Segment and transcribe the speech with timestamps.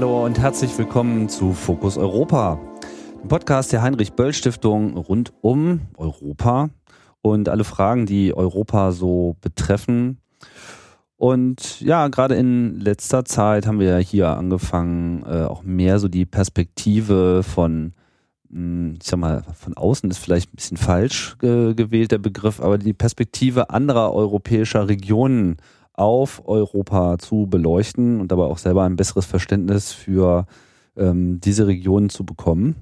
[0.00, 2.58] Hallo und herzlich willkommen zu Fokus Europa,
[3.22, 6.70] dem Podcast der Heinrich Böll Stiftung rund um Europa
[7.20, 10.16] und alle Fragen, die Europa so betreffen.
[11.16, 16.24] Und ja, gerade in letzter Zeit haben wir hier angefangen, äh, auch mehr so die
[16.24, 17.92] Perspektive von,
[18.50, 22.62] hm, ich sag mal, von außen ist vielleicht ein bisschen falsch äh, gewählt der Begriff,
[22.62, 25.58] aber die Perspektive anderer europäischer Regionen
[25.92, 30.46] auf Europa zu beleuchten und dabei auch selber ein besseres Verständnis für
[30.96, 32.76] ähm, diese Regionen zu bekommen.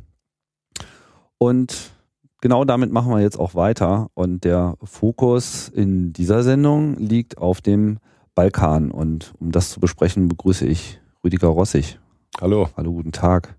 [1.38, 1.92] Und
[2.40, 4.08] genau damit machen wir jetzt auch weiter.
[4.14, 7.98] Und der Fokus in dieser Sendung liegt auf dem
[8.34, 8.90] Balkan.
[8.90, 11.98] Und um das zu besprechen, begrüße ich Rüdiger Rossig.
[12.40, 12.68] Hallo.
[12.76, 13.58] Hallo, guten Tag.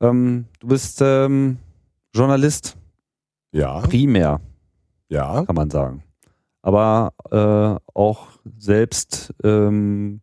[0.00, 1.58] Ähm, du bist ähm,
[2.14, 2.76] Journalist.
[3.52, 3.80] Ja.
[3.80, 4.40] Primär.
[5.08, 5.44] Ja.
[5.44, 6.02] Kann man sagen.
[6.62, 10.20] Aber äh, auch selbst ähm,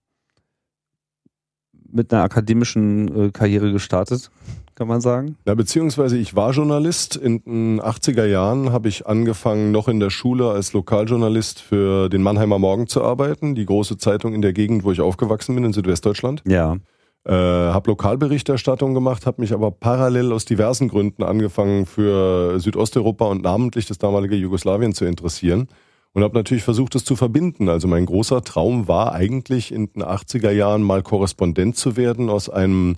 [1.90, 4.30] mit einer akademischen äh, Karriere gestartet
[4.78, 5.38] kann man sagen?
[5.48, 7.16] Ja, beziehungsweise ich war Journalist.
[7.16, 12.22] In den 80er Jahren habe ich angefangen, noch in der Schule als Lokaljournalist für den
[12.22, 15.74] Mannheimer Morgen zu arbeiten, die große Zeitung in der Gegend, wo ich aufgewachsen bin, in
[15.74, 16.44] Südwestdeutschland.
[16.48, 16.78] Ja.
[17.26, 23.42] Äh, habe Lokalberichterstattung gemacht, habe mich aber parallel aus diversen Gründen angefangen für Südosteuropa und
[23.42, 25.70] namentlich das damalige Jugoslawien zu interessieren
[26.18, 27.70] und habe natürlich versucht, das zu verbinden.
[27.70, 32.50] Also mein großer Traum war eigentlich in den 80er Jahren mal Korrespondent zu werden aus
[32.50, 32.96] einem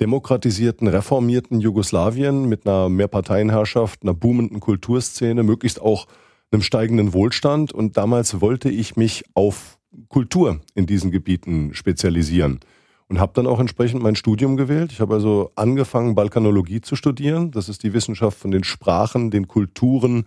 [0.00, 6.08] demokratisierten, reformierten Jugoslawien mit einer Mehrparteienherrschaft, einer boomenden Kulturszene, möglichst auch
[6.50, 7.72] einem steigenden Wohlstand.
[7.72, 9.78] Und damals wollte ich mich auf
[10.10, 12.60] Kultur in diesen Gebieten spezialisieren
[13.08, 14.92] und habe dann auch entsprechend mein Studium gewählt.
[14.92, 17.50] Ich habe also angefangen, Balkanologie zu studieren.
[17.50, 20.26] Das ist die Wissenschaft von den Sprachen, den Kulturen,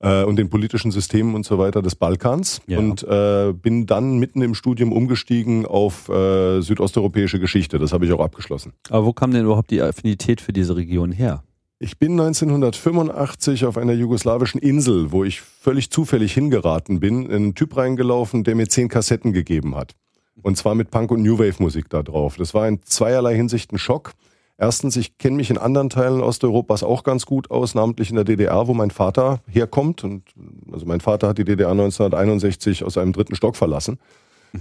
[0.00, 2.78] äh, und den politischen Systemen und so weiter des Balkans ja.
[2.78, 7.78] und äh, bin dann mitten im Studium umgestiegen auf äh, südosteuropäische Geschichte.
[7.78, 8.72] Das habe ich auch abgeschlossen.
[8.90, 11.42] Aber wo kam denn überhaupt die Affinität für diese Region her?
[11.80, 17.54] Ich bin 1985 auf einer jugoslawischen Insel, wo ich völlig zufällig hingeraten bin, in einen
[17.54, 19.94] Typ reingelaufen, der mir zehn Kassetten gegeben hat.
[20.42, 22.36] Und zwar mit Punk- und New Wave-Musik da drauf.
[22.36, 24.12] Das war in zweierlei Hinsicht ein Schock.
[24.60, 28.24] Erstens, ich kenne mich in anderen Teilen Osteuropas auch ganz gut aus, namentlich in der
[28.24, 30.02] DDR, wo mein Vater herkommt.
[30.02, 30.24] Und
[30.72, 33.98] also mein Vater hat die DDR 1961 aus einem dritten Stock verlassen.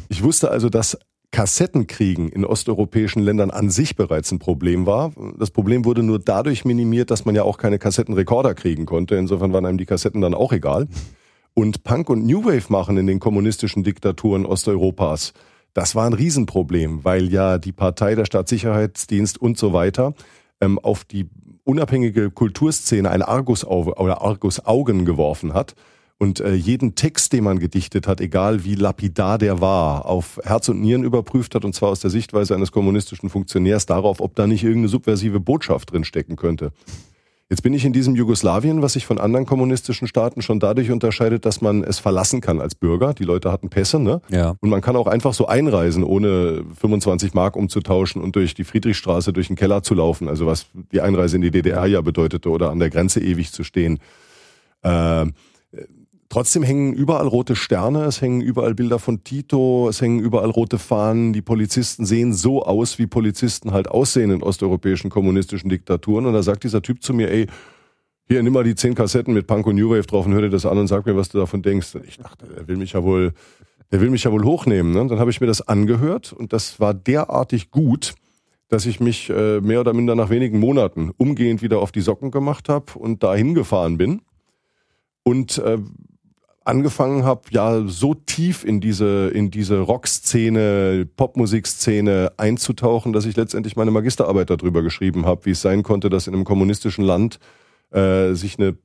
[0.07, 0.99] Ich wusste also, dass
[1.31, 5.13] Kassettenkriegen in osteuropäischen Ländern an sich bereits ein Problem war.
[5.39, 9.15] Das Problem wurde nur dadurch minimiert, dass man ja auch keine Kassettenrekorder kriegen konnte.
[9.15, 10.87] Insofern waren einem die Kassetten dann auch egal.
[11.55, 15.33] Und Punk und New Wave machen in den kommunistischen Diktaturen Osteuropas
[15.73, 20.13] das war ein Riesenproblem, weil ja die Partei, der Staatssicherheitsdienst und so weiter
[20.61, 21.29] ähm, auf die
[21.63, 25.75] unabhängige Kulturszene ein Argusauge oder Argusaugen geworfen hat
[26.17, 30.69] und äh, jeden Text, den man gedichtet hat, egal wie lapidar der war, auf Herz
[30.69, 34.47] und Nieren überprüft hat und zwar aus der Sichtweise eines kommunistischen Funktionärs darauf, ob da
[34.47, 36.71] nicht irgendeine subversive Botschaft drin stecken könnte.
[37.49, 41.45] Jetzt bin ich in diesem Jugoslawien, was sich von anderen kommunistischen Staaten schon dadurch unterscheidet,
[41.45, 43.13] dass man es verlassen kann als Bürger.
[43.13, 44.21] Die Leute hatten Pässe, ne?
[44.29, 44.55] Ja.
[44.59, 49.31] Und man kann auch einfach so einreisen, ohne 25 Mark umzutauschen und durch die Friedrichstraße
[49.31, 50.27] durch den Keller zu laufen.
[50.27, 53.63] Also was die Einreise in die DDR ja bedeutete oder an der Grenze ewig zu
[53.63, 53.99] stehen.
[54.81, 55.27] Äh,
[56.29, 60.77] Trotzdem hängen überall rote Sterne, es hängen überall Bilder von Tito, es hängen überall rote
[60.77, 61.31] Fahnen.
[61.31, 66.25] Die Polizisten sehen so aus, wie Polizisten halt aussehen in osteuropäischen kommunistischen Diktaturen.
[66.25, 67.47] Und da sagt dieser Typ zu mir, ey,
[68.27, 70.49] hier nimm mal die zehn Kassetten mit Punk und New Wave drauf und hör dir
[70.49, 71.95] das an und sag mir, was du davon denkst.
[72.05, 73.33] Ich dachte, der will mich ja wohl,
[73.93, 74.91] der will mich ja wohl hochnehmen.
[74.91, 75.07] Ne?
[75.07, 78.15] Dann habe ich mir das angehört und das war derartig gut,
[78.67, 82.31] dass ich mich äh, mehr oder minder nach wenigen Monaten umgehend wieder auf die Socken
[82.31, 84.21] gemacht habe und da hingefahren bin.
[85.23, 85.77] Und äh,
[86.67, 93.75] angefangen habe, ja, so tief in diese, in diese Rockszene, Popmusikszene einzutauchen, dass ich letztendlich
[93.75, 97.39] meine Magisterarbeit darüber geschrieben habe, wie es sein konnte, dass in einem kommunistischen Land
[97.91, 98.77] äh, sich eine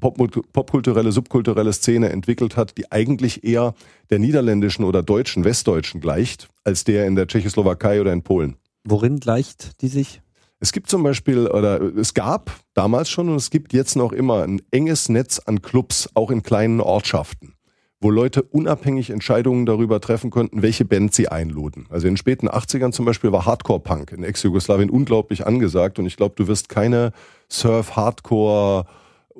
[0.00, 0.18] Pop
[0.52, 3.74] popkulturelle, subkulturelle Szene entwickelt hat, die eigentlich eher
[4.10, 8.56] der niederländischen oder deutschen, westdeutschen gleicht, als der in der Tschechoslowakei oder in Polen.
[8.84, 10.22] Worin gleicht die sich?
[10.58, 14.42] Es gibt zum Beispiel, oder es gab damals schon und es gibt jetzt noch immer
[14.42, 17.54] ein enges Netz an Clubs, auch in kleinen Ortschaften,
[18.00, 21.86] wo Leute unabhängig Entscheidungen darüber treffen konnten, welche Band sie einluden.
[21.90, 26.16] Also in den späten 80ern zum Beispiel war Hardcore-Punk in Ex-Jugoslawien unglaublich angesagt und ich
[26.16, 27.12] glaube, du wirst keine
[27.48, 28.86] Surf, Hardcore,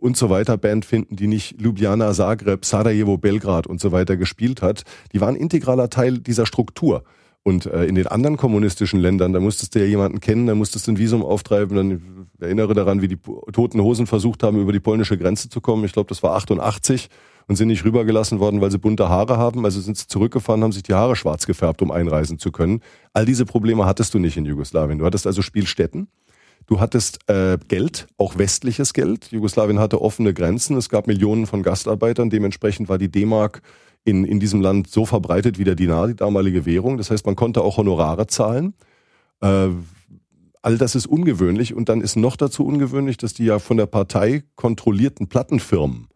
[0.01, 4.63] und so weiter Band finden, die nicht Ljubljana, Zagreb, Sarajevo, Belgrad und so weiter gespielt
[4.63, 4.83] hat.
[5.13, 7.03] Die waren integraler Teil dieser Struktur.
[7.47, 10.89] Und äh, in den anderen kommunistischen Ländern, da musstest du ja jemanden kennen, da musstest
[10.89, 11.77] du ein Visum auftreiben.
[11.77, 13.19] Dann erinnere daran, wie die
[13.53, 15.85] Toten Hosen versucht haben, über die polnische Grenze zu kommen.
[15.85, 17.09] Ich glaube, das war 88.
[17.47, 19.65] und sind nicht rübergelassen worden, weil sie bunte Haare haben.
[19.65, 22.81] Also sind sie zurückgefahren, haben sich die Haare schwarz gefärbt, um einreisen zu können.
[23.13, 24.99] All diese Probleme hattest du nicht in Jugoslawien.
[24.99, 26.09] Du hattest also Spielstätten.
[26.67, 29.31] Du hattest äh, Geld, auch westliches Geld.
[29.31, 30.77] Jugoslawien hatte offene Grenzen.
[30.77, 32.29] Es gab Millionen von Gastarbeitern.
[32.29, 33.63] Dementsprechend war die D-Mark
[34.07, 36.97] in, in diesem Land so verbreitet wie der Dinar, die damalige Währung.
[36.97, 38.75] Das heißt, man konnte auch Honorare zahlen.
[39.43, 39.69] Äh,
[40.63, 41.75] all das ist ungewöhnlich.
[41.75, 46.07] Und dann ist noch dazu ungewöhnlich, dass die ja von der Partei kontrollierten Plattenfirmen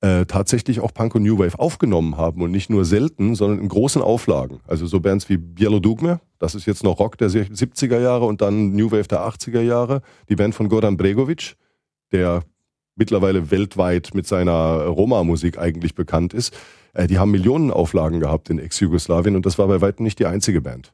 [0.00, 3.68] äh, tatsächlich auch Punk und New Wave aufgenommen haben und nicht nur selten, sondern in
[3.68, 4.60] großen Auflagen.
[4.68, 8.42] Also so Bands wie Bielo Dugme, das ist jetzt noch Rock der 70er Jahre und
[8.42, 11.56] dann New Wave der 80er Jahre, die Band von Goran Bregovic,
[12.12, 12.44] der
[12.94, 16.54] mittlerweile weltweit mit seiner Roma-Musik eigentlich bekannt ist.
[16.94, 20.26] Äh, die haben Millionen Auflagen gehabt in Ex-Jugoslawien und das war bei weitem nicht die
[20.26, 20.92] einzige Band.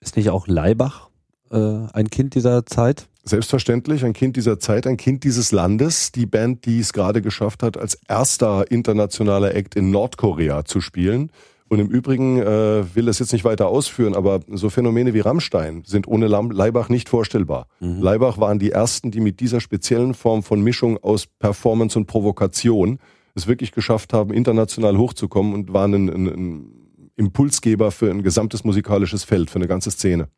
[0.00, 1.10] Ist nicht auch Leibach
[1.50, 3.08] äh, ein Kind dieser Zeit?
[3.24, 6.12] Selbstverständlich, ein Kind dieser Zeit, ein Kind dieses Landes.
[6.12, 11.32] Die Band, die es gerade geschafft hat, als erster internationaler Act in Nordkorea zu spielen.
[11.68, 15.82] Und im Übrigen äh, will das jetzt nicht weiter ausführen, aber so Phänomene wie Rammstein
[15.84, 17.66] sind ohne Leibach nicht vorstellbar.
[17.80, 18.00] Mhm.
[18.00, 23.00] Leibach waren die ersten, die mit dieser speziellen Form von Mischung aus Performance und Provokation
[23.36, 26.72] es wirklich geschafft haben, international hochzukommen und waren ein, ein, ein
[27.16, 30.28] Impulsgeber für ein gesamtes musikalisches Feld, für eine ganze Szene.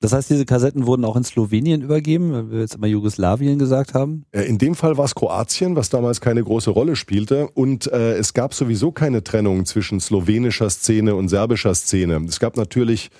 [0.00, 3.94] Das heißt, diese Kassetten wurden auch in Slowenien übergeben, weil wir jetzt immer Jugoslawien gesagt
[3.94, 4.26] haben?
[4.32, 7.48] Äh, in dem Fall war es Kroatien, was damals keine große Rolle spielte.
[7.48, 12.22] Und äh, es gab sowieso keine Trennung zwischen slowenischer Szene und serbischer Szene.
[12.28, 13.10] Es gab natürlich,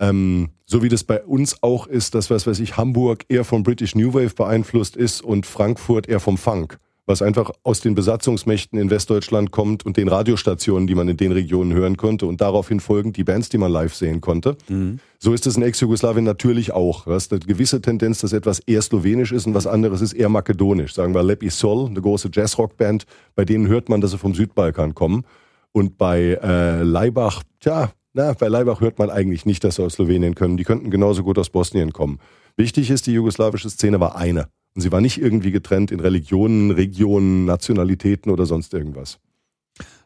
[0.00, 3.62] ähm, so wie das bei uns auch ist, dass, was weiß ich, Hamburg eher vom
[3.62, 8.78] British New Wave beeinflusst ist und Frankfurt eher vom Funk was einfach aus den Besatzungsmächten
[8.78, 12.80] in Westdeutschland kommt und den Radiostationen, die man in den Regionen hören konnte und daraufhin
[12.80, 14.56] folgend die Bands, die man live sehen konnte.
[14.68, 15.00] Mhm.
[15.18, 17.04] So ist es in Ex-Jugoslawien natürlich auch.
[17.04, 20.28] Du hast eine gewisse Tendenz, dass etwas eher slowenisch ist und was anderes ist eher
[20.28, 20.94] makedonisch.
[20.94, 24.94] Sagen wir Lepi Sol, eine große Jazzrock-Band, bei denen hört man, dass sie vom Südbalkan
[24.94, 25.24] kommen.
[25.72, 29.94] Und bei äh, Leibach, tja, na, bei Leibach hört man eigentlich nicht, dass sie aus
[29.94, 30.58] Slowenien kommen.
[30.58, 32.18] Die könnten genauso gut aus Bosnien kommen.
[32.56, 34.48] Wichtig ist, die jugoslawische Szene war eine.
[34.78, 39.18] Und sie war nicht irgendwie getrennt in Religionen, Regionen, Nationalitäten oder sonst irgendwas.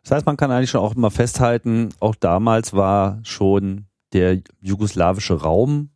[0.02, 3.84] Das heißt, man kann eigentlich schon auch immer festhalten, auch damals war schon
[4.14, 5.90] der jugoslawische Raum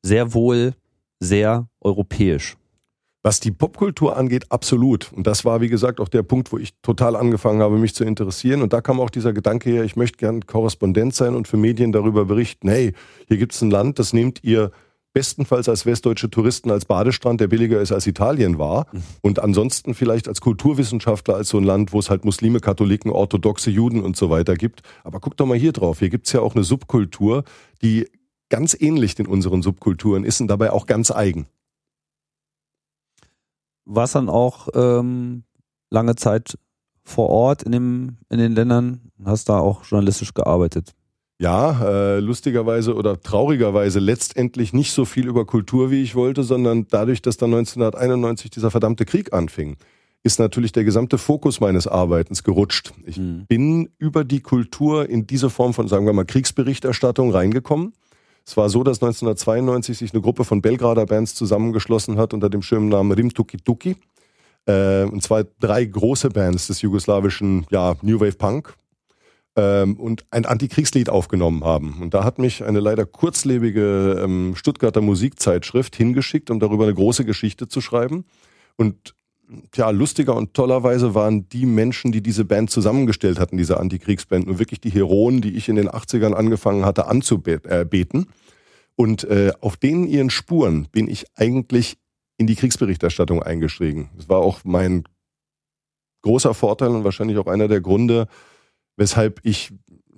[0.00, 0.72] sehr wohl
[1.20, 2.56] sehr europäisch.
[3.22, 5.12] Was die Popkultur angeht, absolut.
[5.12, 8.04] Und das war, wie gesagt, auch der Punkt, wo ich total angefangen habe, mich zu
[8.04, 8.62] interessieren.
[8.62, 11.92] Und da kam auch dieser Gedanke her, ich möchte gern Korrespondent sein und für Medien
[11.92, 12.94] darüber berichten, hey,
[13.28, 14.70] hier gibt es ein Land, das nehmt ihr
[15.12, 18.86] bestenfalls als westdeutsche Touristen als Badestrand, der billiger ist als Italien war.
[18.92, 19.02] Mhm.
[19.20, 23.70] Und ansonsten vielleicht als Kulturwissenschaftler, als so ein Land, wo es halt Muslime, Katholiken, orthodoxe
[23.70, 24.82] Juden und so weiter gibt.
[25.04, 25.98] Aber guck doch mal hier drauf.
[25.98, 27.44] Hier gibt's ja auch eine Subkultur,
[27.82, 28.08] die
[28.48, 31.46] ganz ähnlich den unseren Subkulturen ist und dabei auch ganz eigen.
[33.84, 35.44] War dann auch ähm,
[35.90, 36.58] lange Zeit
[37.04, 39.10] vor Ort in, dem, in den Ländern?
[39.24, 40.94] Hast da auch journalistisch gearbeitet?
[41.42, 46.86] Ja, äh, lustigerweise oder traurigerweise letztendlich nicht so viel über Kultur, wie ich wollte, sondern
[46.88, 49.76] dadurch, dass dann 1991 dieser verdammte Krieg anfing,
[50.22, 52.92] ist natürlich der gesamte Fokus meines Arbeitens gerutscht.
[53.06, 53.46] Ich mhm.
[53.48, 57.92] bin über die Kultur in diese Form von, sagen wir mal, Kriegsberichterstattung reingekommen.
[58.46, 62.62] Es war so, dass 1992 sich eine Gruppe von Belgrader Bands zusammengeschlossen hat unter dem
[62.62, 63.96] schönen Namen Rim Tuki Tuki.
[64.66, 68.76] Äh, und zwar drei große Bands des jugoslawischen ja, New Wave Punk,
[69.56, 71.98] ähm, und ein Antikriegslied aufgenommen haben.
[72.00, 77.24] Und da hat mich eine leider kurzlebige ähm, Stuttgarter Musikzeitschrift hingeschickt, um darüber eine große
[77.24, 78.24] Geschichte zu schreiben.
[78.76, 79.14] Und
[79.74, 84.58] ja, lustiger und tollerweise waren die Menschen, die diese Band zusammengestellt hatten, diese Antikriegsband, nur
[84.58, 88.26] wirklich die Heroen, die ich in den 80ern angefangen hatte anzubeten.
[88.96, 91.98] Und äh, auf denen ihren Spuren bin ich eigentlich
[92.38, 94.10] in die Kriegsberichterstattung eingestiegen.
[94.16, 95.04] Das war auch mein
[96.22, 98.28] großer Vorteil und wahrscheinlich auch einer der Gründe,
[98.96, 99.72] weshalb ich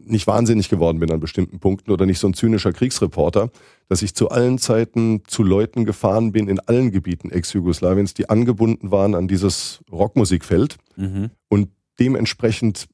[0.06, 3.50] nicht wahnsinnig geworden bin an bestimmten Punkten oder nicht so ein zynischer Kriegsreporter,
[3.88, 8.90] dass ich zu allen Zeiten zu Leuten gefahren bin in allen Gebieten Ex-Jugoslawiens, die angebunden
[8.90, 11.30] waren an dieses Rockmusikfeld mhm.
[11.48, 12.86] und dementsprechend,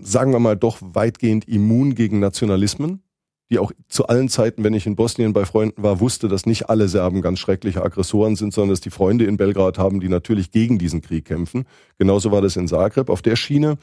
[0.00, 3.02] sagen wir mal, doch weitgehend immun gegen Nationalismen,
[3.50, 6.68] die auch zu allen Zeiten, wenn ich in Bosnien bei Freunden war, wusste, dass nicht
[6.68, 10.50] alle Serben ganz schreckliche Aggressoren sind, sondern dass die Freunde in Belgrad haben, die natürlich
[10.50, 11.64] gegen diesen Krieg kämpfen.
[11.96, 13.08] Genauso war das in Zagreb.
[13.08, 13.78] Auf der Schiene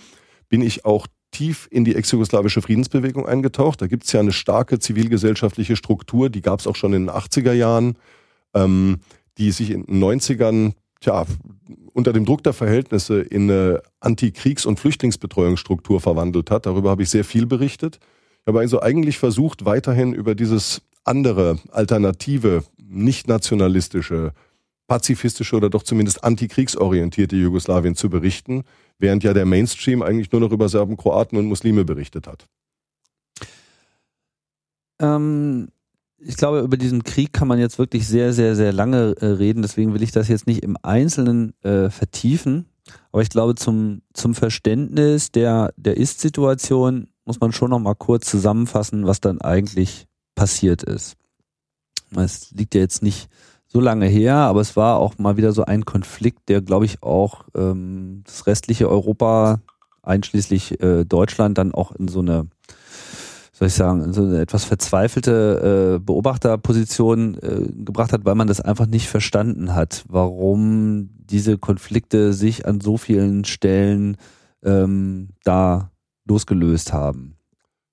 [0.49, 3.81] bin ich auch tief in die ex-jugoslawische Friedensbewegung eingetaucht.
[3.81, 7.15] Da gibt es ja eine starke zivilgesellschaftliche Struktur, die gab es auch schon in den
[7.15, 7.97] 80er Jahren,
[8.53, 8.99] ähm,
[9.37, 11.25] die sich in den 90ern tja,
[11.93, 16.65] unter dem Druck der Verhältnisse in eine Antikriegs- und Flüchtlingsbetreuungsstruktur verwandelt hat.
[16.65, 17.99] Darüber habe ich sehr viel berichtet.
[18.41, 24.33] Ich habe also eigentlich versucht, weiterhin über dieses andere, alternative, nicht nationalistische,
[24.87, 28.63] pazifistische oder doch zumindest antikriegsorientierte Jugoslawien zu berichten,
[28.99, 32.47] während ja der Mainstream eigentlich nur noch über Serben, Kroaten und Muslime berichtet hat.
[34.99, 35.69] Ähm,
[36.17, 39.61] ich glaube, über diesen Krieg kann man jetzt wirklich sehr, sehr, sehr lange äh, reden.
[39.61, 42.65] Deswegen will ich das jetzt nicht im Einzelnen äh, vertiefen.
[43.11, 48.29] Aber ich glaube, zum, zum Verständnis der, der Ist-Situation muss man schon noch mal kurz
[48.29, 51.15] zusammenfassen, was dann eigentlich passiert ist.
[52.15, 53.29] Es liegt ja jetzt nicht
[53.73, 57.01] so lange her, aber es war auch mal wieder so ein Konflikt, der, glaube ich,
[57.01, 59.61] auch ähm, das restliche Europa,
[60.03, 62.47] einschließlich äh, Deutschland, dann auch in so eine
[63.55, 68.59] soll ich sagen, so eine etwas verzweifelte äh, Beobachterposition äh, gebracht hat, weil man das
[68.59, 74.17] einfach nicht verstanden hat, warum diese Konflikte sich an so vielen Stellen
[74.63, 75.91] ähm, da
[76.25, 77.37] losgelöst haben.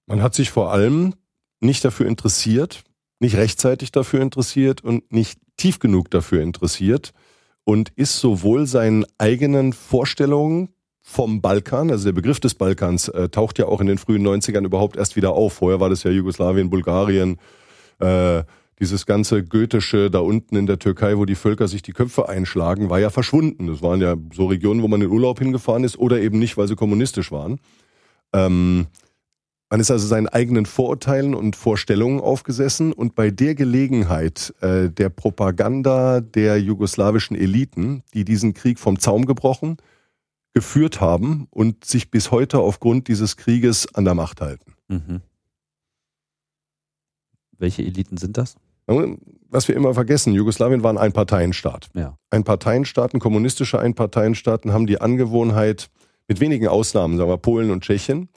[0.06, 1.14] Man hat sich vor allem
[1.60, 2.82] nicht dafür interessiert,
[3.18, 7.12] nicht rechtzeitig dafür interessiert und nicht tief genug dafür interessiert
[7.64, 10.70] und ist sowohl seinen eigenen Vorstellungen
[11.02, 14.64] vom Balkan, also der Begriff des Balkans äh, taucht ja auch in den frühen 90ern
[14.64, 15.54] überhaupt erst wieder auf.
[15.54, 17.38] Vorher war das ja Jugoslawien, Bulgarien,
[17.98, 18.42] äh,
[18.78, 22.88] dieses ganze Goethische da unten in der Türkei, wo die Völker sich die Köpfe einschlagen,
[22.88, 23.66] war ja verschwunden.
[23.66, 26.68] Das waren ja so Regionen, wo man in Urlaub hingefahren ist oder eben nicht, weil
[26.68, 27.60] sie kommunistisch waren.
[28.32, 28.86] Ähm,
[29.70, 35.10] man ist also seinen eigenen Vorurteilen und Vorstellungen aufgesessen und bei der Gelegenheit äh, der
[35.10, 39.76] Propaganda der jugoslawischen Eliten, die diesen Krieg vom Zaum gebrochen,
[40.52, 44.74] geführt haben und sich bis heute aufgrund dieses Krieges an der Macht halten.
[44.88, 45.20] Mhm.
[47.56, 48.56] Welche Eliten sind das?
[49.48, 51.90] Was wir immer vergessen, Jugoslawien war ein Einparteienstaat.
[51.94, 52.18] Ja.
[52.30, 55.90] Einparteienstaaten, kommunistische Einparteienstaaten haben die Angewohnheit,
[56.26, 58.28] mit wenigen Ausnahmen, sagen wir Polen und Tschechien,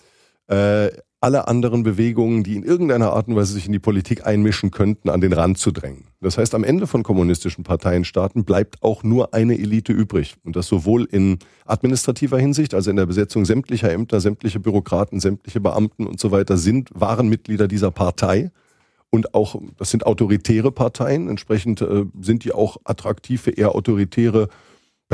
[0.48, 0.90] äh,
[1.24, 5.10] alle anderen Bewegungen, die in irgendeiner Art und Weise sich in die Politik einmischen könnten,
[5.10, 6.04] an den Rand zu drängen.
[6.20, 10.36] Das heißt, am Ende von kommunistischen Parteienstaaten bleibt auch nur eine Elite übrig.
[10.44, 15.62] Und das sowohl in administrativer Hinsicht, also in der Besetzung sämtlicher Ämter, sämtliche Bürokraten, sämtliche
[15.62, 18.52] Beamten und so weiter sind, waren Mitglieder dieser Partei.
[19.10, 21.30] Und auch, das sind autoritäre Parteien.
[21.30, 24.50] Entsprechend äh, sind die auch attraktiv für eher autoritäre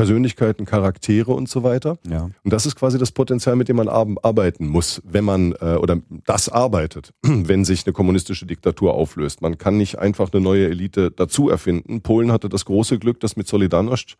[0.00, 1.98] Persönlichkeiten, Charaktere und so weiter.
[2.08, 2.30] Ja.
[2.42, 5.98] Und das ist quasi das Potenzial, mit dem man arbeiten muss, wenn man äh, oder
[6.24, 9.42] das arbeitet, wenn sich eine kommunistische Diktatur auflöst.
[9.42, 12.00] Man kann nicht einfach eine neue Elite dazu erfinden.
[12.00, 14.16] Polen hatte das große Glück, dass mit Solidarność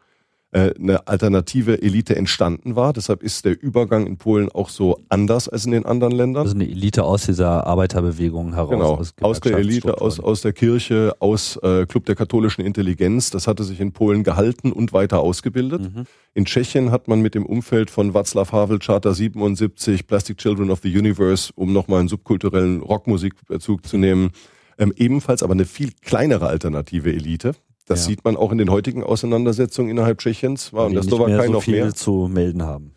[0.53, 2.93] eine alternative Elite entstanden war.
[2.93, 6.43] Deshalb ist der Übergang in Polen auch so anders als in den anderen Ländern.
[6.43, 8.71] Also eine Elite aus dieser Arbeiterbewegung heraus.
[8.71, 13.31] Genau, aus, aus der Elite, aus, aus der Kirche, aus äh, Club der katholischen Intelligenz.
[13.31, 15.83] Das hatte sich in Polen gehalten und weiter ausgebildet.
[15.83, 16.05] Mhm.
[16.35, 20.81] In Tschechien hat man mit dem Umfeld von Václav Havel, Charter 77, Plastic Children of
[20.83, 24.31] the Universe, um nochmal einen subkulturellen Rockmusikbezug zu nehmen,
[24.79, 27.55] ähm, ebenfalls aber eine viel kleinere alternative Elite.
[27.91, 28.11] Das ja.
[28.11, 30.73] sieht man auch in den heutigen Auseinandersetzungen innerhalb Tschechiens.
[30.73, 32.93] War und der Slowakei so noch mehr zu melden haben.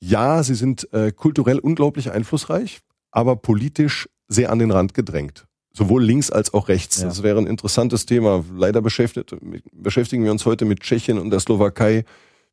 [0.00, 5.46] Ja, sie sind äh, kulturell unglaublich einflussreich, aber politisch sehr an den Rand gedrängt.
[5.72, 7.00] Sowohl links als auch rechts.
[7.00, 7.08] Ja.
[7.08, 8.44] Das wäre ein interessantes Thema.
[8.54, 12.04] Leider beschäftigen wir uns heute mit Tschechien und der Slowakei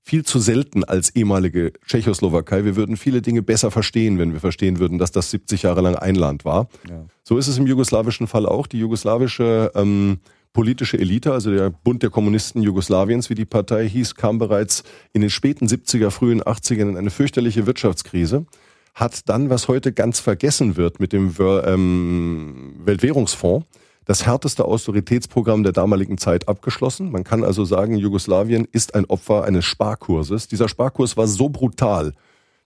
[0.02, 2.64] viel zu selten als ehemalige Tschechoslowakei.
[2.64, 5.96] Wir würden viele Dinge besser verstehen, wenn wir verstehen würden, dass das 70 Jahre lang
[5.96, 6.70] ein Land war.
[6.90, 7.06] Ja.
[7.24, 8.66] So ist es im jugoslawischen Fall auch.
[8.66, 10.20] Die jugoslawische ähm,
[10.54, 15.22] politische Elite, also der Bund der Kommunisten Jugoslawiens, wie die Partei hieß, kam bereits in
[15.22, 18.46] den späten 70er, frühen 80ern in eine fürchterliche Wirtschaftskrise,
[18.94, 23.66] hat dann, was heute ganz vergessen wird mit dem ähm, Weltwährungsfonds,
[24.06, 27.12] das härteste Austeritätsprogramm der damaligen Zeit abgeschlossen.
[27.12, 30.48] Man kann also sagen, Jugoslawien ist ein Opfer eines Sparkurses.
[30.48, 32.14] Dieser Sparkurs war so brutal,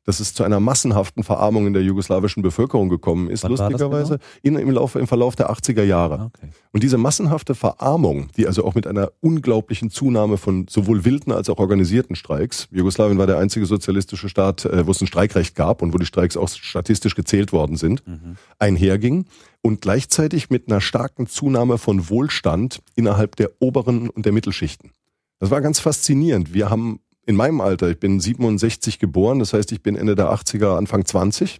[0.06, 4.60] dass es zu einer massenhaften Verarmung in der jugoslawischen Bevölkerung gekommen ist, Wann lustigerweise, genau?
[4.60, 6.20] in, im, Laufe, im Verlauf der 80er Jahre.
[6.20, 6.50] Ah, okay.
[6.72, 11.50] Und diese massenhafte Verarmung, die also auch mit einer unglaublichen Zunahme von sowohl wilden als
[11.50, 15.82] auch organisierten Streiks, Jugoslawien war der einzige sozialistische Staat, äh, wo es ein Streikrecht gab
[15.82, 18.38] und wo die Streiks auch statistisch gezählt worden sind, mhm.
[18.60, 19.26] einherging
[19.62, 24.92] und gleichzeitig mit einer starken Zunahme von Wohlstand innerhalb der oberen und der Mittelschichten.
[25.40, 26.54] Das war ganz faszinierend.
[26.54, 30.32] Wir haben in meinem Alter, ich bin 67 geboren, das heißt, ich bin Ende der
[30.32, 31.60] 80er, Anfang 20.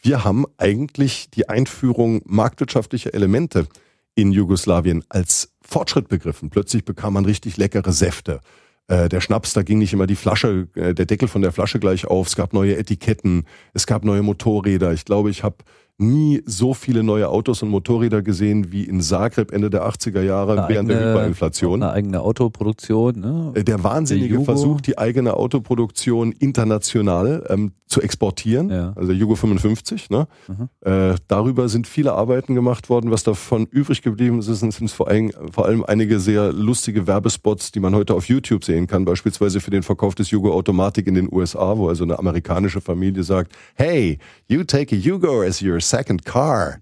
[0.00, 3.66] Wir haben eigentlich die Einführung marktwirtschaftlicher Elemente
[4.14, 6.50] in Jugoslawien als Fortschritt begriffen.
[6.50, 8.40] Plötzlich bekam man richtig leckere Säfte.
[8.86, 11.80] Äh, der Schnaps, da ging nicht immer die Flasche, äh, der Deckel von der Flasche
[11.80, 12.26] gleich auf.
[12.26, 14.92] Es gab neue Etiketten, es gab neue Motorräder.
[14.92, 15.56] Ich glaube, ich habe
[15.98, 20.52] nie so viele neue Autos und Motorräder gesehen wie in Zagreb Ende der 80er Jahre
[20.64, 21.82] Eine während der eigene- Hyperinflation.
[21.82, 23.52] Eine eigene Autoproduktion, ne?
[23.54, 24.44] Äh, Der wahnsinnige Der.
[24.44, 28.92] Versuch, die eigene Autoproduktion international ähm, zu exportieren, Ja.
[28.96, 30.10] also der Yugo 55.
[30.10, 30.26] Ne?
[30.48, 30.68] Mhm.
[30.80, 33.10] Äh, darüber sind viele Arbeiten gemacht worden.
[33.12, 37.78] Was davon übrig geblieben ist, sind, vor, allem, vor allem einige sehr lustige Werbespots, die
[37.80, 41.28] man heute auf YouTube sehen kann, beispielsweise für den Verkauf des Yugo Automatik in den
[41.32, 46.24] USA, wo also eine amerikanische Familie sagt, hey, you take a Yugo as your second
[46.24, 46.80] car.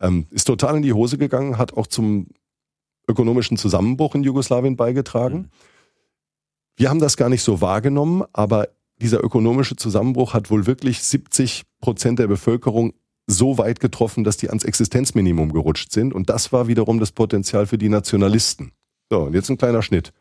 [0.00, 2.28] Ähm, ist total in die Hose gegangen, hat auch zum
[3.08, 5.36] ökonomischen Zusammenbruch in Jugoslawien beigetragen.
[5.36, 5.48] Mhm.
[6.76, 8.68] Wir haben das gar nicht so wahrgenommen, aber
[9.00, 12.94] dieser ökonomische Zusammenbruch hat wohl wirklich 70 Prozent der Bevölkerung
[13.26, 16.12] so weit getroffen, dass die ans Existenzminimum gerutscht sind.
[16.12, 18.72] Und das war wiederum das Potenzial für die Nationalisten.
[19.10, 20.12] So, und jetzt ein kleiner Schnitt.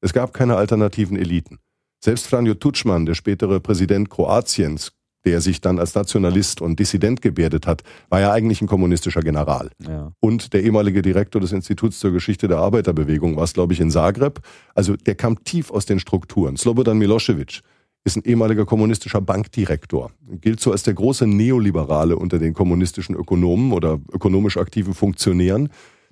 [0.00, 1.58] Es gab keine alternativen Eliten.
[2.00, 4.92] Selbst Franjo Tuđman, der spätere Präsident Kroatiens,
[5.26, 9.70] der sich dann als Nationalist und Dissident gebärdet hat, war ja eigentlich ein kommunistischer General
[9.86, 10.12] Ja.
[10.20, 13.90] und der ehemalige Direktor des Instituts zur Geschichte der Arbeiterbewegung war es, glaube ich, in
[13.90, 14.40] Zagreb.
[14.74, 16.56] Also der kam tief aus den Strukturen.
[16.56, 17.60] Slobodan Milosevic
[18.04, 23.72] ist ein ehemaliger kommunistischer Bankdirektor, gilt so als der große Neoliberale unter den kommunistischen Ökonomen
[23.72, 25.70] oder ökonomisch aktiven Funktionären,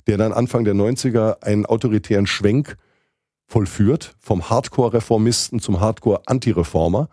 [0.08, 2.76] der dann Anfang der 90er einen autoritären Schwenk
[3.46, 7.08] vollführt, vom Hardcore-Reformisten zum Hardcore-Antireformer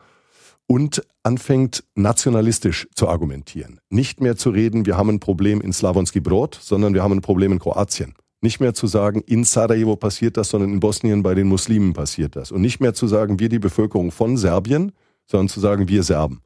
[0.66, 3.80] und anfängt nationalistisch zu argumentieren.
[3.90, 7.22] Nicht mehr zu reden, wir haben ein Problem in Slavonski Brod, sondern wir haben ein
[7.22, 8.16] Problem in Kroatien.
[8.42, 12.36] Nicht mehr zu sagen, in Sarajevo passiert das, sondern in Bosnien bei den Muslimen passiert
[12.36, 12.52] das.
[12.52, 14.94] Und nicht mehr zu sagen, wir die Bevölkerung von Serbien,
[15.28, 16.42] sondern zu sagen, wir Serben.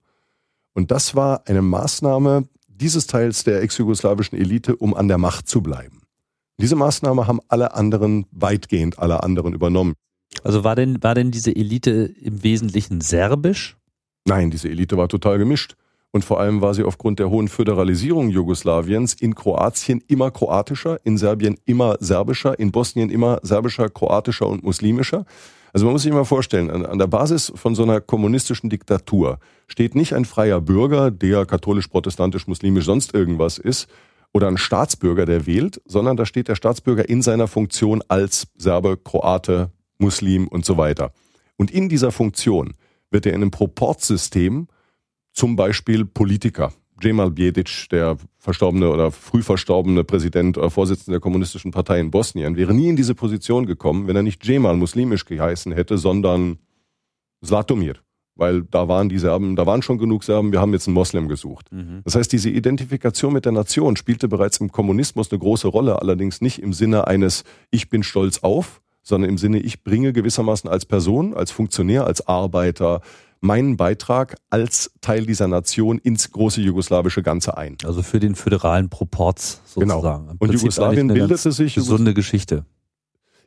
[0.74, 5.62] Und das war eine Maßnahme dieses Teils der ex-jugoslawischen Elite, um an der Macht zu
[5.62, 6.01] bleiben.
[6.60, 9.94] Diese Maßnahme haben alle anderen, weitgehend alle anderen übernommen.
[10.44, 13.77] Also war denn, war denn diese Elite im Wesentlichen serbisch?
[14.27, 15.75] Nein, diese Elite war total gemischt.
[16.12, 21.17] Und vor allem war sie aufgrund der hohen Föderalisierung Jugoslawiens in Kroatien immer kroatischer, in
[21.17, 25.25] Serbien immer serbischer, in Bosnien immer serbischer, kroatischer und muslimischer.
[25.74, 29.39] Also man muss sich mal vorstellen, an, an der Basis von so einer kommunistischen Diktatur
[29.67, 33.90] steht nicht ein freier Bürger, der katholisch, protestantisch, muslimisch sonst irgendwas ist,
[34.31, 38.98] oder ein Staatsbürger, der wählt, sondern da steht der Staatsbürger in seiner Funktion als Serbe,
[38.98, 41.11] Kroate, Muslim und so weiter.
[41.57, 42.74] Und in dieser Funktion
[43.16, 44.68] wird er in einem Proportsystem
[45.32, 46.74] zum Beispiel Politiker.
[47.01, 52.58] Cemal Bjedic, der verstorbene oder früh verstorbene Präsident oder Vorsitzende der kommunistischen Partei in Bosnien,
[52.58, 56.58] wäre nie in diese Position gekommen, wenn er nicht Cemal muslimisch geheißen hätte, sondern
[57.42, 57.96] Zlatomir.
[58.36, 61.30] Weil da waren die Serben, da waren schon genug Serben, wir haben jetzt einen Moslem
[61.30, 61.72] gesucht.
[61.72, 62.01] Mhm.
[62.04, 66.42] Das heißt, diese Identifikation mit der Nation spielte bereits im Kommunismus eine große Rolle, allerdings
[66.42, 70.85] nicht im Sinne eines Ich bin stolz auf, sondern im Sinne, ich bringe gewissermaßen als
[70.85, 73.01] Person, als Funktionär, als Arbeiter
[73.39, 77.77] meinen Beitrag als Teil dieser Nation ins große jugoslawische Ganze ein.
[77.85, 79.96] Also für den föderalen Proporz Genau.
[79.96, 80.29] sozusagen.
[80.31, 82.65] Im Und Jugoslawien bildete sich Gesunde Geschichte.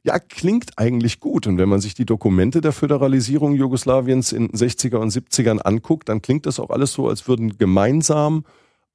[0.04, 1.48] Ja, klingt eigentlich gut.
[1.48, 6.08] Und wenn man sich die Dokumente der Föderalisierung Jugoslawiens in den 60er und 70ern anguckt,
[6.08, 8.44] dann klingt das auch alles so, als würden gemeinsam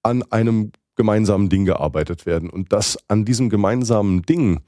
[0.02, 2.49] an einem gemeinsamen Ding gearbeitet werden.
[2.49, 4.62] Und dass an diesem gemeinsamen Ding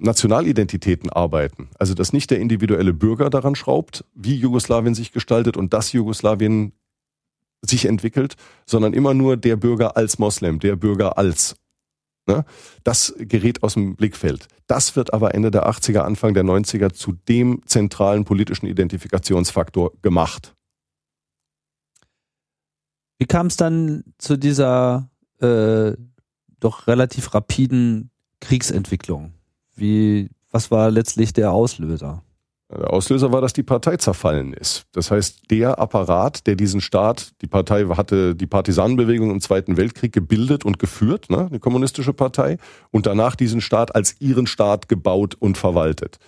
[0.00, 5.72] Nationalidentitäten arbeiten, also dass nicht der individuelle Bürger daran schraubt, wie Jugoslawien sich gestaltet und
[5.72, 6.72] dass Jugoslawien
[7.62, 8.36] sich entwickelt,
[8.66, 11.56] sondern immer nur der Bürger als Moslem, der Bürger als.
[12.26, 12.44] Ne?
[12.84, 14.48] Das gerät aus dem Blickfeld.
[14.66, 20.54] Das wird aber Ende der 80er, Anfang der 90er zu dem zentralen politischen Identifikationsfaktor gemacht.
[23.18, 25.10] Wie kam es dann zu dieser
[25.40, 25.92] äh,
[26.58, 28.10] doch relativ rapiden
[28.40, 29.34] Kriegsentwicklung?
[29.80, 32.22] Wie, was war letztlich der Auslöser?
[32.70, 34.84] Der Auslöser war, dass die Partei zerfallen ist.
[34.92, 40.12] Das heißt, der Apparat, der diesen Staat, die Partei hatte die Partisanenbewegung im Zweiten Weltkrieg
[40.12, 42.58] gebildet und geführt, ne, eine kommunistische Partei,
[42.92, 46.18] und danach diesen Staat als ihren Staat gebaut und verwaltet.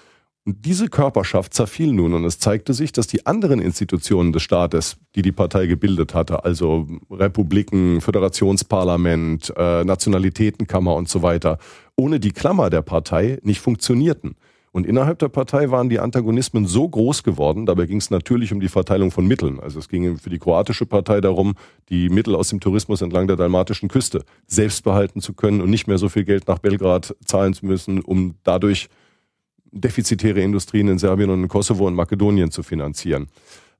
[0.44, 4.96] Und diese Körperschaft zerfiel nun und es zeigte sich, dass die anderen Institutionen des Staates,
[5.14, 11.58] die die Partei gebildet hatte, also Republiken, Föderationsparlament, äh, Nationalitätenkammer und so weiter,
[11.94, 14.34] ohne die Klammer der Partei nicht funktionierten.
[14.72, 18.58] Und innerhalb der Partei waren die Antagonismen so groß geworden, dabei ging es natürlich um
[18.58, 19.60] die Verteilung von Mitteln.
[19.60, 21.54] Also es ging für die kroatische Partei darum,
[21.88, 25.86] die Mittel aus dem Tourismus entlang der dalmatischen Küste selbst behalten zu können und nicht
[25.86, 28.88] mehr so viel Geld nach Belgrad zahlen zu müssen, um dadurch
[29.72, 33.28] defizitäre Industrien in Serbien und in Kosovo und Makedonien zu finanzieren.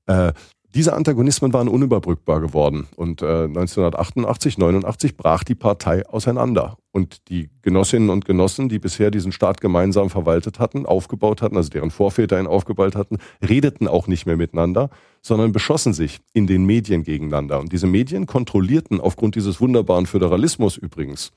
[0.07, 0.33] Äh,
[0.75, 2.87] diese Antagonismen waren unüberbrückbar geworden.
[2.95, 6.77] Und äh, 1988, 89 brach die Partei auseinander.
[6.91, 11.69] Und die Genossinnen und Genossen, die bisher diesen Staat gemeinsam verwaltet hatten, aufgebaut hatten, also
[11.69, 14.89] deren Vorväter ihn aufgebaut hatten, redeten auch nicht mehr miteinander,
[15.21, 17.59] sondern beschossen sich in den Medien gegeneinander.
[17.59, 21.31] Und diese Medien kontrollierten aufgrund dieses wunderbaren Föderalismus übrigens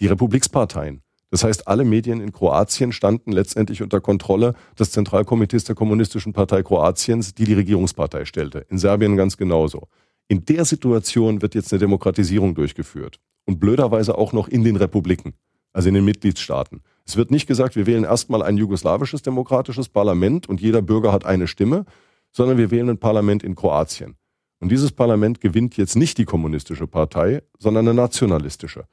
[0.00, 1.02] die Republiksparteien.
[1.30, 6.62] Das heißt, alle Medien in Kroatien standen letztendlich unter Kontrolle des Zentralkomitees der Kommunistischen Partei
[6.62, 8.64] Kroatiens, die die Regierungspartei stellte.
[8.70, 9.88] In Serbien ganz genauso.
[10.28, 13.20] In der Situation wird jetzt eine Demokratisierung durchgeführt.
[13.44, 15.34] Und blöderweise auch noch in den Republiken,
[15.72, 16.82] also in den Mitgliedstaaten.
[17.06, 21.24] Es wird nicht gesagt, wir wählen erstmal ein jugoslawisches demokratisches Parlament und jeder Bürger hat
[21.24, 21.86] eine Stimme,
[22.32, 24.16] sondern wir wählen ein Parlament in Kroatien.
[24.60, 28.84] Und dieses Parlament gewinnt jetzt nicht die kommunistische Partei, sondern eine nationalistische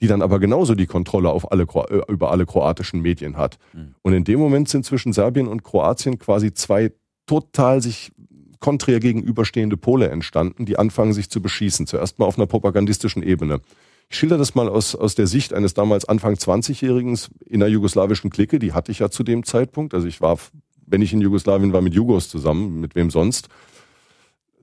[0.00, 3.58] die dann aber genauso die Kontrolle auf alle, äh, über alle kroatischen Medien hat.
[3.72, 3.94] Mhm.
[4.02, 6.92] Und in dem Moment sind zwischen Serbien und Kroatien quasi zwei
[7.26, 8.12] total sich
[8.60, 11.86] konträr gegenüberstehende Pole entstanden, die anfangen sich zu beschießen.
[11.86, 13.60] Zuerst mal auf einer propagandistischen Ebene.
[14.10, 18.30] Ich schilder das mal aus, aus der Sicht eines damals Anfang 20-Jährigen in einer jugoslawischen
[18.30, 19.94] Clique, die hatte ich ja zu dem Zeitpunkt.
[19.94, 20.38] Also ich war,
[20.86, 23.48] wenn ich in Jugoslawien war, mit Jugos zusammen, mit wem sonst.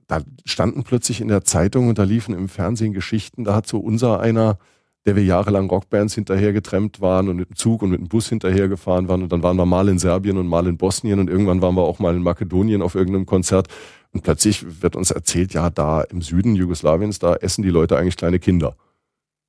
[0.08, 3.78] Da standen plötzlich in der Zeitung und da liefen im Fernsehen Geschichten, da hat so
[3.78, 4.58] unser einer
[5.06, 8.28] der wir jahrelang Rockbands hinterher getrennt waren und mit dem Zug und mit dem Bus
[8.28, 9.22] hinterhergefahren waren.
[9.22, 11.82] Und dann waren wir mal in Serbien und mal in Bosnien und irgendwann waren wir
[11.82, 13.68] auch mal in Makedonien auf irgendeinem Konzert.
[14.12, 18.16] Und plötzlich wird uns erzählt, ja, da im Süden Jugoslawiens, da essen die Leute eigentlich
[18.16, 18.74] kleine Kinder.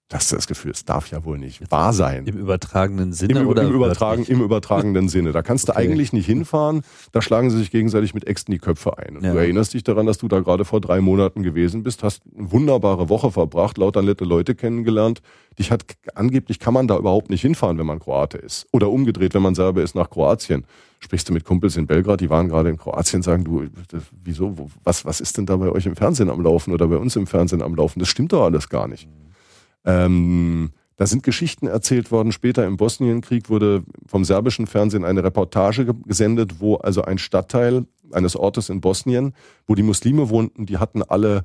[0.09, 2.25] Das das Gefühl, es darf ja wohl nicht wahr sein.
[2.27, 5.33] Im übertragenen Sinne Im, oder im, übertragen, im übertragenen Sinne.
[5.33, 5.81] Da kannst okay.
[5.81, 9.17] du eigentlich nicht hinfahren, da schlagen sie sich gegenseitig mit Äxten die Köpfe ein.
[9.17, 9.33] Und ja.
[9.33, 12.49] du erinnerst dich daran, dass du da gerade vor drei Monaten gewesen bist, hast eine
[12.53, 15.21] wunderbare Woche verbracht, lauter nette Leute kennengelernt.
[15.59, 15.83] Dich hat
[16.15, 18.65] angeblich kann man da überhaupt nicht hinfahren, wenn man Kroate ist.
[18.71, 20.63] Oder umgedreht, wenn man Serbe ist nach Kroatien.
[20.99, 23.65] Sprichst du mit Kumpels in Belgrad, die waren gerade in Kroatien, sagen du,
[24.23, 27.17] wieso, was, was ist denn da bei euch im Fernsehen am Laufen oder bei uns
[27.17, 27.99] im Fernsehen am Laufen?
[27.99, 29.09] Das stimmt doch alles gar nicht.
[29.87, 32.31] Ähm, da sind Geschichten erzählt worden.
[32.31, 38.35] Später im Bosnienkrieg wurde vom serbischen Fernsehen eine Reportage gesendet, wo also ein Stadtteil eines
[38.35, 39.33] Ortes in Bosnien,
[39.65, 41.43] wo die Muslime wohnten, die hatten alle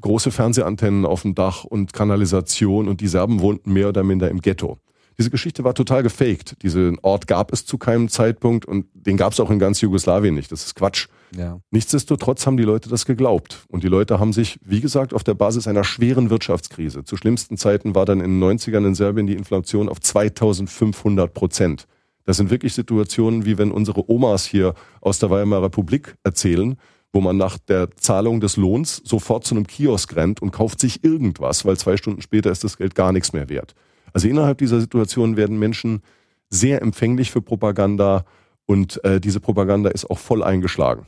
[0.00, 4.40] große Fernsehantennen auf dem Dach und Kanalisation und die Serben wohnten mehr oder minder im
[4.40, 4.78] Ghetto.
[5.18, 6.62] Diese Geschichte war total gefaked.
[6.62, 10.34] Diesen Ort gab es zu keinem Zeitpunkt und den gab es auch in ganz Jugoslawien
[10.34, 10.50] nicht.
[10.50, 11.06] Das ist Quatsch.
[11.36, 11.60] Ja.
[11.70, 13.64] Nichtsdestotrotz haben die Leute das geglaubt.
[13.68, 17.04] Und die Leute haben sich, wie gesagt, auf der Basis einer schweren Wirtschaftskrise.
[17.04, 21.86] Zu schlimmsten Zeiten war dann in den 90ern in Serbien die Inflation auf 2500 Prozent.
[22.24, 26.76] Das sind wirklich Situationen, wie wenn unsere Omas hier aus der Weimarer Republik erzählen,
[27.12, 31.04] wo man nach der Zahlung des Lohns sofort zu einem Kiosk rennt und kauft sich
[31.04, 33.74] irgendwas, weil zwei Stunden später ist das Geld gar nichts mehr wert.
[34.14, 36.02] Also innerhalb dieser Situation werden Menschen
[36.48, 38.24] sehr empfänglich für Propaganda
[38.64, 41.06] und äh, diese Propaganda ist auch voll eingeschlagen.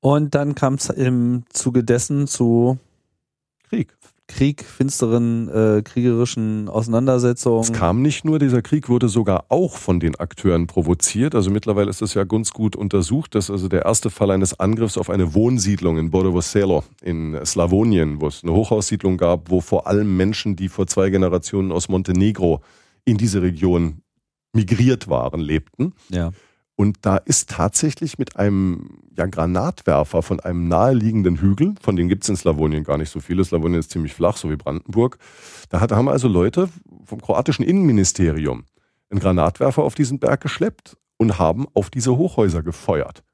[0.00, 2.78] Und dann kam es im Zuge dessen zu
[3.68, 3.96] Krieg.
[4.30, 7.62] Krieg, finsteren äh, kriegerischen Auseinandersetzungen.
[7.62, 11.34] Es kam nicht nur, dieser Krieg wurde sogar auch von den Akteuren provoziert.
[11.34, 14.96] Also mittlerweile ist das ja ganz gut untersucht, dass also der erste Fall eines Angriffs
[14.96, 19.88] auf eine Wohnsiedlung in Borovo Selo in Slawonien, wo es eine Hochhaussiedlung gab, wo vor
[19.88, 22.60] allem Menschen, die vor zwei Generationen aus Montenegro
[23.04, 24.02] in diese Region
[24.52, 25.92] migriert waren, lebten.
[26.08, 26.30] Ja.
[26.80, 32.22] Und da ist tatsächlich mit einem ja, Granatwerfer von einem naheliegenden Hügel, von denen gibt
[32.22, 35.18] es in Slawonien gar nicht so viele, Slawonien ist ziemlich flach, so wie Brandenburg.
[35.68, 36.70] Da haben also Leute
[37.04, 38.64] vom kroatischen Innenministerium
[39.10, 43.24] einen Granatwerfer auf diesen Berg geschleppt und haben auf diese Hochhäuser gefeuert,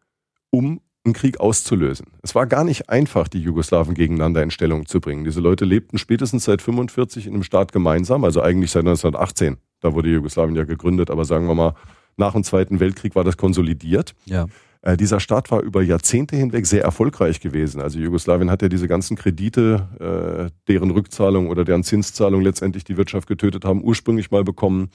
[0.51, 2.07] um einen Krieg auszulösen.
[2.25, 5.23] Es war gar nicht einfach, die Jugoslawen gegeneinander in Stellung zu bringen.
[5.23, 9.59] Diese Leute lebten spätestens seit 45 in einem Staat gemeinsam, also eigentlich seit 1918.
[9.79, 11.75] Da wurde Jugoslawien ja gegründet, aber sagen wir mal,
[12.17, 14.15] nach dem Zweiten Weltkrieg war das konsolidiert.
[14.25, 14.47] Ja.
[14.83, 17.81] Äh, dieser Staat war über Jahrzehnte hinweg sehr erfolgreich gewesen.
[17.81, 22.97] Also Jugoslawien hat ja diese ganzen Kredite, äh, deren Rückzahlung oder deren Zinszahlung letztendlich die
[22.97, 24.91] Wirtschaft getötet haben, ursprünglich mal bekommen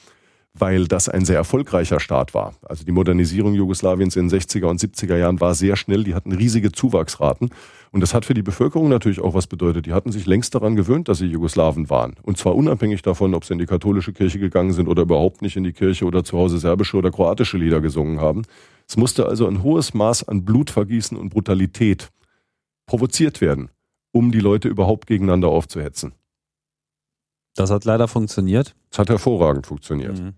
[0.53, 2.53] weil das ein sehr erfolgreicher Staat war.
[2.63, 6.33] Also die Modernisierung Jugoslawiens in den 60er und 70er Jahren war sehr schnell, die hatten
[6.33, 7.49] riesige Zuwachsraten
[7.91, 9.85] und das hat für die Bevölkerung natürlich auch was bedeutet.
[9.85, 13.45] Die hatten sich längst daran gewöhnt, dass sie Jugoslawen waren und zwar unabhängig davon, ob
[13.45, 16.37] sie in die katholische Kirche gegangen sind oder überhaupt nicht in die Kirche oder zu
[16.37, 18.43] Hause serbische oder kroatische Lieder gesungen haben.
[18.87, 22.09] Es musste also ein hohes Maß an Blutvergießen und Brutalität
[22.87, 23.69] provoziert werden,
[24.11, 26.13] um die Leute überhaupt gegeneinander aufzuhetzen.
[27.55, 28.75] Das hat leider funktioniert.
[28.91, 30.19] Es hat hervorragend funktioniert.
[30.19, 30.33] Mhm.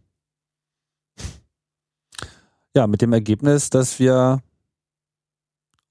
[2.76, 4.42] Ja, mit dem Ergebnis, dass wir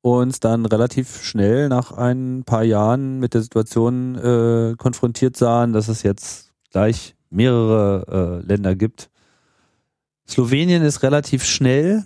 [0.01, 5.87] uns dann relativ schnell nach ein paar Jahren mit der Situation äh, konfrontiert sahen, dass
[5.87, 9.11] es jetzt gleich mehrere äh, Länder gibt.
[10.29, 12.05] Slowenien ist relativ schnell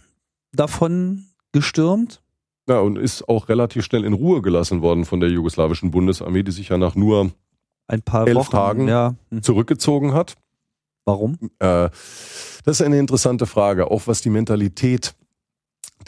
[0.53, 2.21] davon gestürmt.
[2.69, 6.53] Ja, und ist auch relativ schnell in Ruhe gelassen worden von der jugoslawischen Bundesarmee, die
[6.53, 7.31] sich ja nach nur
[7.87, 9.15] ein paar elf Wochen, Tagen ja.
[9.31, 9.43] Hm.
[9.43, 10.35] zurückgezogen hat.
[11.05, 11.39] Warum?
[11.61, 11.89] Äh,
[12.67, 15.15] das ist eine interessante Frage, auch was die Mentalität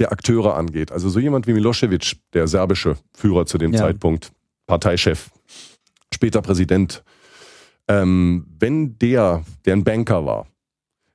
[0.01, 0.91] der Akteure angeht.
[0.91, 3.79] Also so jemand wie Milosevic, der serbische Führer zu dem Ja.
[3.79, 4.33] Zeitpunkt,
[4.67, 5.31] Parteichef,
[6.13, 7.05] später Präsident,
[7.87, 10.49] ähm, wenn der, der ein Banker war,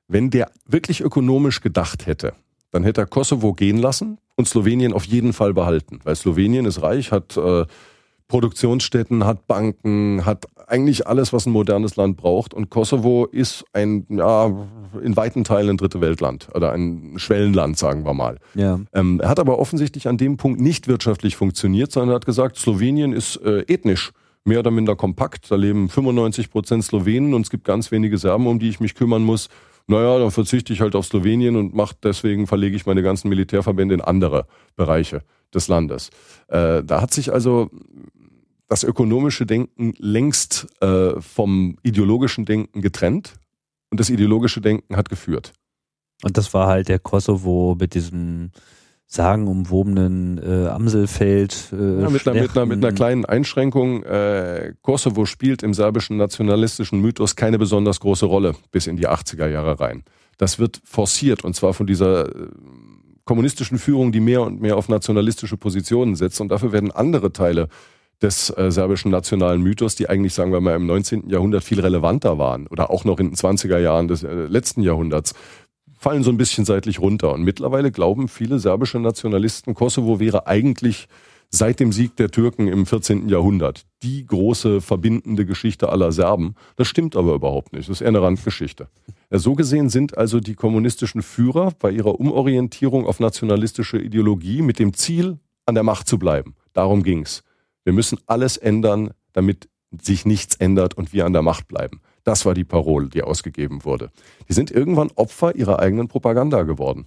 [0.08, 2.32] wenn der wirklich ökonomisch gedacht hätte,
[2.70, 6.00] dann hätte er Kosovo gehen lassen und Slowenien auf jeden Fall behalten.
[6.04, 7.66] Weil Slowenien ist reich, hat äh,
[8.34, 12.52] Produktionsstätten, hat Banken, hat eigentlich alles, was ein modernes Land braucht.
[12.52, 14.52] Und Kosovo ist ein, ja,
[15.00, 18.38] in weiten Teilen ein dritte Weltland oder ein Schwellenland, sagen wir mal.
[18.56, 18.80] Ja.
[18.92, 22.56] Ähm, er hat aber offensichtlich an dem Punkt nicht wirtschaftlich funktioniert, sondern er hat gesagt,
[22.56, 24.10] Slowenien ist äh, ethnisch
[24.42, 25.52] mehr oder minder kompakt.
[25.52, 28.96] Da leben 95 Prozent Slowenen und es gibt ganz wenige Serben, um die ich mich
[28.96, 29.48] kümmern muss.
[29.86, 33.94] Naja, dann verzichte ich halt auf Slowenien und mach deswegen verlege ich meine ganzen Militärverbände
[33.94, 35.22] in andere Bereiche
[35.54, 36.10] des Landes.
[36.48, 37.70] Äh, da hat sich also
[38.74, 43.34] das ökonomische Denken längst äh, vom ideologischen Denken getrennt
[43.90, 45.52] und das ideologische Denken hat geführt.
[46.24, 48.50] Und das war halt der Kosovo mit diesem
[49.06, 51.72] sagenumwobenen äh, Amselfeld.
[51.72, 54.02] Äh, Ja, mit, einer, mit, einer, mit einer kleinen Einschränkung.
[54.02, 59.46] Äh, Kosovo spielt im serbischen nationalistischen Mythos keine besonders große Rolle bis in die 80er
[59.46, 60.02] Jahre rein.
[60.36, 62.48] Das wird forciert und zwar von dieser äh,
[63.24, 66.40] kommunistischen Führung, die mehr und mehr auf nationalistische Positionen setzt.
[66.40, 67.68] Und dafür werden andere Teile
[68.24, 71.28] des äh, serbischen nationalen Mythos, die eigentlich, sagen wir mal, im 19.
[71.28, 75.34] Jahrhundert viel relevanter waren oder auch noch in den 20er Jahren des äh, letzten Jahrhunderts,
[75.98, 77.32] fallen so ein bisschen seitlich runter.
[77.32, 81.06] Und mittlerweile glauben viele serbische Nationalisten, Kosovo wäre eigentlich
[81.50, 83.28] seit dem Sieg der Türken im 14.
[83.28, 86.54] Jahrhundert die große verbindende Geschichte aller Serben.
[86.76, 87.88] Das stimmt aber überhaupt nicht.
[87.88, 88.88] Das ist eher eine Randgeschichte.
[89.30, 94.78] Ja, so gesehen sind also die kommunistischen Führer bei ihrer Umorientierung auf nationalistische Ideologie mit
[94.78, 96.54] dem Ziel, an der Macht zu bleiben.
[96.72, 97.44] Darum ging's.
[97.84, 99.68] Wir müssen alles ändern, damit
[100.02, 102.00] sich nichts ändert und wir an der Macht bleiben.
[102.24, 104.10] Das war die Parole, die ausgegeben wurde.
[104.48, 107.06] Die sind irgendwann Opfer ihrer eigenen Propaganda geworden.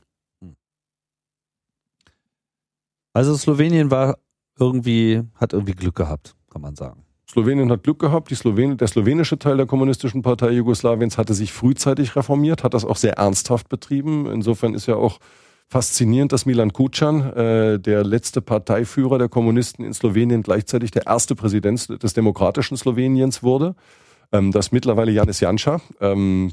[3.13, 4.19] Also Slowenien war
[4.59, 7.03] irgendwie, hat irgendwie Glück gehabt, kann man sagen.
[7.29, 8.29] Slowenien hat Glück gehabt.
[8.29, 12.85] Die Slowen der slowenische Teil der Kommunistischen Partei Jugoslawiens hatte sich frühzeitig reformiert, hat das
[12.85, 14.27] auch sehr ernsthaft betrieben.
[14.27, 15.19] Insofern ist ja auch
[15.67, 21.35] faszinierend, dass Milan Kucan, äh, der letzte Parteiführer der Kommunisten in Slowenien, gleichzeitig der erste
[21.35, 23.75] Präsident des demokratischen Sloweniens wurde.
[24.33, 26.51] Ähm, dass mittlerweile Janis Janša, ähm,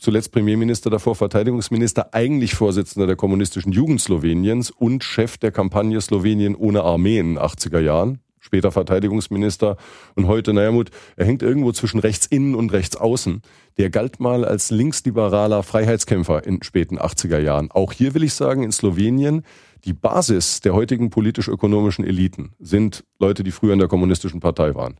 [0.00, 6.56] zuletzt Premierminister, davor Verteidigungsminister, eigentlich Vorsitzender der kommunistischen Jugend Sloweniens und Chef der Kampagne Slowenien
[6.56, 9.76] ohne Armee in den 80er Jahren, später Verteidigungsminister
[10.16, 10.72] und heute, naja
[11.16, 13.40] er hängt irgendwo zwischen rechts innen und rechts außen.
[13.78, 17.70] Der galt mal als linksliberaler Freiheitskämpfer in späten 80er Jahren.
[17.70, 19.42] Auch hier will ich sagen, in Slowenien,
[19.84, 24.98] die Basis der heutigen politisch-ökonomischen Eliten sind Leute, die früher in der kommunistischen Partei waren.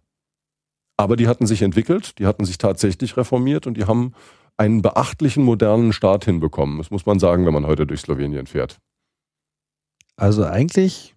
[0.96, 4.12] Aber die hatten sich entwickelt, die hatten sich tatsächlich reformiert und die haben
[4.56, 6.78] einen beachtlichen modernen Staat hinbekommen.
[6.78, 8.78] Das muss man sagen, wenn man heute durch Slowenien fährt.
[10.16, 11.14] Also eigentlich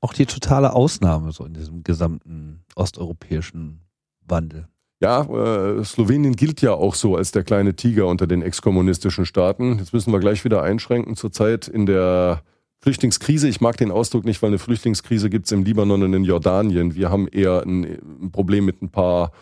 [0.00, 3.80] auch die totale Ausnahme so in diesem gesamten osteuropäischen
[4.26, 4.68] Wandel.
[5.00, 9.78] Ja, äh, Slowenien gilt ja auch so als der kleine Tiger unter den exkommunistischen Staaten.
[9.78, 11.16] Jetzt müssen wir gleich wieder einschränken.
[11.16, 12.42] Zurzeit in der
[12.80, 16.24] Flüchtlingskrise, ich mag den Ausdruck nicht, weil eine Flüchtlingskrise gibt es im Libanon und in
[16.24, 16.94] Jordanien.
[16.94, 19.32] Wir haben eher ein, ein Problem mit ein paar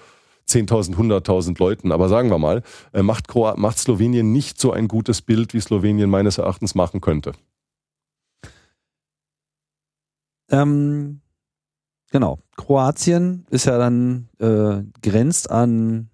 [0.49, 1.93] 10.000, 100.000 Leuten.
[1.93, 6.11] Aber sagen wir mal, äh, macht, macht Slowenien nicht so ein gutes Bild, wie Slowenien
[6.11, 7.33] meines Erachtens machen könnte.
[10.53, 11.21] Ähm,
[12.13, 12.39] genau.
[12.57, 16.11] Kroatien ist ja dann äh, grenzt an,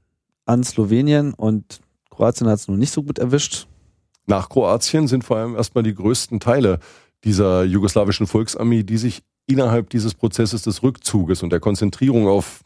[0.47, 3.67] an Slowenien und Kroatien hat es nun nicht so gut erwischt.
[4.27, 6.79] Nach Kroatien sind vor allem erstmal die größten Teile
[7.25, 12.63] dieser jugoslawischen Volksarmee, die sich innerhalb dieses Prozesses des Rückzuges und der Konzentrierung auf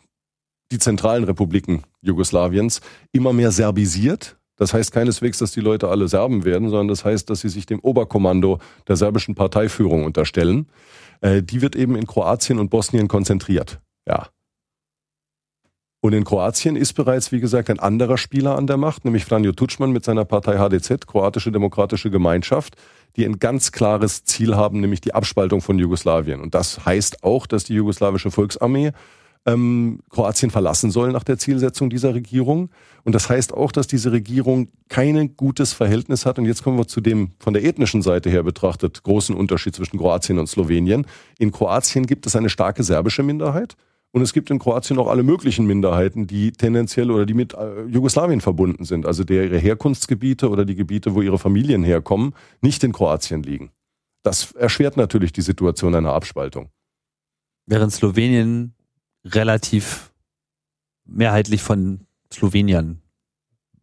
[0.73, 2.81] die zentralen Republiken Jugoslawiens
[3.13, 4.37] immer mehr serbisiert.
[4.57, 7.67] Das heißt keineswegs, dass die Leute alle Serben werden, sondern das heißt, dass sie sich
[7.67, 10.69] dem Oberkommando der serbischen Parteiführung unterstellen.
[11.21, 13.81] Äh, die wird eben in Kroatien und Bosnien konzentriert.
[14.07, 14.29] Ja.
[16.05, 19.53] Und in Kroatien ist bereits, wie gesagt, ein anderer Spieler an der Macht, nämlich Franjo
[19.53, 22.75] Tučman mit seiner Partei HDZ, Kroatische Demokratische Gemeinschaft,
[23.15, 26.41] die ein ganz klares Ziel haben, nämlich die Abspaltung von Jugoslawien.
[26.41, 28.91] Und das heißt auch, dass die jugoslawische Volksarmee
[29.47, 32.71] ähm, Kroatien verlassen soll nach der Zielsetzung dieser Regierung.
[33.05, 36.39] Und das heißt auch, dass diese Regierung kein gutes Verhältnis hat.
[36.39, 39.99] Und jetzt kommen wir zu dem von der ethnischen Seite her betrachtet großen Unterschied zwischen
[39.99, 41.07] Kroatien und Slowenien.
[41.39, 43.77] In Kroatien gibt es eine starke serbische Minderheit.
[44.15, 47.85] Und es gibt in Kroatien auch alle möglichen Minderheiten, die tendenziell oder die mit äh,
[47.87, 52.85] Jugoslawien verbunden sind, also der ihre Herkunftsgebiete oder die Gebiete, wo ihre Familien herkommen, nicht
[52.85, 53.71] in Kroatien liegen.
[54.23, 56.69] Das erschwert natürlich die Situation einer Abspaltung.
[57.67, 58.75] Während Slowenien
[59.25, 60.13] relativ
[61.05, 62.01] mehrheitlich von
[62.33, 63.03] Sloweniern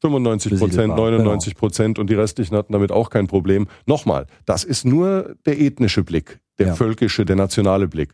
[0.02, 1.60] 95 Prozent, 99 genau.
[1.60, 2.02] Prozent genau.
[2.02, 3.68] und die restlichen hatten damit auch kein Problem.
[3.86, 6.76] Nochmal, das ist nur der ethnische Blick, der ja.
[6.76, 8.14] völkische, der nationale Blick.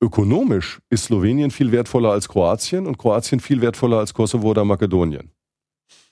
[0.00, 5.30] Ökonomisch ist Slowenien viel wertvoller als Kroatien und Kroatien viel wertvoller als Kosovo oder Makedonien.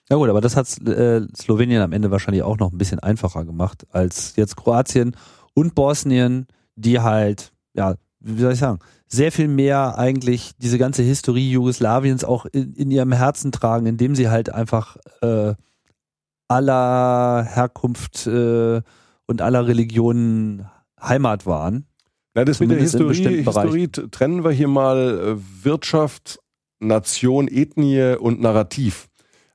[0.08, 3.44] Ja gut, aber das hat äh, Slowenien am Ende wahrscheinlich auch noch ein bisschen einfacher
[3.44, 5.16] gemacht als jetzt Kroatien
[5.54, 6.46] und Bosnien,
[6.76, 12.24] die halt, ja, wie soll ich sagen, sehr viel mehr eigentlich diese ganze Historie Jugoslawiens
[12.24, 15.54] auch in, in ihrem Herzen tragen, indem sie halt einfach äh,
[16.48, 18.82] aller Herkunft äh,
[19.26, 20.66] und aller Religionen
[21.00, 21.86] Heimat waren.
[22.34, 26.38] Na, das mit der Historie, Historie trennen wir hier mal äh, Wirtschaft,
[26.78, 29.08] Nation, Ethnie und Narrativ.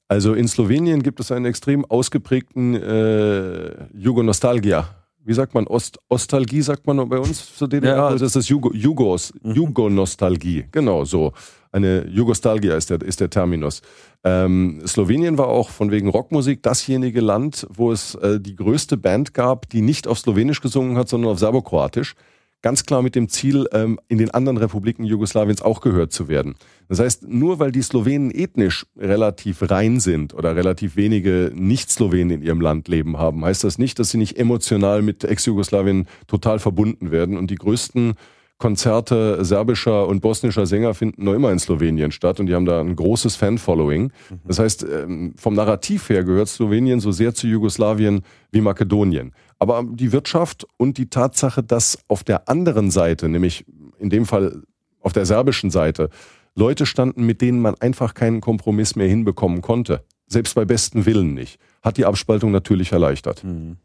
[0.08, 4.95] Also in Slowenien gibt es einen extrem ausgeprägten äh, Jugonostalgia
[5.26, 8.48] wie sagt man, Ost, Ostalgie sagt man bei uns zur DDR, ja, also das ist
[8.48, 9.54] Jugo, Jugos, mhm.
[9.54, 11.34] Jugonostalgie, genau so.
[11.72, 13.82] Eine Jugostalgia ist der, ist der Terminus.
[14.24, 19.34] Ähm, Slowenien war auch von wegen Rockmusik dasjenige Land, wo es äh, die größte Band
[19.34, 22.16] gab, die nicht auf Slowenisch gesungen hat, sondern auf Serbokroatisch
[22.62, 26.56] ganz klar mit dem Ziel, ähm, in den anderen Republiken Jugoslawiens auch gehört zu werden.
[26.88, 32.42] Das heißt, nur weil die Slowenen ethnisch relativ rein sind oder relativ wenige Nicht-Slowenen in
[32.42, 37.12] ihrem Land leben haben, heißt das nicht, dass sie nicht emotional mit Ex-Jugoslawien total verbunden
[37.12, 37.38] werden.
[37.38, 38.16] Und die größten
[38.58, 42.80] Konzerte serbischer und bosnischer Sänger finden noch immer in Slowenien statt und die haben da
[42.80, 44.04] ein großes Fan-Following.
[44.04, 44.40] Mhm.
[44.46, 49.34] Das heißt, ähm, vom Narrativ her gehört Slowenien so sehr zu Jugoslawien wie Makedonien.
[49.60, 53.66] Aber die Wirtschaft und die Tatsache, dass auf der anderen Seite, nämlich
[54.00, 54.64] in dem Fall
[55.00, 56.10] auf der serbischen Seite,
[56.56, 61.34] Leute standen, mit denen man einfach keinen Kompromiss mehr hinbekommen konnte, selbst bei bestem Willen
[61.34, 63.44] nicht, hat die Abspaltung natürlich erleichtert.
[63.44, 63.78] Mhm.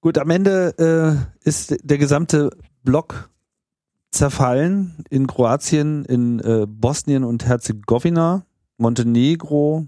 [0.00, 2.50] Gut, am Ende äh, ist der gesamte
[2.84, 3.30] Block
[4.12, 8.46] zerfallen in Kroatien, in äh, Bosnien und Herzegowina,
[8.76, 9.86] Montenegro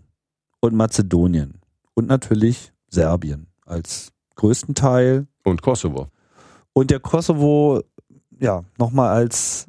[0.61, 1.61] und Mazedonien.
[1.95, 5.27] Und natürlich Serbien als größten Teil.
[5.45, 6.09] Und Kosovo.
[6.73, 7.83] Und der Kosovo,
[8.39, 9.67] ja, nochmal als,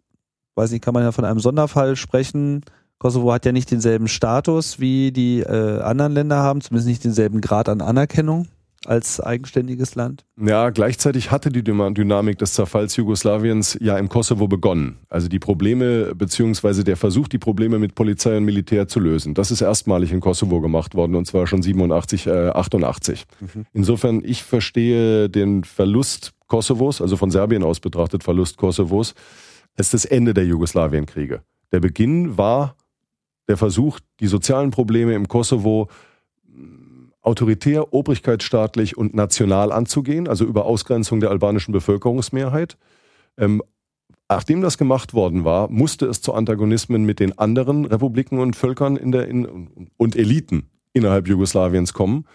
[0.55, 2.61] weiß nicht, kann man ja von einem Sonderfall sprechen.
[2.99, 7.41] Kosovo hat ja nicht denselben Status wie die äh, anderen Länder haben, zumindest nicht denselben
[7.41, 8.47] Grad an Anerkennung
[8.85, 10.25] als eigenständiges Land?
[10.39, 14.97] Ja, gleichzeitig hatte die Dynamik des Zerfalls Jugoslawiens ja im Kosovo begonnen.
[15.09, 19.33] Also die Probleme beziehungsweise der Versuch, die Probleme mit Polizei und Militär zu lösen.
[19.33, 23.25] Das ist erstmalig in Kosovo gemacht worden und zwar schon 87, äh, 88.
[23.39, 23.65] Mhm.
[23.73, 29.13] Insofern, ich verstehe den Verlust Kosovos, also von Serbien aus betrachtet Verlust Kosovos,
[29.77, 31.43] als das Ende der Jugoslawienkriege.
[31.71, 32.75] Der Beginn war
[33.47, 35.87] der Versuch, die sozialen Probleme im Kosovo
[37.21, 42.77] autoritär, obrigkeitsstaatlich und national anzugehen, also über Ausgrenzung der albanischen Bevölkerungsmehrheit.
[43.37, 43.61] Ähm,
[44.29, 48.97] nachdem das gemacht worden war, musste es zu Antagonismen mit den anderen Republiken und Völkern
[48.97, 52.25] in der, in, und Eliten innerhalb Jugoslawiens kommen.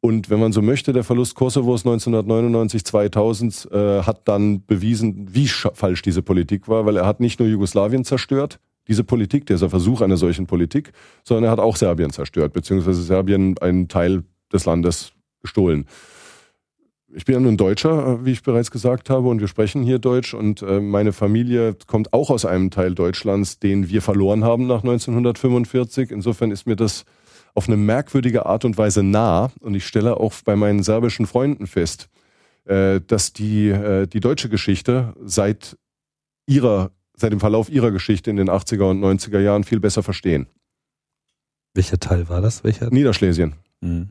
[0.00, 5.46] Und wenn man so möchte, der Verlust Kosovos 1999, 2000 äh, hat dann bewiesen, wie
[5.46, 10.00] falsch diese Politik war, weil er hat nicht nur Jugoslawien zerstört, diese Politik, dieser Versuch
[10.00, 15.12] einer solchen Politik, sondern er hat auch Serbien zerstört, beziehungsweise Serbien einen Teil des Landes
[15.40, 15.86] gestohlen.
[17.14, 19.98] Ich bin ja nun Deutscher, äh, wie ich bereits gesagt habe, und wir sprechen hier
[19.98, 20.32] Deutsch.
[20.32, 24.82] Und äh, meine Familie kommt auch aus einem Teil Deutschlands, den wir verloren haben nach
[24.82, 26.10] 1945.
[26.10, 27.04] Insofern ist mir das
[27.54, 29.52] auf eine merkwürdige Art und Weise nah.
[29.60, 32.08] Und ich stelle auch bei meinen serbischen Freunden fest,
[32.64, 33.74] äh, dass die,
[34.10, 35.76] die deutsche Geschichte seit
[36.46, 40.46] ihrer, seit dem Verlauf ihrer Geschichte in den 80er und 90er Jahren viel besser verstehen.
[41.74, 42.64] Welcher Teil war das?
[42.64, 42.90] Welcher?
[42.90, 43.54] Niederschlesien.
[43.80, 44.08] Mhm.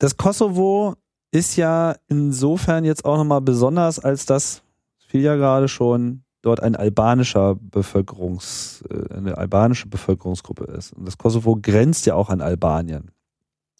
[0.00, 0.94] Das Kosovo
[1.30, 4.62] ist ja insofern jetzt auch nochmal besonders, als das
[4.96, 10.94] fiel ja gerade schon dort ein albanischer Bevölkerungs, äh, eine albanische Bevölkerungsgruppe ist.
[10.94, 13.10] Und das Kosovo grenzt ja auch an Albanien.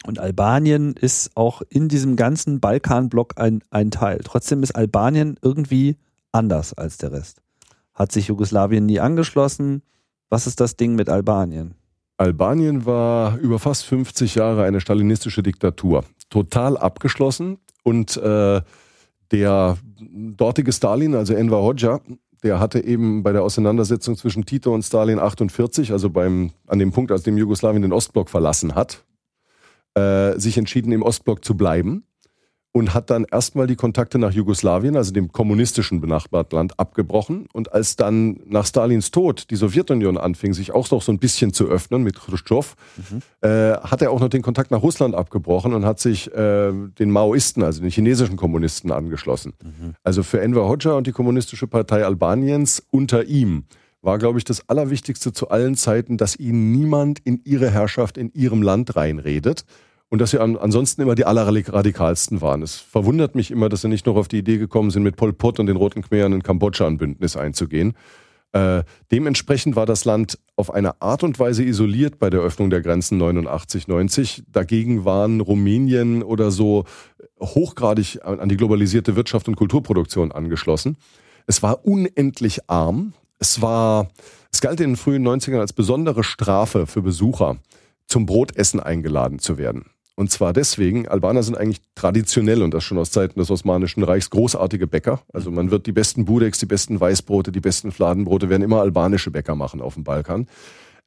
[0.05, 4.21] Und Albanien ist auch in diesem ganzen Balkanblock ein, ein Teil.
[4.23, 5.97] Trotzdem ist Albanien irgendwie
[6.31, 7.41] anders als der Rest.
[7.95, 9.81] Hat sich Jugoslawien nie angeschlossen?
[10.29, 11.73] Was ist das Ding mit Albanien?
[12.21, 16.05] Albanien war über fast 50 Jahre eine stalinistische Diktatur.
[16.29, 18.61] Total abgeschlossen und äh,
[19.31, 21.99] der dortige Stalin, also Enver Hoxha,
[22.43, 26.91] der hatte eben bei der Auseinandersetzung zwischen Tito und Stalin 48, also beim, an dem
[26.91, 29.03] Punkt, als dem Jugoslawien den Ostblock verlassen hat,
[29.95, 32.03] äh, sich entschieden, im Ostblock zu bleiben
[32.73, 37.47] und hat dann erstmal die Kontakte nach Jugoslawien, also dem kommunistischen benachbarten Land, abgebrochen.
[37.51, 41.53] Und als dann nach Stalins Tod die Sowjetunion anfing, sich auch noch so ein bisschen
[41.53, 43.21] zu öffnen mit Khrushchev, mhm.
[43.41, 47.11] äh, hat er auch noch den Kontakt nach Russland abgebrochen und hat sich äh, den
[47.11, 49.53] Maoisten, also den chinesischen Kommunisten, angeschlossen.
[49.61, 49.95] Mhm.
[50.03, 53.65] Also für Enver Hoxha und die Kommunistische Partei Albaniens unter ihm
[54.01, 58.31] war, glaube ich, das Allerwichtigste zu allen Zeiten, dass ihnen niemand in ihre Herrschaft in
[58.33, 59.65] ihrem Land reinredet
[60.11, 62.61] und dass sie an, ansonsten immer die allerradikalsten waren.
[62.61, 65.31] Es verwundert mich immer, dass sie nicht noch auf die Idee gekommen sind, mit Pol
[65.31, 67.93] Pot und den Roten Khmeren in Kambodscha ein Bündnis einzugehen.
[68.51, 72.81] Äh, dementsprechend war das Land auf eine Art und Weise isoliert bei der Öffnung der
[72.81, 74.43] Grenzen 89, 90.
[74.51, 76.83] Dagegen waren Rumänien oder so
[77.39, 80.97] hochgradig an die globalisierte Wirtschaft und Kulturproduktion angeschlossen.
[81.47, 83.13] Es war unendlich arm.
[83.39, 84.09] Es war,
[84.51, 87.59] es galt in den frühen 90ern als besondere Strafe für Besucher,
[88.07, 89.85] zum Brotessen eingeladen zu werden.
[90.15, 94.29] Und zwar deswegen, Albaner sind eigentlich traditionell und das schon aus Zeiten des Osmanischen Reichs
[94.29, 95.21] großartige Bäcker.
[95.33, 99.31] Also man wird die besten Budeks, die besten Weißbrote, die besten Fladenbrote werden immer albanische
[99.31, 100.47] Bäcker machen auf dem Balkan.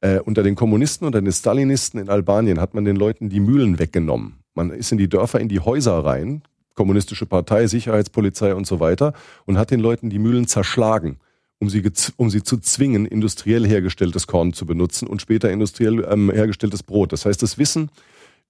[0.01, 3.79] Äh, unter den Kommunisten, unter den Stalinisten in Albanien hat man den Leuten die Mühlen
[3.79, 4.39] weggenommen.
[4.55, 6.41] Man ist in die Dörfer, in die Häuser rein,
[6.73, 9.13] kommunistische Partei, Sicherheitspolizei und so weiter
[9.45, 11.19] und hat den Leuten die Mühlen zerschlagen
[11.59, 11.83] um sie,
[12.17, 17.13] um sie zu zwingen, industriell hergestelltes Korn zu benutzen und später industriell ähm, hergestelltes Brot.
[17.13, 17.89] Das heißt, das Wissen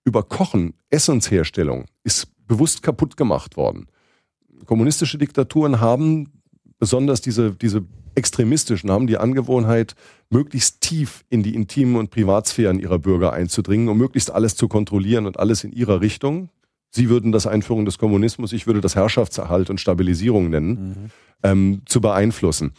[0.06, 3.88] über Kochen, Essensherstellung ist bewusst kaputt gemacht worden.
[4.66, 6.42] Kommunistische Diktaturen haben,
[6.80, 7.84] besonders diese, diese
[8.14, 9.96] extremistischen, haben die Angewohnheit,
[10.30, 15.26] möglichst tief in die intimen und Privatsphären ihrer Bürger einzudringen, um möglichst alles zu kontrollieren
[15.26, 16.50] und alles in ihrer Richtung.
[16.92, 21.12] Sie würden das Einführung des Kommunismus, ich würde das Herrschaftserhalt und Stabilisierung nennen, mhm.
[21.44, 22.72] ähm, zu beeinflussen.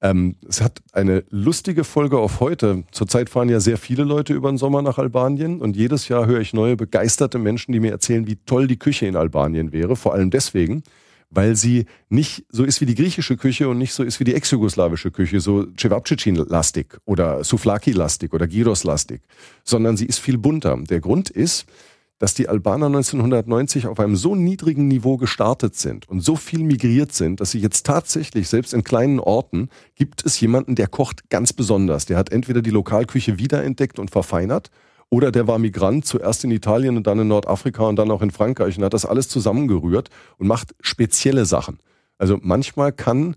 [0.00, 2.84] Ähm, es hat eine lustige Folge auf heute.
[2.92, 6.40] Zurzeit fahren ja sehr viele Leute über den Sommer nach Albanien und jedes Jahr höre
[6.40, 9.96] ich neue begeisterte Menschen, die mir erzählen, wie toll die Küche in Albanien wäre.
[9.96, 10.84] Vor allem deswegen,
[11.30, 14.34] weil sie nicht so ist wie die griechische Küche und nicht so ist wie die
[14.34, 19.20] ex-jugoslawische Küche, so Cevapcici-lastig oder Souflaki-lastig oder Gyros-lastig,
[19.64, 20.78] sondern sie ist viel bunter.
[20.88, 21.66] Der Grund ist,
[22.18, 27.12] dass die Albaner 1990 auf einem so niedrigen Niveau gestartet sind und so viel migriert
[27.12, 31.52] sind, dass sie jetzt tatsächlich, selbst in kleinen Orten, gibt es jemanden, der kocht ganz
[31.52, 32.06] besonders.
[32.06, 34.70] Der hat entweder die Lokalküche wiederentdeckt und verfeinert
[35.10, 38.30] oder der war Migrant, zuerst in Italien und dann in Nordafrika und dann auch in
[38.30, 41.78] Frankreich und hat das alles zusammengerührt und macht spezielle Sachen.
[42.18, 43.36] Also manchmal kann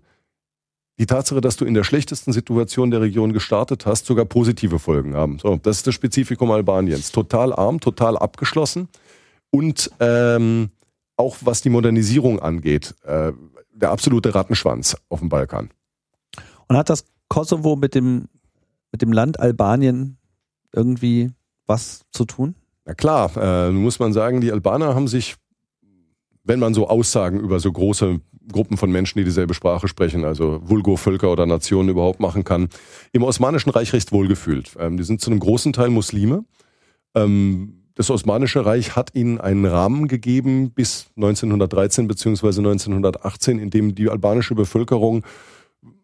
[0.98, 5.14] die Tatsache, dass du in der schlechtesten Situation der Region gestartet hast, sogar positive Folgen
[5.14, 5.38] haben.
[5.38, 7.12] So, das ist das Spezifikum Albaniens.
[7.12, 8.88] Total arm, total abgeschlossen
[9.50, 10.70] und ähm,
[11.16, 13.32] auch was die Modernisierung angeht, äh,
[13.72, 15.70] der absolute Rattenschwanz auf dem Balkan.
[16.68, 18.28] Und hat das Kosovo mit dem,
[18.90, 20.18] mit dem Land Albanien
[20.72, 21.30] irgendwie
[21.66, 22.54] was zu tun?
[22.84, 25.36] Na klar, äh, muss man sagen, die Albaner haben sich,
[26.44, 28.20] wenn man so Aussagen über so große
[28.50, 32.68] Gruppen von Menschen, die dieselbe Sprache sprechen, also Vulgo-Völker oder Nationen überhaupt machen kann,
[33.12, 34.72] im Osmanischen Reich recht wohlgefühlt.
[34.78, 36.44] Ähm, die sind zu einem großen Teil Muslime.
[37.14, 43.94] Ähm, das Osmanische Reich hat ihnen einen Rahmen gegeben bis 1913 beziehungsweise 1918, in dem
[43.94, 45.24] die albanische Bevölkerung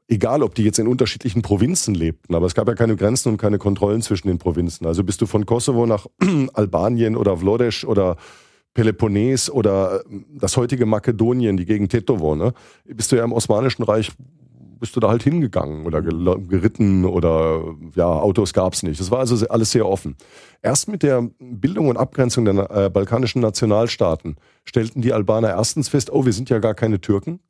[0.08, 3.36] egal ob die jetzt in unterschiedlichen Provinzen lebten, aber es gab ja keine Grenzen und
[3.36, 4.86] keine Kontrollen zwischen den Provinzen.
[4.86, 6.06] Also bist du von Kosovo nach
[6.54, 8.16] Albanien oder Vlodeš oder
[8.78, 12.52] Peloponnes oder äh, das heutige Makedonien, die Gegend Tetovo, ne?
[12.84, 14.12] Bist du ja im Osmanischen Reich,
[14.78, 19.00] bist du da halt hingegangen oder geritten oder ja, Autos gab's nicht.
[19.00, 20.14] Das war also alles sehr offen.
[20.62, 26.12] Erst mit der Bildung und Abgrenzung der äh, balkanischen Nationalstaaten stellten die Albaner erstens fest,
[26.12, 27.40] oh, wir sind ja gar keine Türken.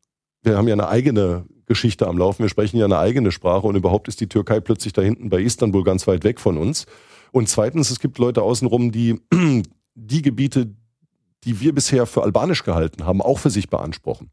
[0.43, 3.77] Wir haben ja eine eigene Geschichte am Laufen, wir sprechen ja eine eigene Sprache und
[3.77, 6.87] überhaupt ist die Türkei plötzlich da hinten bei Istanbul ganz weit weg von uns.
[7.33, 9.21] Und zweitens, es gibt Leute außenrum, die
[9.95, 10.75] die Gebiete,
[11.45, 14.31] die wir bisher für albanisch gehalten haben, auch für sich beanspruchen.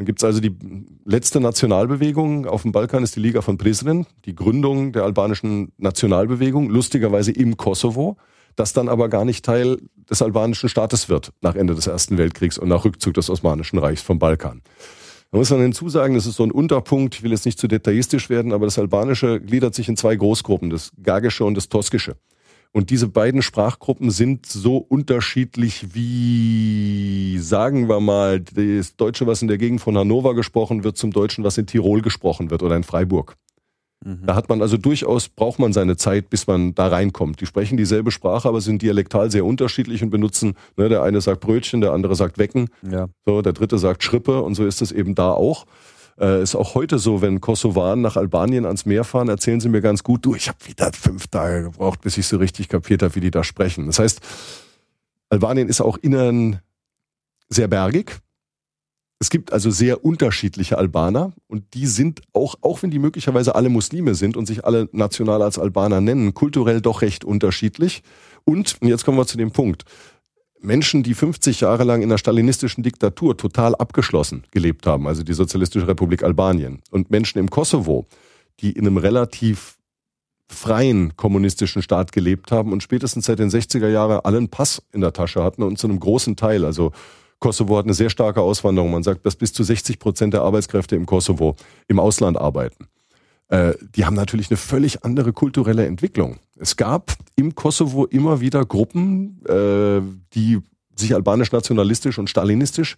[0.00, 0.56] Dann gibt es also die
[1.04, 6.70] letzte Nationalbewegung auf dem Balkan ist die Liga von Prizren, die Gründung der albanischen Nationalbewegung,
[6.70, 8.16] lustigerweise im Kosovo,
[8.56, 9.78] das dann aber gar nicht Teil
[10.08, 14.00] des albanischen Staates wird nach Ende des Ersten Weltkriegs und nach Rückzug des Osmanischen Reichs
[14.00, 14.62] vom Balkan.
[15.32, 18.30] Da muss man hinzusagen, das ist so ein Unterpunkt, ich will jetzt nicht zu detaillistisch
[18.30, 22.16] werden, aber das Albanische gliedert sich in zwei Großgruppen, das Gagische und das Toskische.
[22.72, 29.48] Und diese beiden Sprachgruppen sind so unterschiedlich wie, sagen wir mal, das Deutsche, was in
[29.48, 32.84] der Gegend von Hannover gesprochen wird, zum Deutschen, was in Tirol gesprochen wird oder in
[32.84, 33.36] Freiburg.
[34.04, 34.20] Mhm.
[34.24, 37.40] Da hat man also durchaus, braucht man seine Zeit, bis man da reinkommt.
[37.40, 41.40] Die sprechen dieselbe Sprache, aber sind dialektal sehr unterschiedlich und benutzen, ne, der eine sagt
[41.40, 43.08] Brötchen, der andere sagt Wecken, ja.
[43.26, 45.66] so, der dritte sagt Schrippe und so ist es eben da auch.
[46.20, 49.80] Äh, ist auch heute so, wenn Kosovaren nach Albanien ans Meer fahren, erzählen sie mir
[49.80, 53.14] ganz gut, du, ich habe wieder fünf Tage gebraucht, bis ich so richtig kapiert habe,
[53.14, 53.86] wie die da sprechen.
[53.86, 54.20] Das heißt,
[55.30, 56.60] Albanien ist auch innern
[57.48, 58.18] sehr bergig.
[59.18, 63.68] Es gibt also sehr unterschiedliche Albaner und die sind auch, auch wenn die möglicherweise alle
[63.68, 68.02] Muslime sind und sich alle national als Albaner nennen, kulturell doch recht unterschiedlich.
[68.44, 69.84] Und, und jetzt kommen wir zu dem Punkt,
[70.62, 75.32] Menschen, die 50 Jahre lang in der stalinistischen Diktatur total abgeschlossen gelebt haben, also die
[75.32, 78.06] Sozialistische Republik Albanien, und Menschen im Kosovo,
[78.60, 79.78] die in einem relativ
[80.48, 85.00] freien kommunistischen Staat gelebt haben und spätestens seit den 60er Jahren alle einen Pass in
[85.00, 86.92] der Tasche hatten und zu einem großen Teil, also
[87.38, 88.90] Kosovo hat eine sehr starke Auswanderung.
[88.90, 91.56] Man sagt, dass bis zu 60 Prozent der Arbeitskräfte im Kosovo
[91.88, 92.86] im Ausland arbeiten.
[93.50, 96.38] Äh, die haben natürlich eine völlig andere kulturelle Entwicklung.
[96.56, 100.00] Es gab im Kosovo immer wieder Gruppen, äh,
[100.34, 100.60] die
[100.94, 102.96] sich albanisch nationalistisch und stalinistisch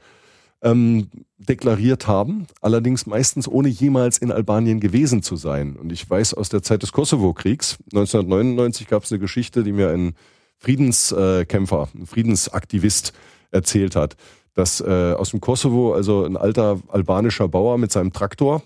[0.60, 5.76] ähm, deklariert haben, allerdings meistens ohne jemals in Albanien gewesen zu sein.
[5.76, 9.88] Und ich weiß aus der Zeit des Kosovo-Kriegs, 1999 gab es eine Geschichte, die mir
[9.88, 10.14] ein
[10.58, 13.12] Friedenskämpfer, ein Friedensaktivist
[13.50, 14.16] erzählt hat,
[14.54, 18.62] dass äh, aus dem Kosovo also ein alter albanischer Bauer mit seinem Traktor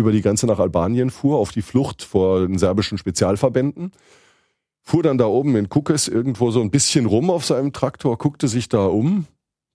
[0.00, 3.92] über die Grenze nach Albanien fuhr, auf die Flucht vor den serbischen Spezialverbänden,
[4.82, 8.48] fuhr dann da oben in Kukes irgendwo so ein bisschen rum auf seinem Traktor, guckte
[8.48, 9.26] sich da um,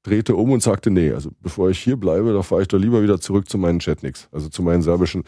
[0.03, 3.01] drehte um und sagte, nee, also bevor ich hier bleibe, da fahre ich doch lieber
[3.01, 5.23] wieder zurück zu meinen Chetniks, also zu meinen serbischen.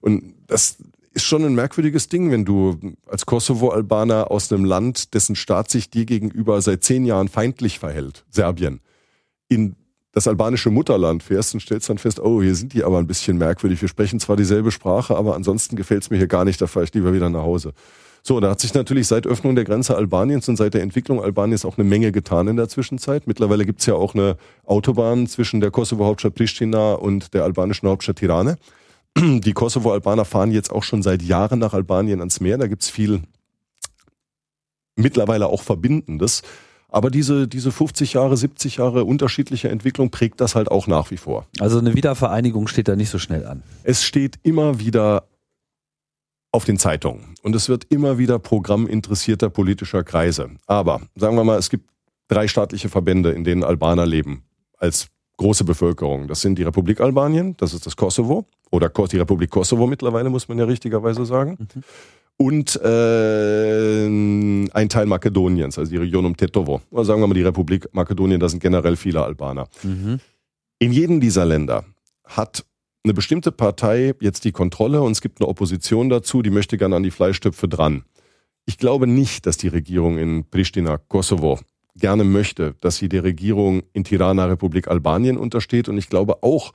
[0.00, 0.78] Und das
[1.12, 5.90] ist schon ein merkwürdiges Ding, wenn du als Kosovo-Albaner aus einem Land, dessen Staat sich
[5.90, 8.80] dir gegenüber seit zehn Jahren feindlich verhält, Serbien,
[9.48, 9.76] in
[10.12, 13.38] das albanische Mutterland fährst und stellst dann fest, oh, hier sind die aber ein bisschen
[13.38, 13.80] merkwürdig.
[13.80, 16.84] Wir sprechen zwar dieselbe Sprache, aber ansonsten gefällt es mir hier gar nicht, da fahre
[16.84, 17.72] ich lieber wieder nach Hause.
[18.22, 21.64] So, da hat sich natürlich seit Öffnung der Grenze Albaniens und seit der Entwicklung Albaniens
[21.64, 23.26] auch eine Menge getan in der Zwischenzeit.
[23.26, 28.58] Mittlerweile gibt's ja auch eine Autobahn zwischen der Kosovo-Hauptstadt Pristina und der albanischen Hauptstadt Tirane.
[29.18, 32.58] Die Kosovo-Albaner fahren jetzt auch schon seit Jahren nach Albanien ans Meer.
[32.58, 33.22] Da gibt's viel
[34.94, 36.42] mittlerweile auch Verbindendes.
[36.92, 41.16] Aber diese, diese 50 Jahre, 70 Jahre unterschiedliche Entwicklung prägt das halt auch nach wie
[41.16, 41.46] vor.
[41.58, 43.62] Also eine Wiedervereinigung steht da nicht so schnell an.
[43.82, 45.24] Es steht immer wieder
[46.52, 50.50] auf den Zeitungen und es wird immer wieder Programm interessierter politischer Kreise.
[50.66, 51.88] Aber sagen wir mal, es gibt
[52.28, 54.44] drei staatliche Verbände, in denen Albaner leben
[54.76, 55.06] als
[55.38, 56.28] große Bevölkerung.
[56.28, 60.46] Das sind die Republik Albanien, das ist das Kosovo oder die Republik Kosovo mittlerweile, muss
[60.46, 61.56] man ja richtigerweise sagen.
[61.58, 61.82] Mhm
[62.42, 66.80] und äh, ein Teil Makedoniens, also die Region um Tetovo.
[66.90, 69.68] Oder sagen wir mal die Republik Makedonien, da sind generell viele Albaner.
[69.84, 70.18] Mhm.
[70.80, 71.84] In jedem dieser Länder
[72.24, 72.64] hat
[73.04, 76.96] eine bestimmte Partei jetzt die Kontrolle und es gibt eine Opposition dazu, die möchte gerne
[76.96, 78.04] an die Fleischtöpfe dran.
[78.66, 81.60] Ich glaube nicht, dass die Regierung in Pristina, Kosovo,
[81.94, 85.88] gerne möchte, dass sie der Regierung in Tirana, Republik Albanien untersteht.
[85.88, 86.72] Und ich glaube auch,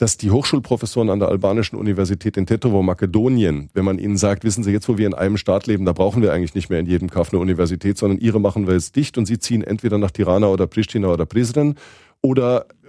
[0.00, 4.64] dass die Hochschulprofessoren an der albanischen Universität in Tetovo, Makedonien, wenn man ihnen sagt, wissen
[4.64, 6.86] Sie, jetzt wo wir in einem Staat leben, da brauchen wir eigentlich nicht mehr in
[6.86, 10.10] jedem Kaff eine Universität, sondern ihre machen wir jetzt dicht und sie ziehen entweder nach
[10.10, 11.74] Tirana oder Pristina oder Prizren
[12.22, 12.86] oder äh,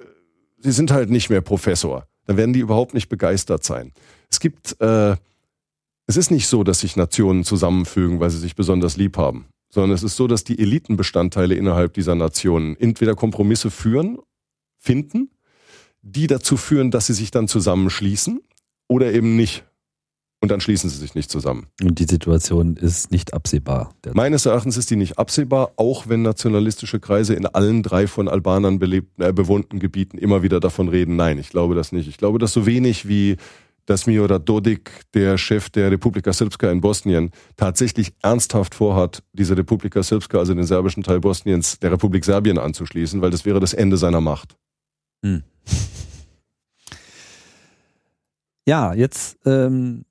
[0.59, 2.07] sie sind halt nicht mehr Professor.
[2.27, 3.91] Dann werden die überhaupt nicht begeistert sein.
[4.29, 5.17] Es gibt, äh,
[6.07, 9.91] es ist nicht so, dass sich Nationen zusammenfügen, weil sie sich besonders lieb haben, sondern
[9.91, 14.17] es ist so, dass die Elitenbestandteile innerhalb dieser Nationen entweder Kompromisse führen,
[14.77, 15.29] finden,
[16.01, 18.41] die dazu führen, dass sie sich dann zusammenschließen
[18.87, 19.65] oder eben nicht.
[20.43, 21.67] Und dann schließen sie sich nicht zusammen.
[21.83, 23.93] Und die Situation ist nicht absehbar.
[24.13, 28.79] Meines Erachtens ist die nicht absehbar, auch wenn nationalistische Kreise in allen drei von Albanern
[28.79, 31.15] belebten, äh, bewohnten Gebieten immer wieder davon reden.
[31.15, 32.07] Nein, ich glaube das nicht.
[32.07, 33.37] Ich glaube das so wenig wie
[33.85, 40.03] dass Milorad Dodik, der Chef der Republika Srpska in Bosnien, tatsächlich ernsthaft vorhat, diese Republika
[40.03, 43.97] Srpska, also den serbischen Teil Bosniens, der Republik Serbien anzuschließen, weil das wäre das Ende
[43.97, 44.55] seiner Macht.
[45.25, 45.43] Hm.
[48.67, 50.05] Ja, jetzt, ähm,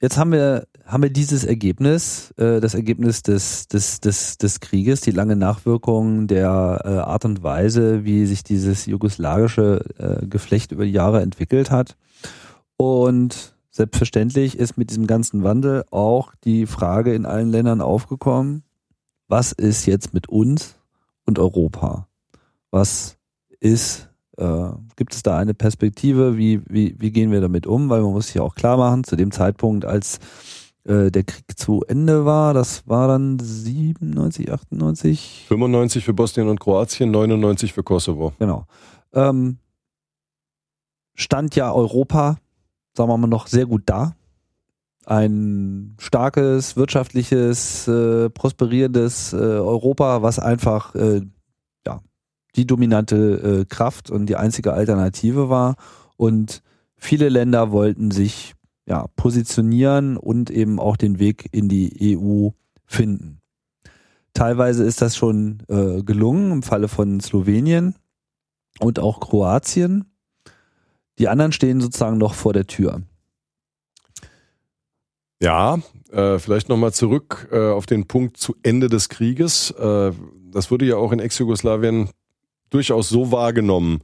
[0.00, 5.02] jetzt haben wir, haben wir dieses Ergebnis, äh, das Ergebnis des, des, des, des Krieges,
[5.02, 10.86] die lange Nachwirkung der äh, Art und Weise, wie sich dieses jugoslawische äh, Geflecht über
[10.86, 11.96] die Jahre entwickelt hat.
[12.78, 18.62] Und selbstverständlich ist mit diesem ganzen Wandel auch die Frage in allen Ländern aufgekommen,
[19.28, 20.76] was ist jetzt mit uns
[21.26, 22.08] und Europa?
[22.70, 23.18] Was
[23.60, 24.07] ist
[24.38, 26.36] äh, gibt es da eine Perspektive?
[26.36, 27.90] Wie, wie, wie gehen wir damit um?
[27.90, 30.18] Weil man muss sich auch klar machen, zu dem Zeitpunkt, als
[30.84, 35.44] äh, der Krieg zu Ende war, das war dann 97, 98?
[35.48, 38.32] 95 für Bosnien und Kroatien, 99 für Kosovo.
[38.38, 38.64] Genau.
[39.12, 39.58] Ähm,
[41.14, 42.38] stand ja Europa,
[42.96, 44.14] sagen wir mal, noch sehr gut da.
[45.04, 51.22] Ein starkes, wirtschaftliches, äh, prosperierendes äh, Europa, was einfach äh,
[52.58, 55.76] die dominante äh, Kraft und die einzige Alternative war.
[56.16, 56.62] Und
[56.96, 58.54] viele Länder wollten sich
[58.86, 62.50] ja, positionieren und eben auch den Weg in die EU
[62.84, 63.40] finden.
[64.34, 67.94] Teilweise ist das schon äh, gelungen im Falle von Slowenien.
[68.80, 70.04] und auch Kroatien.
[71.18, 73.02] Die anderen stehen sozusagen noch vor der Tür.
[75.40, 75.78] Ja,
[76.10, 79.70] äh, vielleicht nochmal zurück äh, auf den Punkt zu Ende des Krieges.
[79.72, 80.12] Äh,
[80.52, 82.10] das wurde ja auch in Ex-Jugoslawien
[82.70, 84.00] durchaus so wahrgenommen,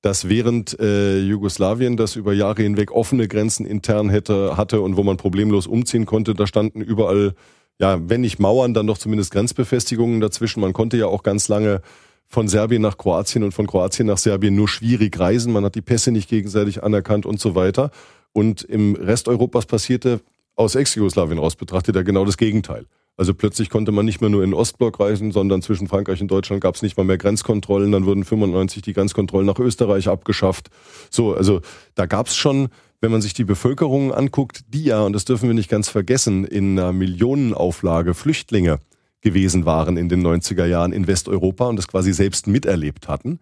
[0.00, 5.02] dass während äh, Jugoslawien das über Jahre hinweg offene Grenzen intern hätte, hatte und wo
[5.02, 7.34] man problemlos umziehen konnte, da standen überall,
[7.80, 10.60] ja, wenn nicht Mauern, dann doch zumindest Grenzbefestigungen dazwischen.
[10.60, 11.80] Man konnte ja auch ganz lange
[12.28, 15.52] von Serbien nach Kroatien und von Kroatien nach Serbien nur schwierig reisen.
[15.52, 17.90] Man hat die Pässe nicht gegenseitig anerkannt und so weiter.
[18.32, 20.20] Und im Rest Europas passierte
[20.54, 22.84] aus Ex-Jugoslawien raus betrachtet ja genau das Gegenteil.
[23.18, 26.30] Also plötzlich konnte man nicht mehr nur in den Ostblock reisen, sondern zwischen Frankreich und
[26.30, 27.90] Deutschland gab es nicht mal mehr Grenzkontrollen.
[27.90, 30.68] Dann wurden 95 die Grenzkontrollen nach Österreich abgeschafft.
[31.10, 31.60] So, also
[31.96, 32.68] da gab es schon,
[33.00, 36.44] wenn man sich die Bevölkerung anguckt, die ja, und das dürfen wir nicht ganz vergessen,
[36.44, 38.78] in einer Millionenauflage Flüchtlinge
[39.20, 43.40] gewesen waren in den 90er Jahren in Westeuropa und das quasi selbst miterlebt hatten.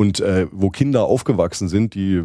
[0.00, 2.22] Und äh, wo Kinder aufgewachsen sind, die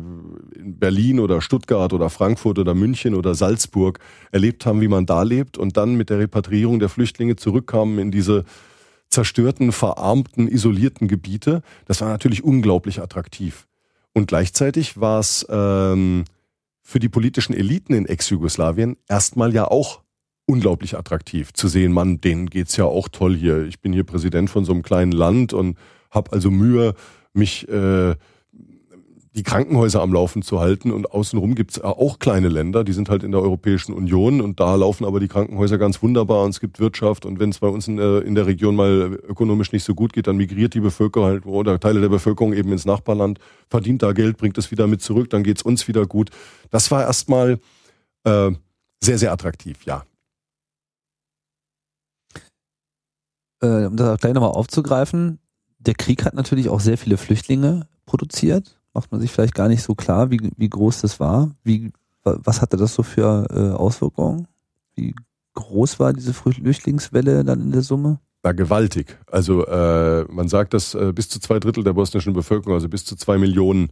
[0.55, 3.97] in Berlin oder Stuttgart oder Frankfurt oder München oder Salzburg
[4.31, 8.11] erlebt haben, wie man da lebt und dann mit der Repatriierung der Flüchtlinge zurückkamen in
[8.11, 8.45] diese
[9.09, 13.67] zerstörten, verarmten, isolierten Gebiete, das war natürlich unglaublich attraktiv.
[14.13, 16.25] Und gleichzeitig war es ähm,
[16.83, 20.01] für die politischen Eliten in Ex-Jugoslawien erstmal ja auch
[20.45, 23.65] unglaublich attraktiv zu sehen, man, denen geht's ja auch toll hier.
[23.65, 25.75] Ich bin hier Präsident von so einem kleinen Land und
[26.11, 26.93] habe also Mühe,
[27.33, 28.15] mich äh,
[29.35, 30.91] die Krankenhäuser am Laufen zu halten.
[30.91, 34.75] Und außenrum gibt's auch kleine Länder, die sind halt in der Europäischen Union und da
[34.75, 37.25] laufen aber die Krankenhäuser ganz wunderbar und es gibt Wirtschaft.
[37.25, 40.13] Und wenn es bei uns in der, in der Region mal ökonomisch nicht so gut
[40.13, 44.11] geht, dann migriert die Bevölkerung halt oder Teile der Bevölkerung eben ins Nachbarland, verdient da
[44.11, 46.29] Geld, bringt es wieder mit zurück, dann geht's uns wieder gut.
[46.69, 47.59] Das war erstmal
[48.23, 48.51] äh,
[49.03, 50.05] sehr, sehr attraktiv, ja.
[53.61, 55.39] Äh, um das gleich nochmal aufzugreifen,
[55.85, 58.79] der Krieg hat natürlich auch sehr viele Flüchtlinge produziert.
[58.93, 61.51] Macht man sich vielleicht gar nicht so klar, wie, wie groß das war.
[61.63, 61.91] Wie,
[62.23, 64.47] was hatte das so für äh, Auswirkungen?
[64.95, 65.15] Wie
[65.55, 68.19] groß war diese Flüchtlingswelle dann in der Summe?
[68.43, 69.17] War gewaltig.
[69.31, 73.05] Also äh, man sagt, dass äh, bis zu zwei Drittel der bosnischen Bevölkerung, also bis
[73.05, 73.89] zu zwei Millionen,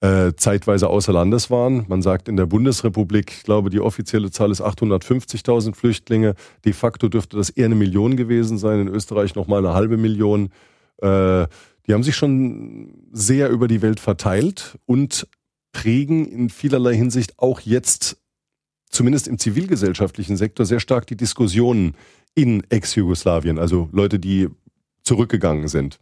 [0.00, 1.84] äh, zeitweise außer Landes waren.
[1.88, 6.34] Man sagt in der Bundesrepublik, ich glaube, die offizielle Zahl ist 850.000 Flüchtlinge.
[6.64, 8.80] De facto dürfte das eher eine Million gewesen sein.
[8.80, 10.50] In Österreich nochmal eine halbe Million.
[10.98, 11.46] Äh,
[11.86, 15.26] die haben sich schon sehr über die Welt verteilt und
[15.72, 18.18] prägen in vielerlei Hinsicht auch jetzt,
[18.90, 21.96] zumindest im zivilgesellschaftlichen Sektor, sehr stark die Diskussionen
[22.34, 24.48] in Ex-Jugoslawien, also Leute, die
[25.02, 25.98] zurückgegangen sind.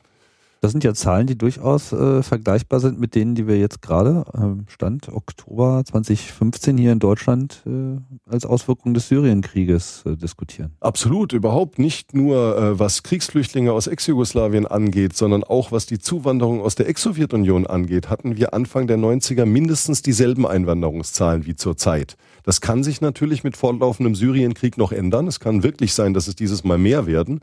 [0.62, 4.26] Das sind ja Zahlen, die durchaus äh, vergleichbar sind mit denen, die wir jetzt gerade,
[4.34, 7.98] äh, Stand Oktober 2015 hier in Deutschland äh,
[8.30, 10.72] als Auswirkung des Syrienkrieges äh, diskutieren.
[10.80, 16.60] Absolut, überhaupt nicht nur äh, was Kriegsflüchtlinge aus Ex-Jugoslawien angeht, sondern auch was die Zuwanderung
[16.60, 22.18] aus der Ex-Sowjetunion angeht, hatten wir Anfang der 90er mindestens dieselben Einwanderungszahlen wie zurzeit.
[22.42, 25.26] Das kann sich natürlich mit fortlaufendem Syrienkrieg noch ändern.
[25.26, 27.40] Es kann wirklich sein, dass es dieses Mal mehr werden.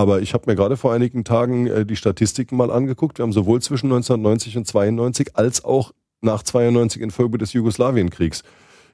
[0.00, 3.18] Aber ich habe mir gerade vor einigen Tagen äh, die Statistiken mal angeguckt.
[3.18, 5.92] Wir haben sowohl zwischen 1990 und 92 als auch
[6.22, 8.42] nach 92 infolge des Jugoslawienkriegs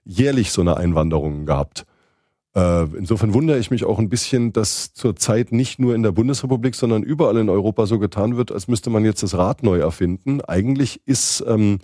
[0.04, 1.86] jährlich so eine Einwanderung gehabt.
[2.56, 6.74] Äh, insofern wundere ich mich auch ein bisschen, dass zurzeit nicht nur in der Bundesrepublik,
[6.74, 10.40] sondern überall in Europa so getan wird, als müsste man jetzt das Rad neu erfinden.
[10.40, 11.78] Eigentlich ist ähm,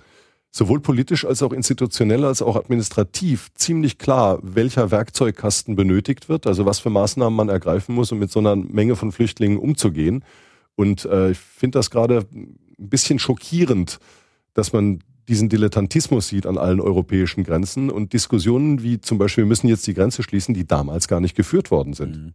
[0.52, 6.66] sowohl politisch als auch institutionell als auch administrativ ziemlich klar, welcher Werkzeugkasten benötigt wird, also
[6.66, 10.22] was für Maßnahmen man ergreifen muss, um mit so einer Menge von Flüchtlingen umzugehen.
[10.76, 13.98] Und äh, ich finde das gerade ein bisschen schockierend,
[14.52, 19.48] dass man diesen Dilettantismus sieht an allen europäischen Grenzen und Diskussionen wie zum Beispiel, wir
[19.48, 22.16] müssen jetzt die Grenze schließen, die damals gar nicht geführt worden sind.
[22.16, 22.34] Mhm.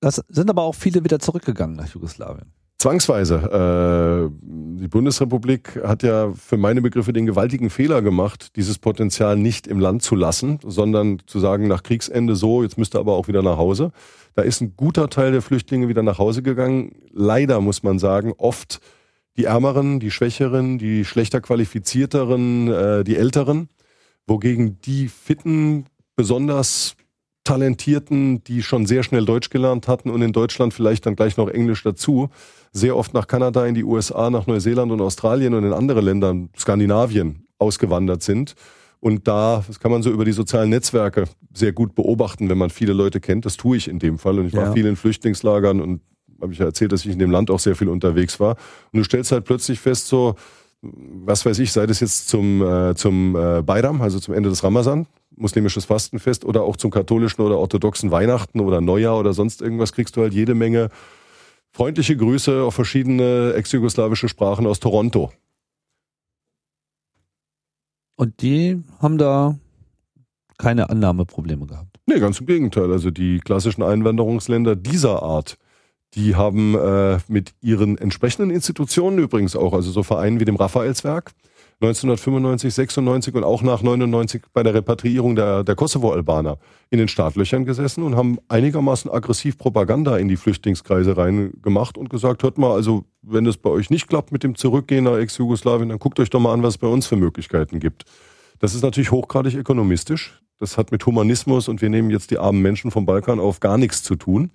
[0.00, 2.52] Das sind aber auch viele wieder zurückgegangen nach Jugoslawien.
[2.78, 4.30] Zwangsweise.
[4.30, 4.44] Äh,
[4.80, 9.80] die Bundesrepublik hat ja für meine Begriffe den gewaltigen Fehler gemacht, dieses Potenzial nicht im
[9.80, 13.56] Land zu lassen, sondern zu sagen, nach Kriegsende so, jetzt müsste aber auch wieder nach
[13.56, 13.92] Hause.
[14.34, 16.92] Da ist ein guter Teil der Flüchtlinge wieder nach Hause gegangen.
[17.12, 18.80] Leider muss man sagen, oft
[19.36, 23.68] die Ärmeren, die Schwächeren, die schlechter qualifizierteren, äh, die Älteren,
[24.26, 26.96] wogegen die Fitten besonders
[27.44, 31.48] Talentierten, die schon sehr schnell Deutsch gelernt hatten und in Deutschland vielleicht dann gleich noch
[31.48, 32.30] Englisch dazu,
[32.72, 36.34] sehr oft nach Kanada, in die USA, nach Neuseeland und Australien und in andere Länder,
[36.58, 38.54] Skandinavien, ausgewandert sind.
[39.00, 42.70] Und da, das kann man so über die sozialen Netzwerke sehr gut beobachten, wenn man
[42.70, 43.44] viele Leute kennt.
[43.44, 44.38] Das tue ich in dem Fall.
[44.38, 44.72] Und ich war ja.
[44.72, 46.00] viel in Flüchtlingslagern und
[46.40, 48.56] habe ich ja erzählt, dass ich in dem Land auch sehr viel unterwegs war.
[48.92, 50.36] Und du stellst halt plötzlich fest, so,
[50.80, 54.64] was weiß ich, sei das jetzt zum, äh, zum äh, Bayram, also zum Ende des
[54.64, 55.06] Ramazan,
[55.36, 60.16] muslimisches Fastenfest oder auch zum katholischen oder orthodoxen Weihnachten oder Neujahr oder sonst irgendwas, kriegst
[60.16, 60.90] du halt jede Menge
[61.72, 65.32] Freundliche Grüße auf verschiedene ex-jugoslawische Sprachen aus Toronto.
[68.16, 69.58] Und die haben da
[70.56, 71.98] keine Annahmeprobleme gehabt.
[72.06, 72.92] Nee, ganz im Gegenteil.
[72.92, 75.58] Also die klassischen Einwanderungsländer dieser Art,
[76.14, 81.32] die haben äh, mit ihren entsprechenden Institutionen übrigens auch, also so Vereinen wie dem Raphaelswerk,
[81.84, 86.58] 1995, 96 und auch nach 99 bei der Repatriierung der, der Kosovo-Albaner
[86.90, 92.42] in den Startlöchern gesessen und haben einigermaßen aggressiv Propaganda in die Flüchtlingskreise reingemacht und gesagt,
[92.42, 95.98] hört mal, also wenn das bei euch nicht klappt mit dem Zurückgehen nach Ex-Jugoslawien, dann
[95.98, 98.04] guckt euch doch mal an, was es bei uns für Möglichkeiten gibt.
[98.58, 100.40] Das ist natürlich hochgradig ökonomistisch.
[100.58, 103.76] Das hat mit Humanismus und wir nehmen jetzt die armen Menschen vom Balkan auf gar
[103.76, 104.50] nichts zu tun.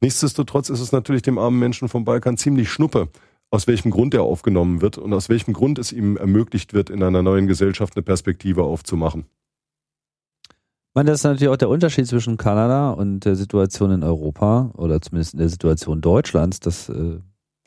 [0.00, 3.08] Nichtsdestotrotz ist es natürlich dem armen Menschen vom Balkan ziemlich schnuppe,
[3.50, 7.02] aus welchem Grund er aufgenommen wird und aus welchem Grund es ihm ermöglicht wird, in
[7.02, 9.26] einer neuen Gesellschaft eine Perspektive aufzumachen.
[10.48, 14.72] Ich meine, das ist natürlich auch der Unterschied zwischen Kanada und der Situation in Europa
[14.74, 17.18] oder zumindest in der Situation Deutschlands, dass äh,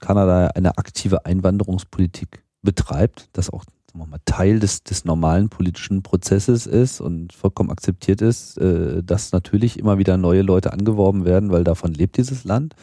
[0.01, 3.63] Kanada eine aktive Einwanderungspolitik betreibt, das auch
[3.93, 9.79] mal, Teil des, des normalen politischen Prozesses ist und vollkommen akzeptiert ist, äh, dass natürlich
[9.79, 12.75] immer wieder neue Leute angeworben werden, weil davon lebt dieses Land.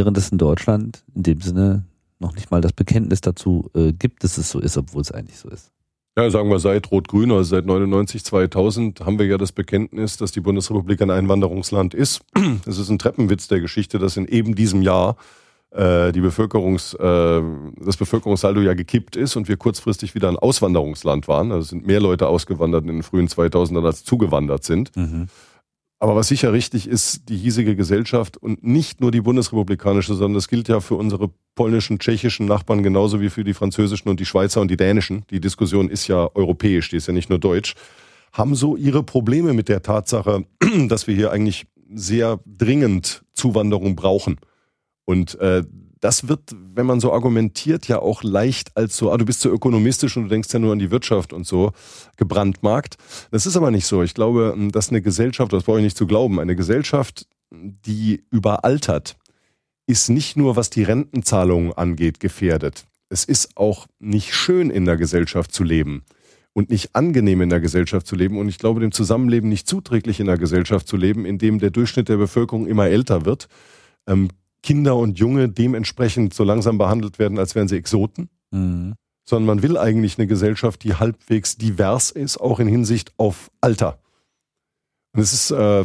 [0.00, 1.84] Während es in Deutschland in dem Sinne
[2.20, 5.36] noch nicht mal das Bekenntnis dazu äh, gibt, dass es so ist, obwohl es eigentlich
[5.36, 5.72] so ist.
[6.16, 10.32] Ja, sagen wir seit Rot-Grün, also seit 99, 2000 haben wir ja das Bekenntnis, dass
[10.32, 12.22] die Bundesrepublik ein Einwanderungsland ist.
[12.64, 15.16] Es ist ein Treppenwitz der Geschichte, dass in eben diesem Jahr
[15.70, 17.42] äh, die Bevölkerungs, äh,
[17.84, 21.52] das Bevölkerungssaldo ja gekippt ist und wir kurzfristig wieder ein Auswanderungsland waren.
[21.52, 24.96] Also sind mehr Leute ausgewandert in den frühen 2000ern als zugewandert sind.
[24.96, 25.28] Mhm.
[26.02, 30.48] Aber was sicher richtig ist, die hiesige Gesellschaft und nicht nur die bundesrepublikanische, sondern das
[30.48, 34.62] gilt ja für unsere polnischen, tschechischen Nachbarn genauso wie für die französischen und die Schweizer
[34.62, 35.24] und die dänischen.
[35.28, 37.74] Die Diskussion ist ja europäisch, die ist ja nicht nur deutsch.
[38.32, 40.46] Haben so ihre Probleme mit der Tatsache,
[40.88, 44.38] dass wir hier eigentlich sehr dringend Zuwanderung brauchen.
[45.04, 45.64] Und äh,
[46.00, 49.50] das wird, wenn man so argumentiert, ja auch leicht als so, ah, du bist so
[49.50, 51.72] ökonomistisch und du denkst ja nur an die Wirtschaft und so,
[52.16, 52.96] gebrandmarkt.
[53.30, 54.02] Das ist aber nicht so.
[54.02, 59.16] Ich glaube, dass eine Gesellschaft, das brauche ich nicht zu glauben, eine Gesellschaft, die überaltert,
[59.86, 62.84] ist nicht nur, was die Rentenzahlungen angeht, gefährdet.
[63.08, 66.04] Es ist auch nicht schön in der Gesellschaft zu leben
[66.52, 70.20] und nicht angenehm in der Gesellschaft zu leben und ich glaube dem Zusammenleben nicht zuträglich
[70.20, 73.48] in der Gesellschaft zu leben, in dem der Durchschnitt der Bevölkerung immer älter wird.
[74.06, 74.28] Ähm,
[74.62, 78.28] Kinder und Junge dementsprechend so langsam behandelt werden, als wären sie Exoten.
[78.50, 78.94] Mhm.
[79.24, 83.98] Sondern man will eigentlich eine Gesellschaft, die halbwegs divers ist, auch in Hinsicht auf Alter.
[85.12, 85.84] Und es ist äh,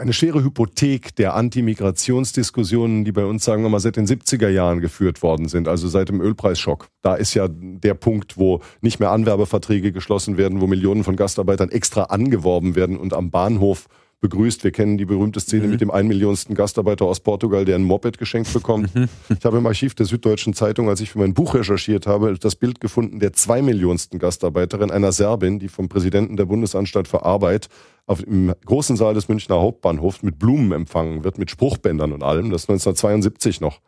[0.00, 4.80] eine schwere Hypothek der Antimigrationsdiskussionen, die bei uns, sagen wir mal, seit den 70er Jahren
[4.80, 6.88] geführt worden sind, also seit dem Ölpreisschock.
[7.02, 11.70] Da ist ja der Punkt, wo nicht mehr Anwerbeverträge geschlossen werden, wo Millionen von Gastarbeitern
[11.70, 13.88] extra angeworben werden und am Bahnhof
[14.20, 14.64] begrüßt.
[14.64, 15.70] Wir kennen die berühmte Szene mhm.
[15.70, 18.94] mit dem ein Millionsten Gastarbeiter aus Portugal, der ein Moped geschenkt bekommt.
[18.94, 19.08] Mhm.
[19.36, 22.56] Ich habe im Archiv der Süddeutschen Zeitung, als ich für mein Buch recherchiert habe, das
[22.56, 27.68] Bild gefunden der zwei Millionsten Gastarbeiterin, einer Serbin, die vom Präsidenten der Bundesanstalt für Arbeit
[28.06, 32.50] auf, im großen Saal des Münchner Hauptbahnhofs mit Blumen empfangen wird, mit Spruchbändern und allem.
[32.50, 33.80] Das ist 1972 noch.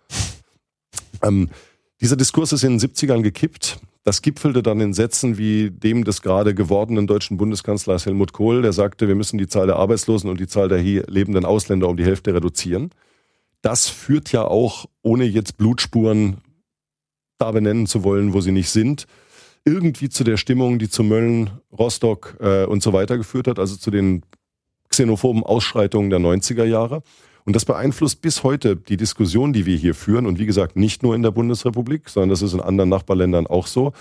[1.23, 1.51] Ähm,
[2.01, 3.81] dieser Diskurs ist in den 70ern gekippt.
[4.05, 8.73] Das gipfelte dann in Sätzen wie dem des gerade gewordenen deutschen Bundeskanzlers Helmut Kohl, der
[8.73, 11.97] sagte, wir müssen die Zahl der Arbeitslosen und die Zahl der hier lebenden Ausländer um
[11.97, 12.91] die Hälfte reduzieren.
[13.61, 16.39] Das führt ja auch, ohne jetzt Blutspuren
[17.39, 19.07] da benennen zu wollen, wo sie nicht sind,
[19.65, 23.77] irgendwie zu der Stimmung, die zu Mölln, Rostock äh, und so weiter geführt hat, also
[23.77, 24.23] zu den
[24.89, 27.03] xenophoben Ausschreitungen der 90er Jahre.
[27.45, 30.27] Und das beeinflusst bis heute die Diskussion, die wir hier führen.
[30.27, 33.67] Und wie gesagt, nicht nur in der Bundesrepublik, sondern das ist in anderen Nachbarländern auch
[33.67, 33.93] so,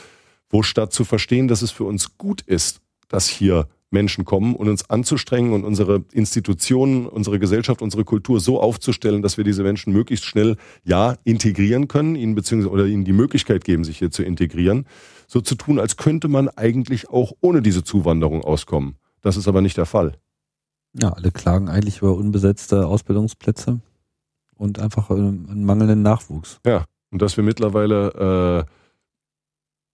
[0.49, 4.69] wo statt zu verstehen, dass es für uns gut ist, dass hier Menschen kommen und
[4.69, 9.91] uns anzustrengen und unsere Institutionen, unsere Gesellschaft, unsere Kultur so aufzustellen, dass wir diese Menschen
[9.91, 14.23] möglichst schnell, ja, integrieren können, ihnen beziehungsweise oder ihnen die Möglichkeit geben, sich hier zu
[14.23, 14.85] integrieren,
[15.27, 18.95] so zu tun, als könnte man eigentlich auch ohne diese Zuwanderung auskommen.
[19.21, 20.17] Das ist aber nicht der Fall.
[20.93, 23.79] Ja, alle klagen eigentlich über unbesetzte Ausbildungsplätze
[24.55, 26.59] und einfach äh, einen mangelnden Nachwuchs.
[26.65, 28.71] Ja, und dass wir mittlerweile äh,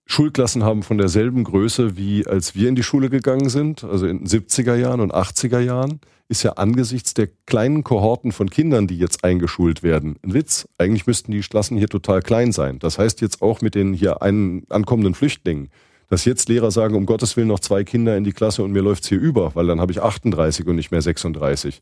[0.08, 4.20] Schulklassen haben von derselben Größe, wie als wir in die Schule gegangen sind, also in
[4.20, 8.98] den 70er Jahren und 80er Jahren, ist ja angesichts der kleinen Kohorten von Kindern, die
[8.98, 10.68] jetzt eingeschult werden, ein Witz.
[10.78, 12.80] Eigentlich müssten die Klassen hier total klein sein.
[12.80, 15.70] Das heißt jetzt auch mit den hier ankommenden Flüchtlingen
[16.10, 18.82] dass jetzt Lehrer sagen, um Gottes Willen noch zwei Kinder in die Klasse und mir
[18.82, 21.82] läuft's hier über, weil dann habe ich 38 und nicht mehr 36.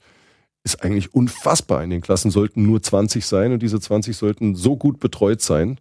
[0.64, 1.84] Ist eigentlich unfassbar.
[1.84, 5.80] In den Klassen sollten nur 20 sein und diese 20 sollten so gut betreut sein,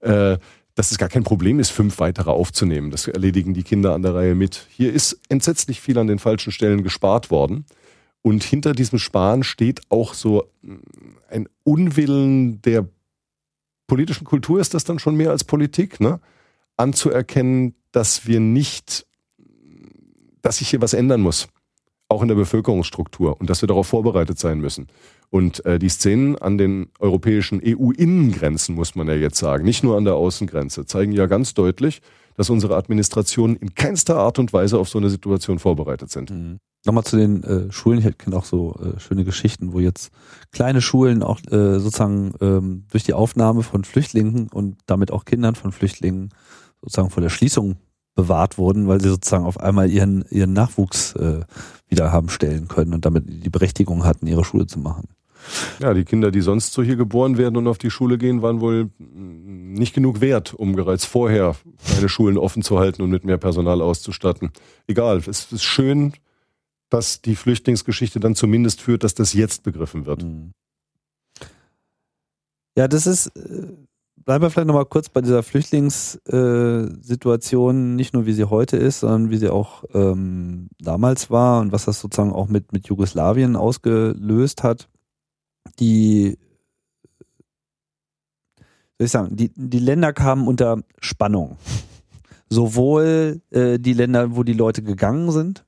[0.00, 0.38] äh,
[0.74, 2.90] dass es gar kein Problem ist, fünf weitere aufzunehmen.
[2.90, 4.66] Das erledigen die Kinder an der Reihe mit.
[4.70, 7.64] Hier ist entsetzlich viel an den falschen Stellen gespart worden.
[8.22, 10.48] Und hinter diesem Sparen steht auch so
[11.28, 12.88] ein Unwillen der
[13.86, 16.20] politischen Kultur, ist das dann schon mehr als Politik, ne?
[16.76, 19.06] Anzuerkennen, dass wir nicht,
[20.42, 21.48] dass sich hier was ändern muss,
[22.08, 24.88] auch in der Bevölkerungsstruktur und dass wir darauf vorbereitet sein müssen.
[25.30, 29.96] Und äh, die Szenen an den europäischen EU-Innengrenzen, muss man ja jetzt sagen, nicht nur
[29.96, 32.02] an der Außengrenze, zeigen ja ganz deutlich,
[32.36, 36.30] dass unsere Administrationen in keinster Art und Weise auf so eine Situation vorbereitet sind.
[36.30, 36.58] Mhm.
[36.86, 38.06] Nochmal zu den äh, Schulen.
[38.06, 40.12] Ich kenne auch so äh, schöne Geschichten, wo jetzt
[40.52, 45.54] kleine Schulen auch äh, sozusagen ähm, durch die Aufnahme von Flüchtlingen und damit auch Kindern
[45.54, 46.28] von Flüchtlingen
[46.84, 47.76] sozusagen vor der Schließung
[48.14, 51.40] bewahrt wurden, weil sie sozusagen auf einmal ihren, ihren Nachwuchs äh,
[51.88, 55.08] wieder haben stellen können und damit die Berechtigung hatten, ihre Schule zu machen.
[55.80, 58.60] Ja, die Kinder, die sonst so hier geboren werden und auf die Schule gehen, waren
[58.60, 63.36] wohl nicht genug wert, um bereits vorher kleine Schulen offen zu halten und mit mehr
[63.36, 64.52] Personal auszustatten.
[64.86, 66.14] Egal, es ist schön,
[66.88, 70.22] dass die Flüchtlingsgeschichte dann zumindest führt, dass das jetzt begriffen wird.
[70.22, 70.52] Mhm.
[72.76, 73.66] Ja, das ist, äh,
[74.24, 79.30] bleiben wir vielleicht nochmal kurz bei dieser Flüchtlingssituation, nicht nur wie sie heute ist, sondern
[79.30, 84.62] wie sie auch ähm, damals war und was das sozusagen auch mit, mit Jugoslawien ausgelöst
[84.62, 84.88] hat
[85.78, 86.38] die,
[88.98, 91.56] soll ich sagen, die, die Länder kamen unter Spannung.
[92.48, 95.64] Sowohl äh, die Länder, wo die Leute gegangen sind,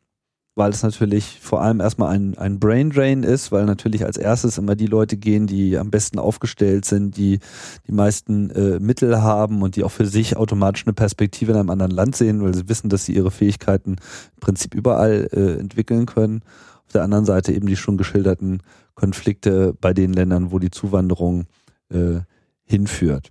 [0.57, 4.57] weil es natürlich vor allem erstmal ein, ein Brain Drain ist, weil natürlich als erstes
[4.57, 7.41] immer die Leute gehen, die am besten aufgestellt sind, die
[7.87, 11.69] die meisten äh, Mittel haben und die auch für sich automatisch eine Perspektive in einem
[11.69, 16.07] anderen Land sehen, weil sie wissen, dass sie ihre Fähigkeiten im Prinzip überall äh, entwickeln
[16.07, 16.41] können.
[16.87, 18.63] Auf der anderen Seite eben die schon geschilderten
[18.95, 21.45] Konflikte bei den Ländern, wo die Zuwanderung
[21.91, 22.21] äh,
[22.65, 23.31] hinführt.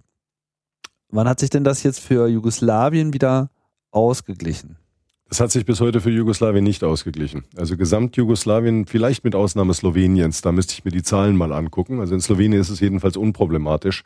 [1.09, 3.49] Wann hat sich denn das jetzt für Jugoslawien wieder
[3.89, 4.77] ausgeglichen?
[5.27, 7.45] Das hat sich bis heute für Jugoslawien nicht ausgeglichen.
[7.57, 11.99] Also Gesamtjugoslawien, vielleicht mit Ausnahme Sloweniens, da müsste ich mir die Zahlen mal angucken.
[11.99, 14.03] Also in Slowenien ist es jedenfalls unproblematisch.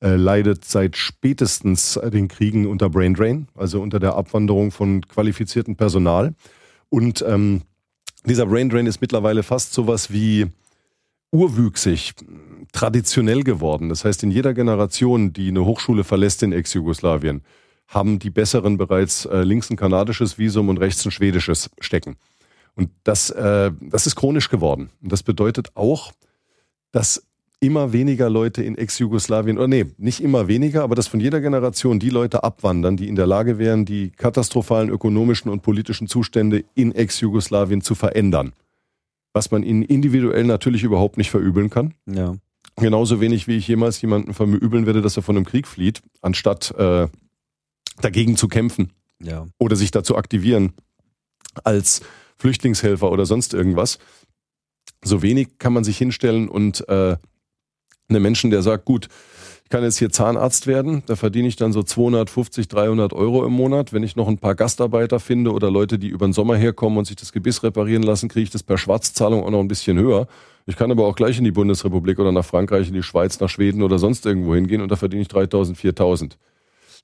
[0.00, 5.76] Äh, leidet seit spätestens den Kriegen unter Brain Drain, also unter der Abwanderung von qualifiziertem
[5.76, 6.34] Personal.
[6.88, 7.62] Und ähm,
[8.24, 10.46] dieser Brain Drain ist mittlerweile fast sowas wie
[11.32, 12.14] urwüchsig,
[12.72, 13.88] traditionell geworden.
[13.88, 17.42] Das heißt, in jeder Generation, die eine Hochschule verlässt in Ex-Jugoslawien,
[17.92, 22.16] haben die Besseren bereits äh, links ein kanadisches Visum und rechts ein schwedisches stecken.
[22.74, 24.90] Und das, äh, das ist chronisch geworden.
[25.02, 26.12] Und das bedeutet auch,
[26.90, 27.26] dass
[27.60, 32.00] immer weniger Leute in Ex-Jugoslawien, oder nee, nicht immer weniger, aber dass von jeder Generation
[32.00, 36.92] die Leute abwandern, die in der Lage wären, die katastrophalen ökonomischen und politischen Zustände in
[36.92, 38.52] Ex-Jugoslawien zu verändern
[39.32, 41.94] was man ihnen individuell natürlich überhaupt nicht verübeln kann.
[42.06, 42.36] Ja.
[42.76, 46.74] Genauso wenig wie ich jemals jemanden verübeln werde, dass er von einem Krieg flieht, anstatt
[46.78, 47.08] äh,
[48.00, 48.92] dagegen zu kämpfen.
[49.20, 49.46] Ja.
[49.58, 50.72] Oder sich dazu aktivieren
[51.64, 52.00] als
[52.38, 53.98] Flüchtlingshelfer oder sonst irgendwas.
[55.04, 57.16] So wenig kann man sich hinstellen und äh,
[58.08, 59.08] einen Menschen, der sagt, gut,
[59.72, 61.02] kann jetzt hier Zahnarzt werden.
[61.06, 63.94] Da verdiene ich dann so 250, 300 Euro im Monat.
[63.94, 67.06] Wenn ich noch ein paar Gastarbeiter finde oder Leute, die über den Sommer herkommen und
[67.06, 70.28] sich das Gebiss reparieren lassen, kriege ich das per Schwarzzahlung auch noch ein bisschen höher.
[70.66, 73.48] Ich kann aber auch gleich in die Bundesrepublik oder nach Frankreich, in die Schweiz, nach
[73.48, 76.38] Schweden oder sonst irgendwo hingehen und da verdiene ich 3000, 4000.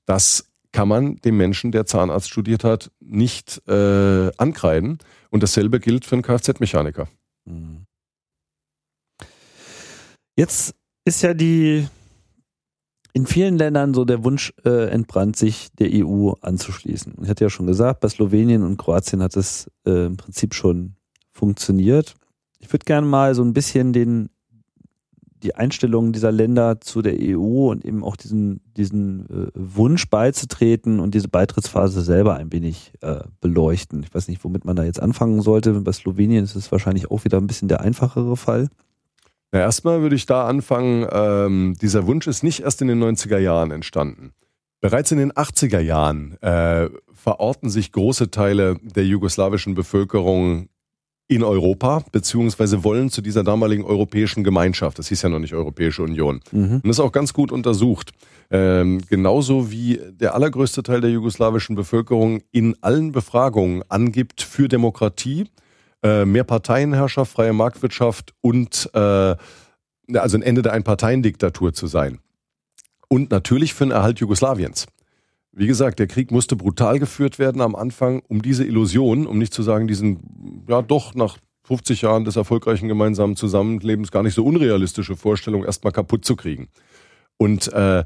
[0.05, 4.99] Das kann man dem Menschen, der Zahnarzt studiert hat, nicht äh, ankreiden.
[5.29, 7.07] Und dasselbe gilt für einen Kfz-Mechaniker.
[7.45, 7.85] Mhm.
[10.35, 11.87] Jetzt ist ja die
[13.13, 17.15] in vielen Ländern so der Wunsch äh, entbrannt, sich der EU anzuschließen.
[17.21, 20.95] Ich hatte ja schon gesagt, bei Slowenien und Kroatien hat es äh, im Prinzip schon
[21.31, 22.15] funktioniert.
[22.59, 24.29] Ich würde gerne mal so ein bisschen den
[25.43, 30.99] die Einstellung dieser Länder zu der EU und eben auch diesen, diesen äh, Wunsch beizutreten
[30.99, 34.03] und diese Beitrittsphase selber ein wenig äh, beleuchten.
[34.03, 35.73] Ich weiß nicht, womit man da jetzt anfangen sollte.
[35.81, 38.69] Bei Slowenien ist es wahrscheinlich auch wieder ein bisschen der einfachere Fall.
[39.51, 43.39] Na, erstmal würde ich da anfangen, ähm, dieser Wunsch ist nicht erst in den 90er
[43.39, 44.33] Jahren entstanden.
[44.81, 50.69] Bereits in den 80er Jahren äh, verorten sich große Teile der jugoslawischen Bevölkerung
[51.29, 54.97] in Europa, beziehungsweise wollen zu dieser damaligen europäischen Gemeinschaft.
[54.97, 56.41] Das hieß ja noch nicht Europäische Union.
[56.51, 56.77] Mhm.
[56.77, 58.11] Und das ist auch ganz gut untersucht.
[58.49, 65.45] Ähm, genauso wie der allergrößte Teil der jugoslawischen Bevölkerung in allen Befragungen angibt für Demokratie,
[66.01, 69.35] äh, mehr Parteienherrschaft, freie Marktwirtschaft und äh,
[70.15, 72.17] also ein Ende der Einparteiendiktatur zu sein.
[73.07, 74.87] Und natürlich für den Erhalt Jugoslawiens.
[75.59, 79.53] Wie gesagt, der Krieg musste brutal geführt werden am Anfang, um diese Illusion, um nicht
[79.53, 84.45] zu sagen, diesen, ja doch nach 50 Jahren des erfolgreichen gemeinsamen Zusammenlebens gar nicht so
[84.45, 86.69] unrealistische Vorstellung erstmal kaputt zu kriegen.
[87.35, 88.05] Und äh,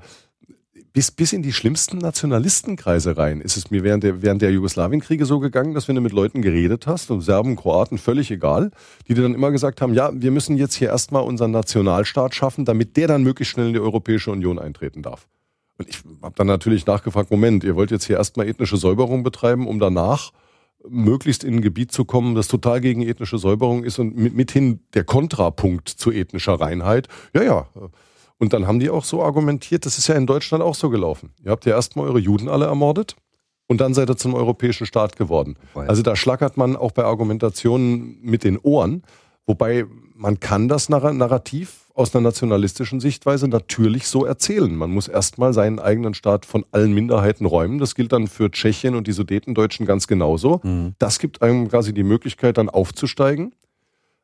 [0.94, 5.28] bis, bis in die schlimmsten Nationalistenkreise rein ist es mir während der, während der Jugoslawienkriege
[5.28, 8.72] so gegangen, dass wenn du mit Leuten geredet hast, und Serben, Kroaten, völlig egal,
[9.08, 12.66] die dir dann immer gesagt haben, ja, wir müssen jetzt hier erstmal unseren Nationalstaat schaffen,
[12.66, 15.28] damit der dann möglichst schnell in die Europäische Union eintreten darf.
[15.78, 19.68] Und ich habe dann natürlich nachgefragt, Moment, ihr wollt jetzt hier erstmal ethnische Säuberung betreiben,
[19.68, 20.32] um danach
[20.88, 25.04] möglichst in ein Gebiet zu kommen, das total gegen ethnische Säuberung ist und mithin der
[25.04, 27.08] Kontrapunkt zu ethnischer Reinheit.
[27.34, 27.68] Ja, ja,
[28.38, 31.32] und dann haben die auch so argumentiert, das ist ja in Deutschland auch so gelaufen.
[31.44, 33.16] Ihr habt ja erstmal eure Juden alle ermordet
[33.68, 35.56] und dann seid ihr zum europäischen Staat geworden.
[35.74, 39.04] Also da schlackert man auch bei Argumentationen mit den Ohren,
[39.46, 39.86] wobei
[40.16, 44.76] man kann das Narrativ aus einer nationalistischen Sichtweise natürlich so erzählen.
[44.76, 47.78] Man muss erstmal seinen eigenen Staat von allen Minderheiten räumen.
[47.78, 50.60] Das gilt dann für Tschechien und die Sudetendeutschen ganz genauso.
[50.64, 50.96] Mhm.
[50.98, 53.54] Das gibt einem quasi die Möglichkeit, dann aufzusteigen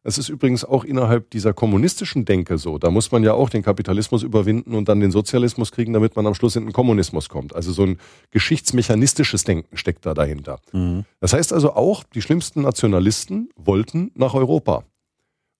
[0.03, 2.77] es ist übrigens auch innerhalb dieser kommunistischen Denke so.
[2.77, 6.25] Da muss man ja auch den Kapitalismus überwinden und dann den Sozialismus kriegen, damit man
[6.25, 7.53] am Schluss in den Kommunismus kommt.
[7.53, 7.99] Also so ein
[8.31, 10.59] geschichtsmechanistisches Denken steckt da dahinter.
[10.71, 11.03] Mhm.
[11.19, 14.83] Das heißt also auch, die schlimmsten Nationalisten wollten nach Europa.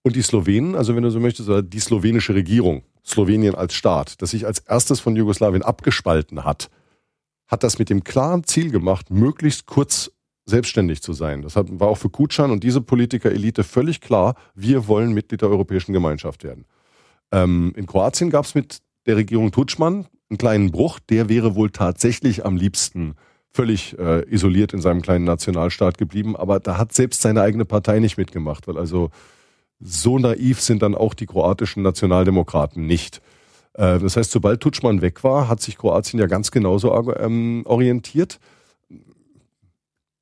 [0.09, 4.31] Und die Slowenen, also wenn du so möchtest, die slowenische Regierung, Slowenien als Staat, das
[4.31, 6.71] sich als erstes von Jugoslawien abgespalten hat,
[7.47, 10.09] hat das mit dem klaren Ziel gemacht, möglichst kurz
[10.47, 11.43] selbstständig zu sein.
[11.43, 15.93] Das war auch für Kutschan und diese Politikerelite völlig klar, wir wollen Mitglied der Europäischen
[15.93, 16.65] Gemeinschaft werden.
[17.31, 21.69] Ähm, in Kroatien gab es mit der Regierung Tutschmann einen kleinen Bruch, der wäre wohl
[21.69, 23.13] tatsächlich am liebsten
[23.51, 27.99] völlig äh, isoliert in seinem kleinen Nationalstaat geblieben, aber da hat selbst seine eigene Partei
[27.99, 29.11] nicht mitgemacht, weil also
[29.79, 33.21] so naiv sind dann auch die kroatischen Nationaldemokraten nicht.
[33.73, 38.39] Äh, das heißt, sobald Tutschmann weg war, hat sich Kroatien ja ganz genauso ähm, orientiert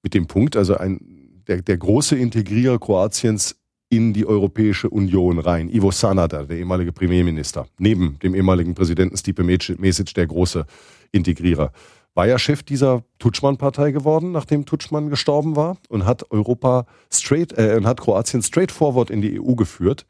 [0.04, 3.56] mit dem Punkt, also ein, der, der große Integrierer Kroatiens
[3.90, 5.70] in die Europäische Union rein.
[5.70, 10.66] Ivo Sanader, der ehemalige Premierminister, neben dem ehemaligen Präsidenten Stipe Mesic, der große
[11.12, 11.72] Integrierer,
[12.18, 17.76] war ja Chef dieser Tutschmann-Partei geworden, nachdem Tutschmann gestorben war und hat Europa straight, äh,
[17.78, 20.08] und hat Kroatien straightforward in die EU geführt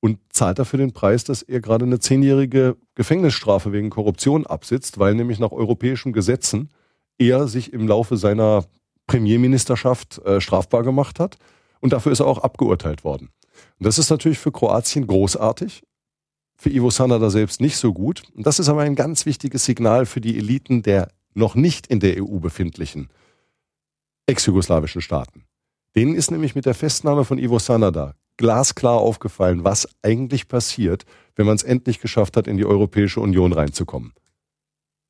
[0.00, 5.14] und zahlt dafür den Preis, dass er gerade eine zehnjährige Gefängnisstrafe wegen Korruption absitzt, weil
[5.14, 6.70] nämlich nach europäischen Gesetzen
[7.18, 8.64] er sich im Laufe seiner
[9.06, 11.36] Premierministerschaft äh, strafbar gemacht hat.
[11.80, 13.28] Und dafür ist er auch abgeurteilt worden.
[13.78, 15.82] Und das ist natürlich für Kroatien großartig,
[16.56, 18.22] für Ivo Sanada selbst nicht so gut.
[18.34, 22.00] Und das ist aber ein ganz wichtiges Signal für die Eliten der noch nicht in
[22.00, 23.08] der EU befindlichen
[24.26, 25.44] ex-jugoslawischen Staaten.
[25.94, 31.04] Denen ist nämlich mit der Festnahme von Ivo Sanada glasklar aufgefallen, was eigentlich passiert,
[31.36, 34.12] wenn man es endlich geschafft hat, in die Europäische Union reinzukommen.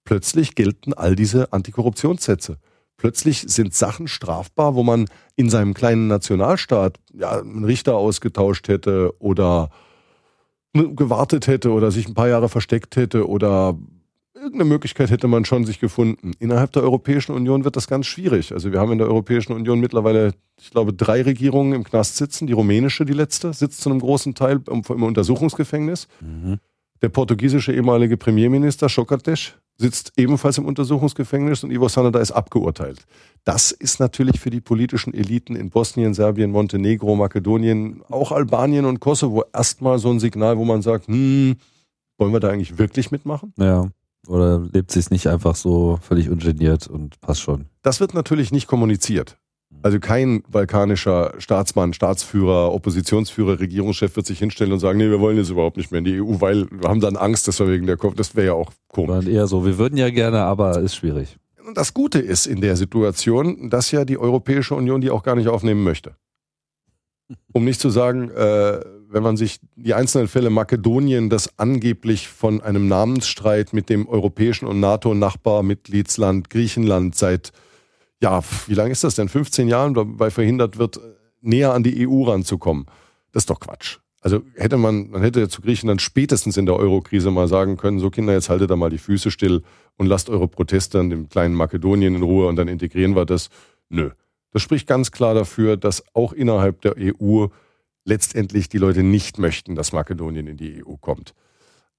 [0.05, 2.59] Plötzlich gelten all diese Antikorruptionssätze.
[2.97, 5.07] Plötzlich sind Sachen strafbar, wo man
[5.37, 9.71] in seinem kleinen Nationalstaat ja, einen Richter ausgetauscht hätte oder
[10.73, 13.79] gewartet hätte oder sich ein paar Jahre versteckt hätte oder
[14.43, 16.33] irgendeine Möglichkeit hätte man schon sich gefunden.
[16.39, 18.53] Innerhalb der Europäischen Union wird das ganz schwierig.
[18.53, 22.47] Also wir haben in der Europäischen Union mittlerweile, ich glaube, drei Regierungen im Knast sitzen.
[22.47, 26.09] Die rumänische, die letzte, sitzt zu einem großen Teil im Untersuchungsgefängnis.
[26.21, 26.59] Mhm.
[27.01, 33.05] Der portugiesische ehemalige Premierminister Sokrates sitzt ebenfalls im Untersuchungsgefängnis und Ivo Sanada ist abgeurteilt.
[33.45, 39.01] Das ist natürlich für die politischen Eliten in Bosnien, Serbien, Montenegro, Makedonien, auch Albanien und
[39.01, 41.57] Kosovo erstmal so ein Signal, wo man sagt, hm,
[42.19, 43.53] wollen wir da eigentlich wirklich mitmachen?
[43.57, 43.89] Ja.
[44.29, 47.67] Oder lebt sie es nicht einfach so völlig ungeniert und passt schon?
[47.83, 49.39] Das wird natürlich nicht kommuniziert.
[49.83, 55.37] Also kein balkanischer Staatsmann, Staatsführer, Oppositionsführer, Regierungschef wird sich hinstellen und sagen, nee, wir wollen
[55.37, 57.87] jetzt überhaupt nicht mehr in die EU, weil wir haben dann Angst, dass wir wegen
[57.87, 59.27] der Kopf, das wäre ja auch komisch.
[59.27, 61.37] Eher so, wir würden ja gerne, aber ist schwierig.
[61.67, 65.35] Und das Gute ist in der Situation, dass ja die Europäische Union die auch gar
[65.35, 66.15] nicht aufnehmen möchte.
[67.53, 68.81] Um nicht zu sagen, äh,
[69.13, 74.67] wenn man sich die einzelnen Fälle Makedonien, das angeblich von einem Namensstreit mit dem europäischen
[74.67, 77.53] und NATO-Nachbarmitgliedsland Griechenland seit
[78.23, 79.29] ja, wie lange ist das denn?
[79.29, 81.01] 15 Jahren dabei verhindert wird,
[81.41, 82.87] näher an die EU ranzukommen.
[83.33, 83.99] Das ist doch Quatsch.
[84.21, 88.09] Also hätte man, man hätte zu Griechenland spätestens in der Eurokrise mal sagen können, so
[88.09, 89.63] Kinder, jetzt haltet da mal die Füße still
[89.97, 93.49] und lasst eure Proteste an dem kleinen Makedonien in Ruhe und dann integrieren wir das.
[93.89, 94.11] Nö.
[94.53, 97.47] Das spricht ganz klar dafür, dass auch innerhalb der EU
[98.05, 101.35] letztendlich die Leute nicht möchten, dass Makedonien in die EU kommt.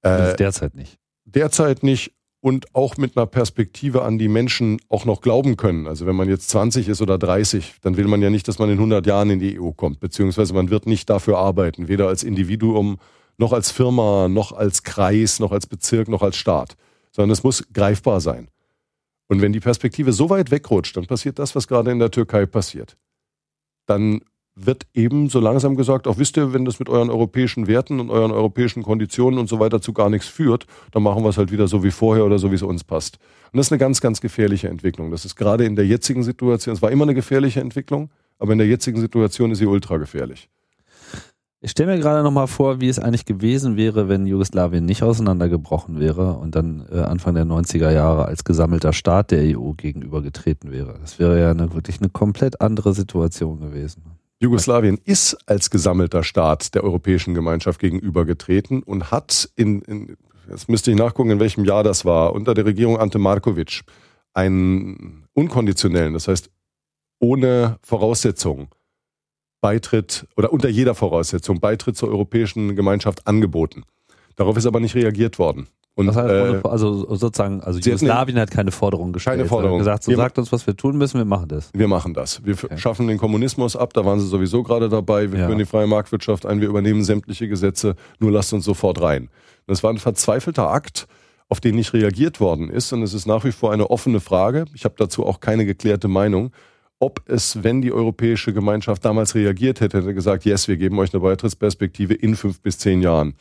[0.01, 0.97] Äh, derzeit nicht.
[1.25, 5.87] Derzeit nicht und auch mit einer Perspektive an die Menschen auch noch glauben können.
[5.87, 8.69] Also wenn man jetzt 20 ist oder 30, dann will man ja nicht, dass man
[8.69, 12.21] in 100 Jahren in die EU kommt, beziehungsweise man wird nicht dafür arbeiten, weder als
[12.21, 12.99] Individuum
[13.37, 16.75] noch als Firma, noch als Kreis, noch als Bezirk, noch als Staat,
[17.11, 18.49] sondern es muss greifbar sein.
[19.27, 22.45] Und wenn die Perspektive so weit wegrutscht, dann passiert das, was gerade in der Türkei
[22.45, 22.97] passiert.
[23.85, 24.19] Dann
[24.55, 28.09] wird eben so langsam gesagt, auch wisst ihr, wenn das mit euren europäischen Werten und
[28.09, 31.51] euren europäischen Konditionen und so weiter zu gar nichts führt, dann machen wir es halt
[31.51, 33.17] wieder so wie vorher oder so, wie es uns passt.
[33.51, 35.11] Und das ist eine ganz, ganz gefährliche Entwicklung.
[35.11, 38.59] Das ist gerade in der jetzigen Situation, es war immer eine gefährliche Entwicklung, aber in
[38.59, 40.49] der jetzigen Situation ist sie ultra gefährlich.
[41.65, 45.97] Ich stelle mir gerade nochmal vor, wie es eigentlich gewesen wäre, wenn Jugoslawien nicht auseinandergebrochen
[45.97, 50.97] wäre und dann äh, Anfang der 90er Jahre als gesammelter Staat der EU gegenübergetreten wäre.
[50.99, 54.03] Das wäre ja eine, wirklich eine komplett andere Situation gewesen.
[54.43, 60.17] Jugoslawien ist als gesammelter Staat der Europäischen Gemeinschaft gegenübergetreten und hat in, in
[60.49, 63.81] jetzt müsste ich nachgucken, in welchem Jahr das war, unter der Regierung Ante Markovic
[64.33, 66.49] einen unkonditionellen, das heißt
[67.19, 68.67] ohne Voraussetzungen
[69.61, 73.83] Beitritt oder unter jeder Voraussetzung Beitritt zur Europäischen Gemeinschaft angeboten.
[74.35, 75.69] Darauf ist aber nicht reagiert worden.
[75.95, 79.37] Und, das heißt, äh, also sozusagen, also Jugoslawien hat keine Forderung gestellt.
[79.37, 79.77] Keine Forderung.
[79.77, 81.69] gesagt, so wir sagt uns, was wir tun müssen, wir machen das.
[81.73, 82.43] Wir machen das.
[82.43, 82.77] Wir okay.
[82.77, 85.31] schaffen den Kommunismus ab, da waren sie sowieso gerade dabei.
[85.31, 85.45] Wir ja.
[85.45, 89.29] führen die freie Marktwirtschaft ein, wir übernehmen sämtliche Gesetze, nur lasst uns sofort rein.
[89.67, 91.07] Das war ein verzweifelter Akt,
[91.47, 92.91] auf den nicht reagiert worden ist.
[92.91, 94.65] Und es ist nach wie vor eine offene Frage.
[94.73, 96.51] Ich habe dazu auch keine geklärte Meinung
[96.99, 101.13] ob es, wenn die Europäische Gemeinschaft damals reagiert hätte, hätte gesagt, yes, wir geben euch
[101.13, 103.33] eine Beitrittsperspektive in fünf bis zehn Jahren,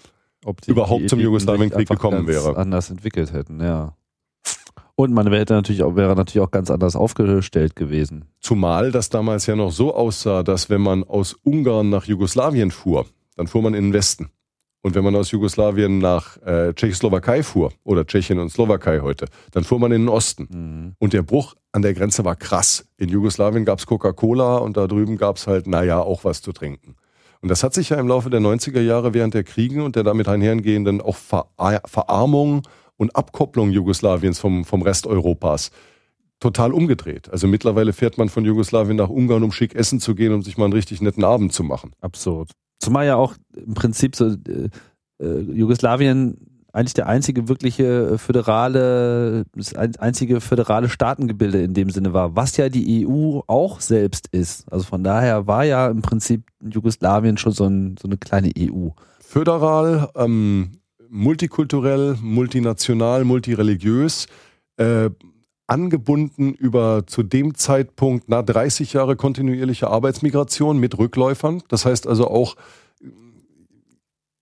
[0.45, 2.57] ob die, überhaupt die zum Jugoslawienkrieg gekommen wäre.
[2.57, 3.95] Anders entwickelt hätten, ja.
[4.95, 8.27] Und man wäre natürlich auch, wäre natürlich auch ganz anders aufgestellt gewesen.
[8.41, 13.07] Zumal das damals ja noch so aussah, dass wenn man aus Ungarn nach Jugoslawien fuhr,
[13.37, 14.31] dann fuhr man in den Westen.
[14.83, 19.63] Und wenn man aus Jugoslawien nach äh, Tschechoslowakei fuhr, oder Tschechien und Slowakei heute, dann
[19.63, 20.49] fuhr man in den Osten.
[20.51, 20.95] Mhm.
[20.99, 22.85] Und der Bruch an der Grenze war krass.
[22.97, 26.97] In Jugoslawien gab's Coca-Cola und da drüben gab's halt, naja, auch was zu trinken.
[27.43, 30.05] Und das hat sich ja im Laufe der 90er Jahre während der Kriege und der
[30.05, 31.49] damit einhergehenden auch Ver
[31.85, 32.63] Verarmung
[32.97, 35.73] und Abkopplung Jugoslawiens vom, vom Rest Europas
[36.39, 37.31] total umgedreht.
[37.31, 40.57] Also mittlerweile fährt man von Jugoslawien nach Ungarn, um schick essen zu gehen, um sich
[40.57, 41.93] mal einen richtig netten Abend zu machen.
[42.01, 42.51] Absurd.
[42.81, 44.69] Zumal ja auch im Prinzip so äh,
[45.21, 52.35] äh, Jugoslawien eigentlich der einzige wirkliche föderale, das einzige föderale Staatengebilde in dem Sinne war,
[52.35, 54.71] was ja die EU auch selbst ist.
[54.73, 58.89] Also von daher war ja im Prinzip Jugoslawien schon so, ein, so eine kleine EU.
[59.21, 60.73] Föderal, ähm,
[61.11, 64.27] multikulturell, multinational, multireligiös,
[64.79, 65.11] äh,
[65.67, 71.63] angebunden über zu dem Zeitpunkt nach 30 Jahre kontinuierliche Arbeitsmigration mit Rückläufern.
[71.69, 72.57] Das heißt also auch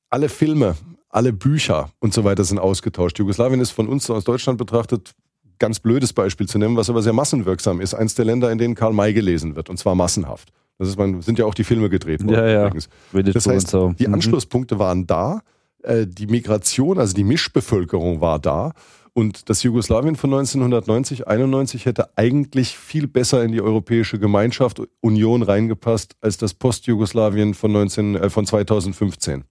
[0.08, 0.76] alle Filme,
[1.10, 3.18] alle Bücher und so weiter sind ausgetauscht.
[3.18, 5.12] Jugoslawien ist von uns aus Deutschland betrachtet
[5.58, 7.94] ganz blödes Beispiel zu nennen, was aber sehr massenwirksam ist.
[7.94, 10.50] Eins der Länder, in denen Karl May gelesen wird und zwar massenhaft.
[10.78, 12.34] Das ist, man sind ja auch die Filme gedreht worden.
[12.34, 12.66] Ja, ja.
[12.66, 12.88] Übrigens.
[13.34, 13.92] Das heißt, so.
[13.98, 14.14] die mhm.
[14.14, 15.42] Anschlusspunkte waren da,
[15.82, 18.72] äh, die Migration, also die Mischbevölkerung war da
[19.12, 25.42] und das Jugoslawien von 1990, 91 hätte eigentlich viel besser in die Europäische Gemeinschaft, Union
[25.42, 29.44] reingepasst, als das Post-Jugoslawien von, äh, von 2015.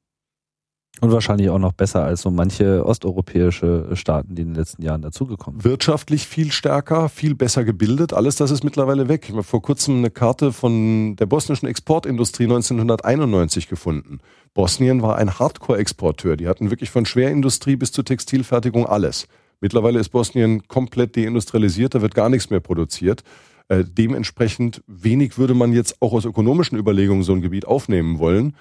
[1.02, 5.02] Und wahrscheinlich auch noch besser als so manche osteuropäische Staaten, die in den letzten Jahren
[5.02, 5.72] dazugekommen sind.
[5.72, 8.14] Wirtschaftlich viel stärker, viel besser gebildet.
[8.14, 9.24] Alles das ist mittlerweile weg.
[9.26, 14.20] Ich habe vor kurzem eine Karte von der bosnischen Exportindustrie 1991 gefunden.
[14.54, 16.36] Bosnien war ein Hardcore-Exporteur.
[16.36, 19.28] Die hatten wirklich von Schwerindustrie bis zur Textilfertigung alles.
[19.62, 23.24] Mittlerweile ist Bosnien komplett deindustrialisiert, da wird gar nichts mehr produziert.
[23.68, 28.56] Äh, dementsprechend wenig würde man jetzt auch aus ökonomischen Überlegungen so ein Gebiet aufnehmen wollen.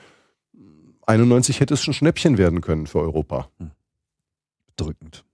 [1.09, 3.49] 91 hätte es schon Schnäppchen werden können für Europa.
[3.59, 3.71] Hm.
[4.77, 5.25] Drückend.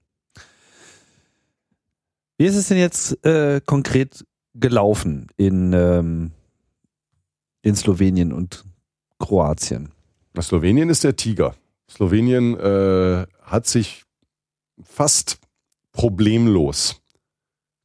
[2.39, 6.31] Wie ist es denn jetzt äh, konkret gelaufen in, ähm,
[7.63, 8.65] in Slowenien und
[9.19, 9.91] Kroatien?
[10.41, 11.55] Slowenien ist der Tiger.
[11.91, 14.05] Slowenien äh, hat sich
[14.83, 15.39] fast
[15.93, 17.01] problemlos.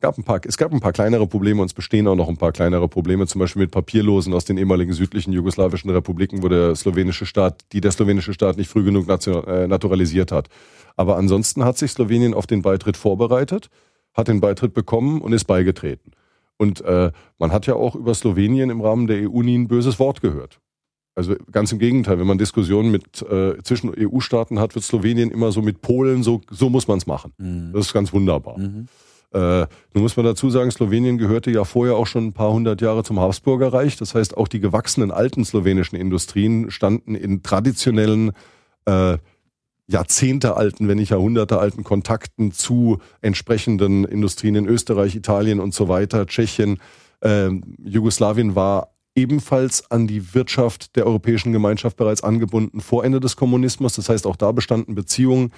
[0.01, 2.37] Gab ein paar, es gab ein paar kleinere Probleme und es bestehen auch noch ein
[2.37, 6.73] paar kleinere Probleme, zum Beispiel mit Papierlosen aus den ehemaligen südlichen jugoslawischen Republiken, wo der
[6.75, 10.47] slowenische Staat, die der slowenische Staat nicht früh genug äh, naturalisiert hat.
[10.95, 13.69] Aber ansonsten hat sich Slowenien auf den Beitritt vorbereitet,
[14.13, 16.11] hat den Beitritt bekommen und ist beigetreten.
[16.55, 19.99] Und äh, man hat ja auch über Slowenien im Rahmen der EU nie ein böses
[19.99, 20.59] Wort gehört.
[21.13, 25.51] Also ganz im Gegenteil, wenn man Diskussionen mit äh, zwischen EU-Staaten hat, wird Slowenien immer
[25.51, 27.33] so mit Polen, so, so muss man es machen.
[27.37, 27.71] Mhm.
[27.73, 28.57] Das ist ganz wunderbar.
[28.57, 28.87] Mhm.
[29.31, 32.81] Äh, nun muss man dazu sagen, Slowenien gehörte ja vorher auch schon ein paar hundert
[32.81, 33.97] Jahre zum Habsburgerreich.
[33.97, 38.31] Das heißt, auch die gewachsenen alten slowenischen Industrien standen in traditionellen,
[38.85, 39.17] äh,
[39.87, 46.27] Jahrzehnte wenn nicht Jahrhunderte alten Kontakten zu entsprechenden Industrien in Österreich, Italien und so weiter,
[46.27, 46.79] Tschechien.
[47.21, 47.49] Äh,
[47.83, 53.95] Jugoslawien war ebenfalls an die Wirtschaft der Europäischen Gemeinschaft bereits angebunden vor Ende des Kommunismus.
[53.95, 55.51] Das heißt, auch da bestanden Beziehungen.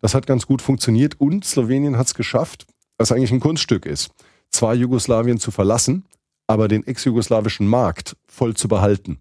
[0.00, 2.66] Das hat ganz gut funktioniert und Slowenien hat es geschafft,
[2.98, 4.10] was eigentlich ein Kunststück ist,
[4.50, 6.04] zwar Jugoslawien zu verlassen,
[6.46, 9.20] aber den ex-jugoslawischen Markt voll zu behalten.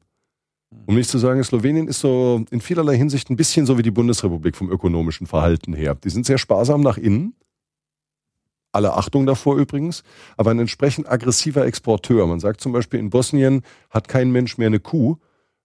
[0.86, 3.92] Um nicht zu sagen, Slowenien ist so in vielerlei Hinsicht ein bisschen so wie die
[3.92, 5.96] Bundesrepublik vom ökonomischen Verhalten her.
[5.96, 7.36] Die sind sehr sparsam nach innen.
[8.74, 10.04] Alle Achtung davor übrigens,
[10.38, 12.26] aber ein entsprechend aggressiver Exporteur.
[12.26, 15.18] Man sagt zum Beispiel, in Bosnien hat kein Mensch mehr eine Kuh,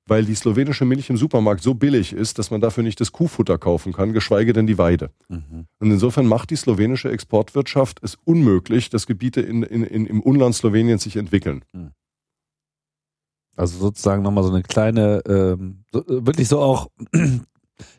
[0.07, 3.59] weil die slowenische Milch im Supermarkt so billig ist, dass man dafür nicht das Kuhfutter
[3.59, 5.11] kaufen kann, geschweige denn die Weide.
[5.29, 5.67] Mhm.
[5.81, 10.55] Und insofern macht die slowenische Exportwirtschaft es unmöglich, dass Gebiete in, in, in, im Unland
[10.55, 11.65] Sloweniens sich entwickeln.
[11.73, 11.91] Mhm.
[13.57, 16.89] Also sozusagen nochmal so eine kleine, ähm, so, wirklich so auch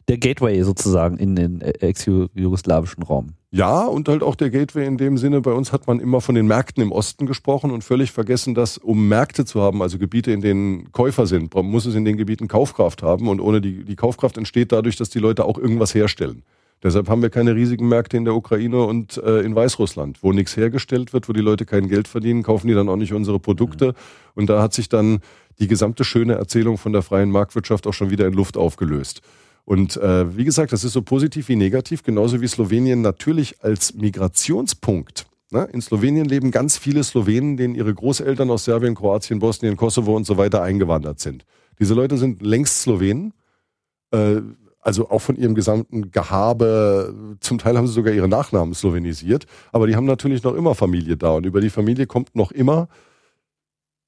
[0.07, 3.33] der Gateway sozusagen in den ex-jugoslawischen Raum.
[3.49, 6.35] Ja, und halt auch der Gateway in dem Sinne, bei uns hat man immer von
[6.35, 10.31] den Märkten im Osten gesprochen und völlig vergessen, dass um Märkte zu haben, also Gebiete,
[10.31, 13.95] in denen Käufer sind, muss es in den Gebieten Kaufkraft haben und ohne die, die
[13.95, 16.43] Kaufkraft entsteht dadurch, dass die Leute auch irgendwas herstellen.
[16.83, 20.55] Deshalb haben wir keine riesigen Märkte in der Ukraine und äh, in Weißrussland, wo nichts
[20.55, 23.87] hergestellt wird, wo die Leute kein Geld verdienen, kaufen die dann auch nicht unsere Produkte.
[23.87, 23.93] Mhm.
[24.35, 25.19] Und da hat sich dann
[25.59, 29.21] die gesamte schöne Erzählung von der freien Marktwirtschaft auch schon wieder in Luft aufgelöst.
[29.67, 33.93] Und äh, wie gesagt, das ist so positiv wie negativ, genauso wie Slowenien natürlich als
[33.95, 35.25] Migrationspunkt.
[35.51, 35.67] Ne?
[35.73, 40.25] In Slowenien leben ganz viele Slowenen, denen ihre Großeltern aus Serbien, Kroatien, Bosnien, Kosovo und
[40.25, 41.43] so weiter eingewandert sind.
[41.79, 43.33] Diese Leute sind längst Slowenen,
[44.11, 44.37] äh,
[44.79, 47.13] also auch von ihrem gesamten Gehabe.
[47.41, 51.17] Zum Teil haben sie sogar ihre Nachnamen slowenisiert, aber die haben natürlich noch immer Familie
[51.17, 52.87] da und über die Familie kommt noch immer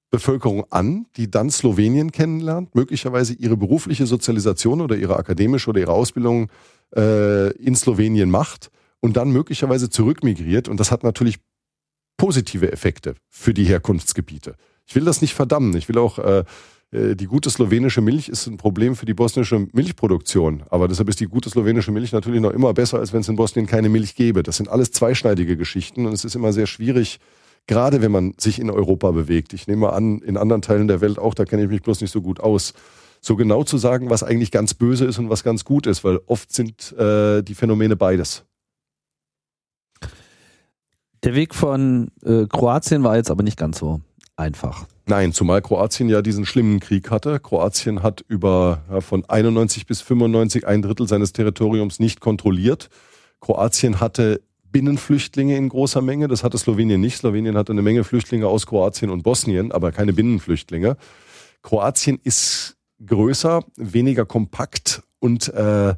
[0.10, 5.94] Bevölkerung an, die dann Slowenien kennenlernt, möglicherweise ihre berufliche Sozialisation oder ihre akademische oder ihre
[5.94, 6.50] Ausbildung
[6.96, 8.72] äh, in Slowenien macht
[9.02, 10.68] und dann möglicherweise zurückmigriert.
[10.68, 11.38] Und das hat natürlich
[12.18, 14.56] positive Effekte für die Herkunftsgebiete.
[14.86, 15.76] Ich will das nicht verdammen.
[15.76, 16.44] Ich will auch, äh,
[16.92, 20.64] äh, die gute slowenische Milch ist ein Problem für die bosnische Milchproduktion.
[20.70, 23.36] Aber deshalb ist die gute slowenische Milch natürlich noch immer besser, als wenn es in
[23.36, 24.42] Bosnien keine Milch gäbe.
[24.42, 27.20] Das sind alles zweischneidige Geschichten und es ist immer sehr schwierig,
[27.68, 29.54] gerade wenn man sich in Europa bewegt.
[29.54, 32.12] Ich nehme an, in anderen Teilen der Welt auch, da kenne ich mich bloß nicht
[32.12, 32.74] so gut aus.
[33.22, 36.20] So genau zu sagen, was eigentlich ganz böse ist und was ganz gut ist, weil
[36.26, 38.46] oft sind äh, die Phänomene beides.
[41.24, 44.00] Der Weg von äh, Kroatien war jetzt aber nicht ganz so
[44.38, 44.88] einfach.
[45.06, 47.40] Nein, zumal Kroatien ja diesen schlimmen Krieg hatte.
[47.40, 52.90] Kroatien hat über ja, von 91 bis 95 ein Drittel seines Territoriums nicht kontrolliert.
[53.42, 54.42] Kroatien hatte
[54.72, 56.28] Binnenflüchtlinge in großer Menge.
[56.28, 57.18] Das hatte Slowenien nicht.
[57.18, 60.98] Slowenien hatte eine Menge Flüchtlinge aus Kroatien und Bosnien, aber keine Binnenflüchtlinge.
[61.62, 65.96] Kroatien ist größer, weniger kompakt und äh,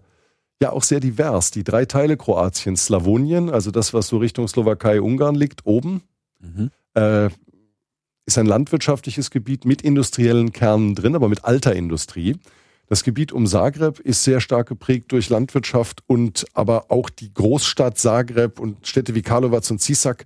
[0.61, 1.51] ja auch sehr divers.
[1.51, 6.03] Die drei Teile Kroatiens, Slawonien, also das, was so Richtung Slowakei, Ungarn liegt, oben,
[6.39, 6.71] mhm.
[6.93, 7.29] äh,
[8.25, 12.37] ist ein landwirtschaftliches Gebiet mit industriellen Kernen drin, aber mit alter Industrie.
[12.91, 17.97] Das Gebiet um Zagreb ist sehr stark geprägt durch Landwirtschaft und aber auch die Großstadt
[17.97, 20.25] Zagreb und Städte wie Karlovac und Sisak,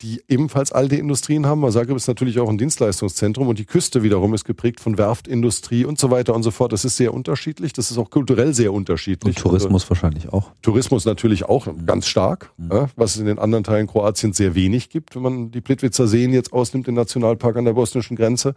[0.00, 1.70] die ebenfalls alte Industrien haben.
[1.70, 5.98] Zagreb ist natürlich auch ein Dienstleistungszentrum und die Küste wiederum ist geprägt von Werftindustrie und
[5.98, 6.72] so weiter und so fort.
[6.72, 7.74] Das ist sehr unterschiedlich.
[7.74, 9.36] Das ist auch kulturell sehr unterschiedlich.
[9.36, 10.52] Und Tourismus und, wahrscheinlich auch.
[10.62, 11.84] Tourismus natürlich auch mhm.
[11.84, 12.70] ganz stark, mhm.
[12.72, 16.06] ja, was es in den anderen Teilen Kroatiens sehr wenig gibt, wenn man die Plitvicer
[16.06, 18.54] Seen jetzt ausnimmt, den Nationalpark an der bosnischen Grenze.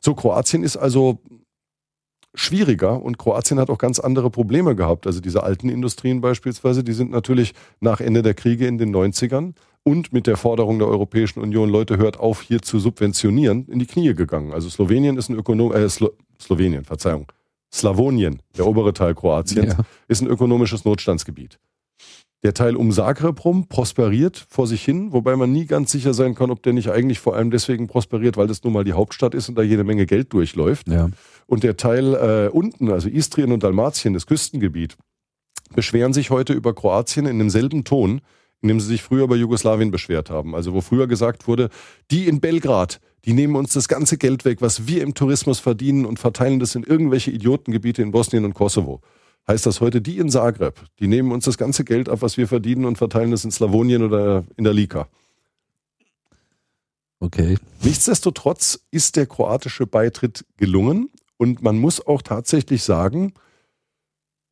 [0.00, 1.20] So, Kroatien ist also
[2.34, 5.06] schwieriger und Kroatien hat auch ganz andere Probleme gehabt.
[5.06, 9.54] Also diese alten Industrien beispielsweise, die sind natürlich nach Ende der Kriege in den 90ern
[9.84, 13.86] und mit der Forderung der Europäischen Union, Leute, hört auf, hier zu subventionieren, in die
[13.86, 14.52] Knie gegangen.
[14.52, 17.30] Also Slowenien ist ein Ökonom, äh, Slo Slowenien, Verzeihung.
[17.72, 19.84] Slawonien, der obere Teil Kroatiens, ja.
[20.08, 21.58] ist ein ökonomisches Notstandsgebiet.
[22.44, 26.34] Der Teil um Zagreb rum prosperiert vor sich hin, wobei man nie ganz sicher sein
[26.34, 29.34] kann, ob der nicht eigentlich vor allem deswegen prosperiert, weil das nun mal die Hauptstadt
[29.34, 30.86] ist und da jede Menge Geld durchläuft.
[30.88, 31.08] Ja.
[31.46, 34.98] Und der Teil äh, unten, also Istrien und Dalmatien, das Küstengebiet,
[35.74, 38.20] beschweren sich heute über Kroatien in demselben Ton,
[38.60, 40.54] in dem sie sich früher über Jugoslawien beschwert haben.
[40.54, 41.70] Also wo früher gesagt wurde,
[42.10, 46.04] die in Belgrad, die nehmen uns das ganze Geld weg, was wir im Tourismus verdienen
[46.04, 49.00] und verteilen das in irgendwelche Idiotengebiete in Bosnien und Kosovo
[49.46, 52.48] heißt das heute, die in Zagreb, die nehmen uns das ganze Geld ab, was wir
[52.48, 55.08] verdienen und verteilen es in Slawonien oder in der Lika.
[57.20, 57.56] Okay.
[57.82, 63.34] Nichtsdestotrotz ist der kroatische Beitritt gelungen und man muss auch tatsächlich sagen,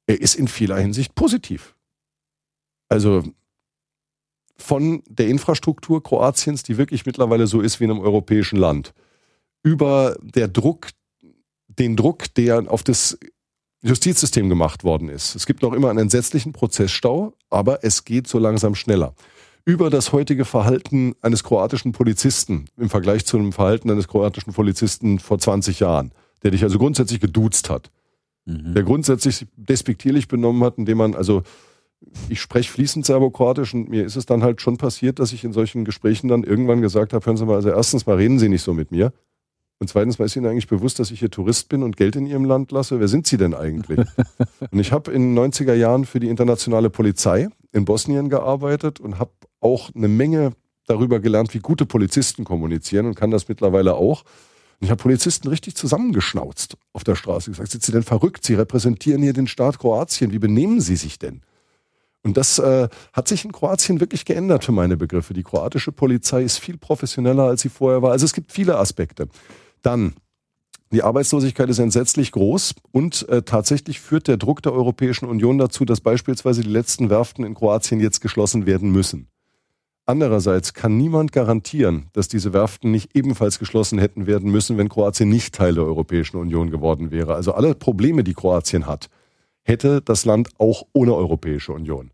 [0.06, 1.74] er ist in vieler Hinsicht positiv.
[2.88, 3.22] Also
[4.56, 8.94] von der Infrastruktur Kroatiens, die wirklich mittlerweile so ist wie in einem europäischen Land,
[9.62, 10.88] über der Druck,
[11.68, 13.18] den Druck, der auf das
[13.82, 15.34] Justizsystem gemacht worden ist.
[15.34, 19.14] Es gibt noch immer einen entsetzlichen Prozessstau, aber es geht so langsam schneller.
[19.64, 25.18] Über das heutige Verhalten eines kroatischen Polizisten im Vergleich zu einem Verhalten eines kroatischen Polizisten
[25.18, 27.90] vor 20 Jahren, der dich also grundsätzlich geduzt hat,
[28.44, 28.74] mhm.
[28.74, 31.42] der grundsätzlich despektierlich benommen hat, indem man also
[32.28, 35.52] ich spreche fließend Serbokroatisch und mir ist es dann halt schon passiert, dass ich in
[35.52, 38.62] solchen Gesprächen dann irgendwann gesagt habe, hören Sie mal, also erstens mal reden Sie nicht
[38.62, 39.12] so mit mir.
[39.82, 42.24] Und zweitens mal ist Ihnen eigentlich bewusst, dass ich hier Tourist bin und Geld in
[42.24, 43.00] Ihrem Land lasse.
[43.00, 43.98] Wer sind Sie denn eigentlich?
[44.70, 49.18] und ich habe in den 90er Jahren für die internationale Polizei in Bosnien gearbeitet und
[49.18, 50.52] habe auch eine Menge
[50.86, 54.22] darüber gelernt, wie gute Polizisten kommunizieren und kann das mittlerweile auch.
[54.22, 58.44] Und ich habe Polizisten richtig zusammengeschnauzt auf der Straße gesagt, sind Sie denn verrückt?
[58.44, 60.30] Sie repräsentieren hier den Staat Kroatien.
[60.30, 61.42] Wie benehmen Sie sich denn?
[62.22, 65.34] Und das äh, hat sich in Kroatien wirklich geändert für meine Begriffe.
[65.34, 68.12] Die kroatische Polizei ist viel professioneller, als sie vorher war.
[68.12, 69.26] Also es gibt viele Aspekte.
[69.82, 70.14] Dann,
[70.92, 75.84] die Arbeitslosigkeit ist entsetzlich groß und äh, tatsächlich führt der Druck der Europäischen Union dazu,
[75.84, 79.28] dass beispielsweise die letzten Werften in Kroatien jetzt geschlossen werden müssen.
[80.04, 85.28] Andererseits kann niemand garantieren, dass diese Werften nicht ebenfalls geschlossen hätten werden müssen, wenn Kroatien
[85.28, 87.34] nicht Teil der Europäischen Union geworden wäre.
[87.34, 89.08] Also alle Probleme, die Kroatien hat,
[89.62, 92.10] hätte das Land auch ohne Europäische Union.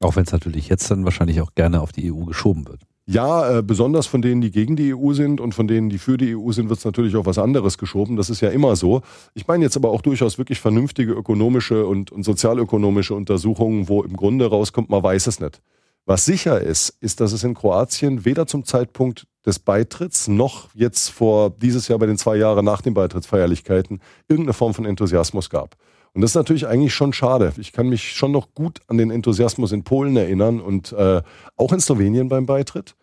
[0.00, 2.82] Auch wenn es natürlich jetzt dann wahrscheinlich auch gerne auf die EU geschoben wird.
[3.08, 6.16] Ja, äh, besonders von denen, die gegen die EU sind und von denen, die für
[6.16, 8.16] die EU sind, wird es natürlich auch was anderes geschoben.
[8.16, 9.02] Das ist ja immer so.
[9.34, 14.16] Ich meine jetzt aber auch durchaus wirklich vernünftige ökonomische und, und sozialökonomische Untersuchungen, wo im
[14.16, 15.60] Grunde rauskommt, man weiß es nicht.
[16.04, 21.08] Was sicher ist, ist, dass es in Kroatien weder zum Zeitpunkt des Beitritts noch jetzt
[21.08, 25.76] vor dieses Jahr bei den zwei Jahren nach den Beitrittsfeierlichkeiten irgendeine Form von Enthusiasmus gab.
[26.16, 27.52] Und das ist natürlich eigentlich schon schade.
[27.58, 31.20] Ich kann mich schon noch gut an den Enthusiasmus in Polen erinnern und äh,
[31.56, 32.94] auch in Slowenien beim Beitritt.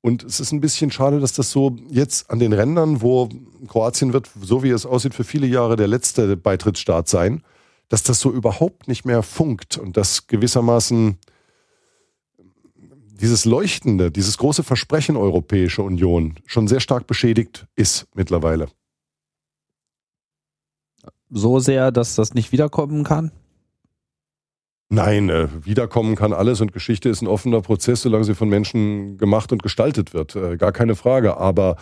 [0.00, 3.28] Und es ist ein bisschen schade, dass das so jetzt an den Rändern, wo
[3.68, 7.42] Kroatien wird, so wie es aussieht, für viele Jahre der letzte Beitrittsstaat sein,
[7.90, 11.16] dass das so überhaupt nicht mehr funkt und dass gewissermaßen
[13.20, 18.66] dieses Leuchtende, dieses große Versprechen Europäische Union schon sehr stark beschädigt ist mittlerweile.
[21.30, 23.32] So sehr, dass das nicht wiederkommen kann?
[24.90, 29.18] Nein, äh, wiederkommen kann alles und Geschichte ist ein offener Prozess, solange sie von Menschen
[29.18, 30.34] gemacht und gestaltet wird.
[30.34, 31.36] Äh, gar keine Frage.
[31.36, 31.76] Aber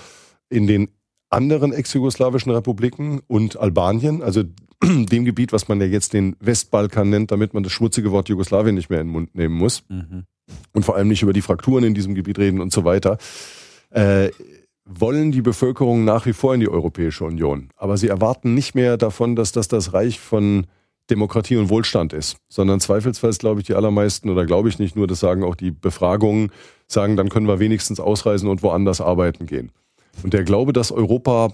[0.48, 0.88] in den
[1.30, 4.42] anderen ex-jugoslawischen Republiken und Albanien, also
[4.82, 8.74] dem Gebiet, was man ja jetzt den Westbalkan nennt, damit man das schmutzige Wort Jugoslawien
[8.74, 10.24] nicht mehr in den Mund nehmen muss, mhm
[10.72, 13.18] und vor allem nicht über die Frakturen in diesem Gebiet reden und so weiter,
[13.90, 14.30] äh,
[14.86, 17.68] wollen die Bevölkerung nach wie vor in die Europäische Union.
[17.76, 20.66] Aber sie erwarten nicht mehr davon, dass das das Reich von
[21.10, 25.06] Demokratie und Wohlstand ist, sondern zweifelsfalls glaube ich die allermeisten oder glaube ich nicht nur,
[25.06, 26.50] das sagen auch die Befragungen,
[26.88, 29.72] sagen, dann können wir wenigstens ausreisen und woanders arbeiten gehen.
[30.22, 31.52] Und der Glaube, dass Europa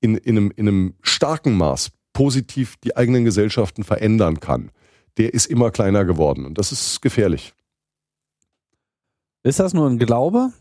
[0.00, 4.70] in, in, einem, in einem starken Maß positiv die eigenen Gesellschaften verändern kann,
[5.18, 7.54] der ist immer kleiner geworden und das ist gefährlich.
[9.42, 10.52] Ist das nur ein Glaube?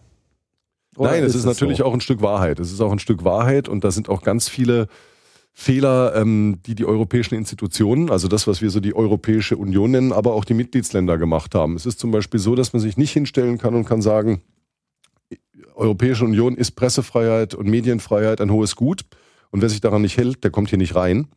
[0.98, 1.86] Nein, es ist, ist natürlich so?
[1.86, 2.60] auch ein Stück Wahrheit.
[2.60, 4.88] Es ist auch ein Stück Wahrheit und da sind auch ganz viele
[5.54, 10.14] Fehler, ähm, die die europäischen Institutionen, also das, was wir so die Europäische Union nennen,
[10.14, 11.76] aber auch die Mitgliedsländer gemacht haben.
[11.76, 14.42] Es ist zum Beispiel so, dass man sich nicht hinstellen kann und kann sagen,
[15.76, 19.04] Europäische Union ist Pressefreiheit und Medienfreiheit ein hohes Gut
[19.50, 21.28] und wer sich daran nicht hält, der kommt hier nicht rein.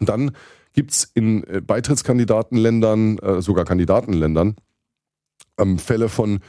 [0.00, 0.32] Und dann
[0.72, 4.56] gibt's in äh, Beitrittskandidatenländern, äh, sogar Kandidatenländern,
[5.58, 6.40] ähm, Fälle von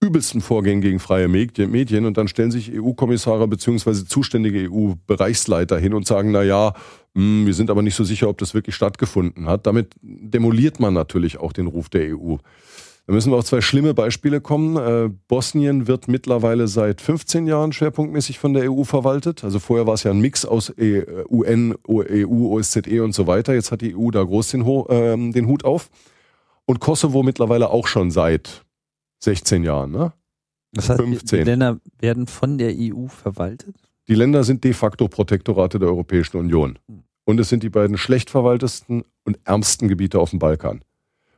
[0.00, 6.06] übelsten Vorgängen gegen freie Medien und dann stellen sich EU-Kommissare beziehungsweise zuständige EU-Bereichsleiter hin und
[6.06, 6.72] sagen, na ja,
[7.14, 9.66] hm, wir sind aber nicht so sicher, ob das wirklich stattgefunden hat.
[9.66, 12.36] Damit demoliert man natürlich auch den Ruf der EU.
[13.06, 14.76] Da müssen wir auf zwei schlimme Beispiele kommen.
[14.76, 19.44] Äh, Bosnien wird mittlerweile seit 15 Jahren schwerpunktmäßig von der EU verwaltet.
[19.44, 23.52] Also vorher war es ja ein Mix aus e UN, EU, OSZE und so weiter.
[23.52, 25.90] Jetzt hat die EU da groß den, äh, den Hut auf.
[26.66, 28.64] Und Kosovo mittlerweile auch schon seit
[29.20, 30.12] 16 Jahren, ne?
[30.72, 31.40] Das heißt, 15.
[31.40, 33.76] Die Länder werden von der EU verwaltet?
[34.08, 36.78] Die Länder sind de facto Protektorate der Europäischen Union.
[37.24, 40.82] Und es sind die beiden schlecht verwaltesten und ärmsten Gebiete auf dem Balkan.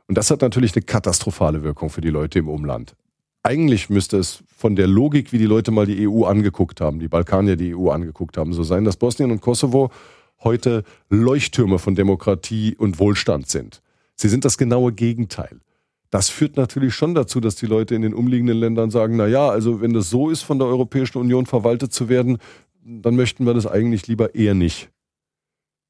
[0.07, 2.95] Und das hat natürlich eine katastrophale Wirkung für die Leute im Umland.
[3.43, 7.09] Eigentlich müsste es von der Logik, wie die Leute mal die EU angeguckt haben, die
[7.09, 9.91] Balkanier die EU angeguckt haben, so sein, dass Bosnien und Kosovo
[10.43, 13.81] heute Leuchttürme von Demokratie und Wohlstand sind.
[14.15, 15.59] Sie sind das genaue Gegenteil.
[16.13, 19.49] Das führt natürlich schon dazu, dass die Leute in den umliegenden Ländern sagen, na ja,
[19.49, 22.37] also wenn das so ist, von der Europäischen Union verwaltet zu werden,
[22.85, 24.91] dann möchten wir das eigentlich lieber eher nicht.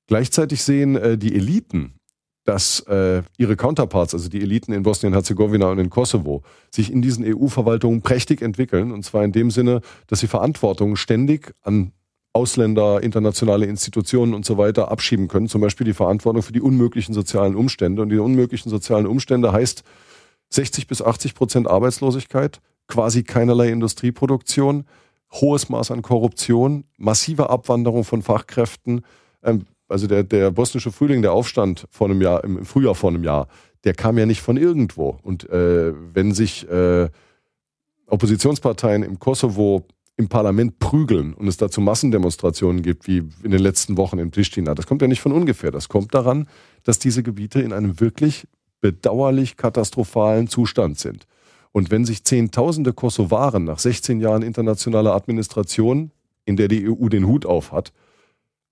[0.08, 1.96] Gleichzeitig sehen äh, die Eliten,
[2.46, 6.42] dass äh, ihre Counterparts, also die Eliten in Bosnien-Herzegowina und in Kosovo,
[6.72, 8.94] sich in diesen EU-Verwaltungen prächtig entwickeln.
[8.94, 11.92] Und zwar in dem Sinne, dass sie Verantwortung ständig an
[12.32, 15.50] Ausländer, internationale Institutionen und so weiter abschieben können.
[15.50, 18.02] Zum Beispiel die Verantwortung für die unmöglichen sozialen Umstände.
[18.02, 19.84] Und die unmöglichen sozialen Umstände heißt
[20.54, 24.86] 60 bis 80 Prozent Arbeitslosigkeit, quasi keinerlei Industrieproduktion,
[25.32, 29.02] hohes Maß an Korruption, massive Abwanderung von Fachkräften.
[29.44, 33.24] Ähm, also der, der bosnische Frühling, der Aufstand vor einem Jahr, im Frühjahr vor einem
[33.24, 33.48] Jahr,
[33.84, 35.18] der kam ja nicht von irgendwo.
[35.24, 37.10] Und äh, wenn sich äh,
[38.08, 39.86] Oppositionsparteien im Kosovo
[40.16, 44.76] im Parlament prügeln und es dazu Massendemonstrationen gibt, wie in den letzten Wochen in Pristina,
[44.76, 45.72] das kommt ja nicht von ungefähr.
[45.72, 46.48] Das kommt daran,
[46.84, 48.48] dass diese Gebiete in einem wirklich
[48.84, 51.26] bedauerlich katastrophalen Zustand sind.
[51.72, 56.12] Und wenn sich Zehntausende Kosovaren nach 16 Jahren internationaler Administration,
[56.44, 57.94] in der die EU den Hut auf hat,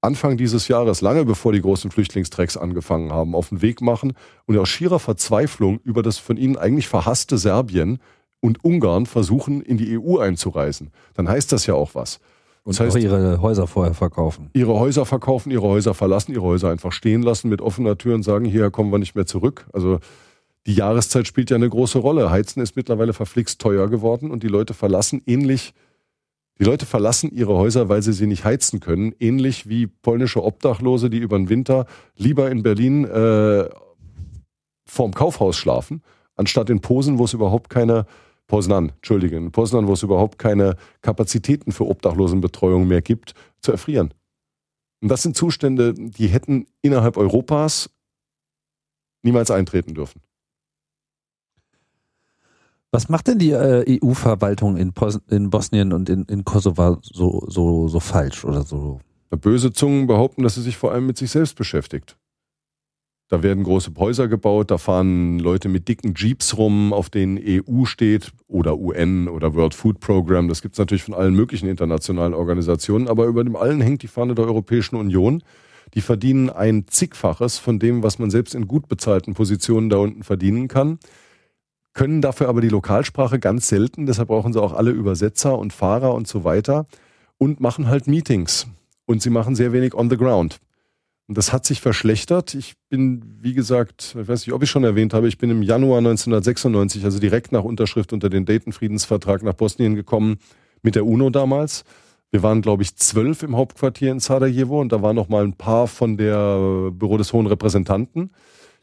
[0.01, 4.13] Anfang dieses Jahres, lange bevor die großen Flüchtlingstrecks angefangen haben, auf den Weg machen
[4.47, 7.99] und aus schierer Verzweiflung über das von ihnen eigentlich verhasste Serbien
[8.41, 12.19] und Ungarn versuchen, in die EU einzureisen, dann heißt das ja auch was.
[12.63, 14.49] Und das heißt, ihre Häuser vorher verkaufen.
[14.53, 18.23] Ihre Häuser verkaufen, ihre Häuser verlassen, ihre Häuser einfach stehen lassen mit offener Tür und
[18.23, 19.67] sagen, hierher kommen wir nicht mehr zurück.
[19.73, 19.99] Also
[20.67, 22.29] die Jahreszeit spielt ja eine große Rolle.
[22.29, 25.73] Heizen ist mittlerweile verflixt teuer geworden und die Leute verlassen ähnlich,
[26.59, 31.09] die Leute verlassen ihre Häuser, weil sie sie nicht heizen können, ähnlich wie polnische Obdachlose,
[31.09, 33.67] die über den Winter lieber in Berlin äh,
[34.85, 36.03] vorm Kaufhaus schlafen,
[36.35, 38.05] anstatt in Posen, wo es überhaupt keine
[38.51, 44.13] Poznan, Entschuldige, in Poznan, wo es überhaupt keine Kapazitäten für Obdachlosenbetreuung mehr gibt, zu erfrieren.
[44.99, 47.89] Und das sind Zustände, die hätten innerhalb Europas
[49.23, 50.19] niemals eintreten dürfen.
[52.91, 54.91] Was macht denn die äh, EU-Verwaltung in,
[55.29, 58.99] in, Bosnien und in, in Kosovo so, so, so falsch oder so?
[59.29, 62.17] Böse Zungen behaupten, dass sie sich vor allem mit sich selbst beschäftigt.
[63.31, 67.85] Da werden große Häuser gebaut, da fahren Leute mit dicken Jeeps rum, auf denen EU
[67.85, 70.49] steht oder UN oder World Food Program.
[70.49, 74.09] Das gibt es natürlich von allen möglichen internationalen Organisationen, aber über dem allen hängt die
[74.09, 75.43] Fahne der Europäischen Union.
[75.93, 80.23] Die verdienen ein zigfaches von dem, was man selbst in gut bezahlten Positionen da unten
[80.23, 80.99] verdienen kann,
[81.93, 86.13] können dafür aber die Lokalsprache ganz selten, deshalb brauchen sie auch alle Übersetzer und Fahrer
[86.15, 86.85] und so weiter
[87.37, 88.67] und machen halt Meetings.
[89.05, 90.59] Und sie machen sehr wenig on the ground.
[91.31, 92.55] Und das hat sich verschlechtert.
[92.55, 95.63] Ich bin, wie gesagt, ich weiß nicht, ob ich schon erwähnt habe, ich bin im
[95.63, 100.39] Januar 1996, also direkt nach Unterschrift unter den Dayton-Friedensvertrag nach Bosnien gekommen,
[100.81, 101.85] mit der UNO damals.
[102.31, 105.53] Wir waren, glaube ich, zwölf im Hauptquartier in Sarajevo und da waren noch mal ein
[105.53, 108.31] paar von der Büro des Hohen Repräsentanten.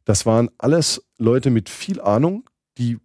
[0.07, 2.49] Das waren alles Leute mit viel Ahnung,
[2.79, 2.97] die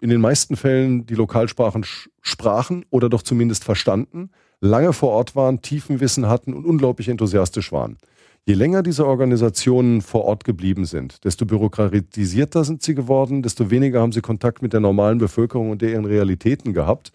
[0.00, 1.84] in den meisten Fällen die Lokalsprachen
[2.20, 4.30] sprachen oder doch zumindest verstanden,
[4.60, 7.98] lange vor Ort waren, tiefen Wissen hatten und unglaublich enthusiastisch waren.
[8.46, 14.02] Je länger diese Organisationen vor Ort geblieben sind, desto bürokratisierter sind sie geworden, desto weniger
[14.02, 17.10] haben sie Kontakt mit der normalen Bevölkerung und deren Realitäten gehabt.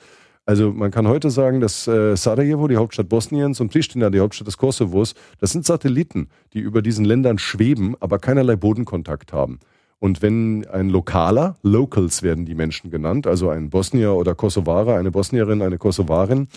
[0.47, 4.47] Also man kann heute sagen, dass äh, Sarajevo, die Hauptstadt Bosniens, und Pristina, die Hauptstadt
[4.47, 9.59] des Kosovos, das sind Satelliten, die über diesen Ländern schweben, aber keinerlei Bodenkontakt haben.
[9.99, 15.11] Und wenn ein Lokaler, Locals werden die Menschen genannt, also ein Bosnier oder Kosovarer, eine
[15.11, 16.47] Bosnierin, eine Kosovarin,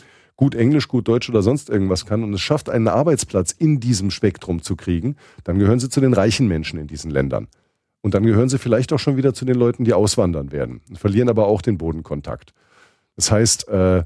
[0.42, 4.10] gut Englisch, gut Deutsch oder sonst irgendwas kann und es schafft, einen Arbeitsplatz in diesem
[4.10, 5.14] Spektrum zu kriegen,
[5.44, 7.46] dann gehören sie zu den reichen Menschen in diesen Ländern.
[8.00, 11.28] Und dann gehören sie vielleicht auch schon wieder zu den Leuten, die auswandern werden, verlieren
[11.28, 12.54] aber auch den Bodenkontakt.
[13.14, 14.02] Das heißt, äh,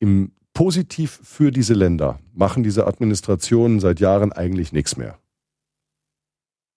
[0.00, 5.18] im positiv für diese Länder machen diese Administrationen seit Jahren eigentlich nichts mehr.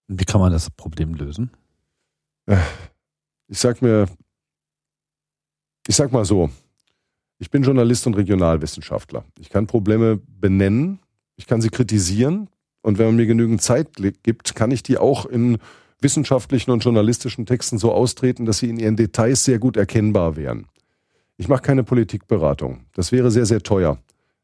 [0.07, 1.51] Wie kann man das Problem lösen?
[2.45, 2.55] Äh,
[3.49, 4.05] ich sag mir,
[5.85, 6.49] ich sag mal so,
[7.41, 9.25] ich bin Journalist und Regionalwissenschaftler.
[9.39, 10.99] Ich kann Probleme benennen,
[11.37, 12.49] ich kann sie kritisieren
[12.83, 15.57] und wenn man mir genügend Zeit gibt, kann ich die auch in
[16.01, 20.67] wissenschaftlichen und journalistischen Texten so austreten, dass sie in ihren Details sehr gut erkennbar wären.
[21.35, 22.85] Ich mache keine Politikberatung.
[22.93, 23.97] Das wäre sehr, sehr teuer.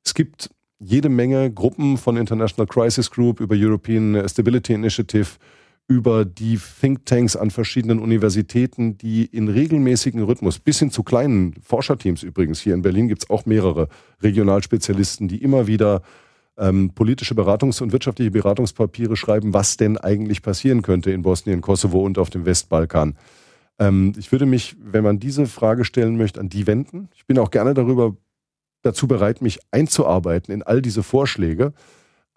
[0.04, 0.50] Es gibt
[0.80, 5.38] jede Menge Gruppen von International Crisis Group über European Stability Initiative,
[5.88, 12.24] über die Thinktanks an verschiedenen Universitäten, die in regelmäßigen Rhythmus, bis hin zu kleinen Forscherteams
[12.24, 13.88] übrigens, hier in Berlin gibt es auch mehrere
[14.22, 16.02] Regionalspezialisten, die immer wieder
[16.58, 22.04] ähm, politische Beratungs- und wirtschaftliche Beratungspapiere schreiben, was denn eigentlich passieren könnte in Bosnien, Kosovo
[22.04, 23.16] und auf dem Westbalkan.
[23.80, 27.10] Ähm, ich würde mich, wenn man diese Frage stellen möchte, an die wenden.
[27.16, 28.18] Ich bin auch gerne darüber
[28.82, 31.74] dazu bereit, mich einzuarbeiten in all diese Vorschläge.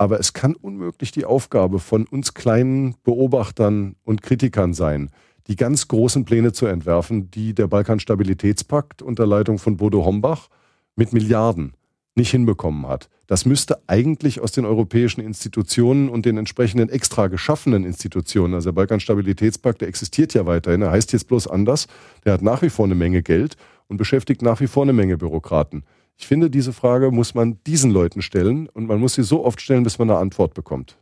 [0.00, 5.10] Aber es kann unmöglich die Aufgabe von uns kleinen Beobachtern und Kritikern sein,
[5.46, 10.48] die ganz großen Pläne zu entwerfen, die der Balkanstabilitätspakt unter Leitung von Bodo Hombach
[10.96, 11.74] mit Milliarden
[12.14, 13.10] nicht hinbekommen hat.
[13.26, 18.76] Das müsste eigentlich aus den europäischen Institutionen und den entsprechenden extra geschaffenen Institutionen, also der
[18.76, 21.88] Balkanstabilitätspakt, der existiert ja weiterhin, er heißt jetzt bloß anders,
[22.24, 25.18] der hat nach wie vor eine Menge Geld und beschäftigt nach wie vor eine Menge
[25.18, 25.84] Bürokraten.
[26.16, 29.60] Ich finde, diese Frage muss man diesen Leuten stellen und man muss sie so oft
[29.60, 30.98] stellen, bis man eine Antwort bekommt.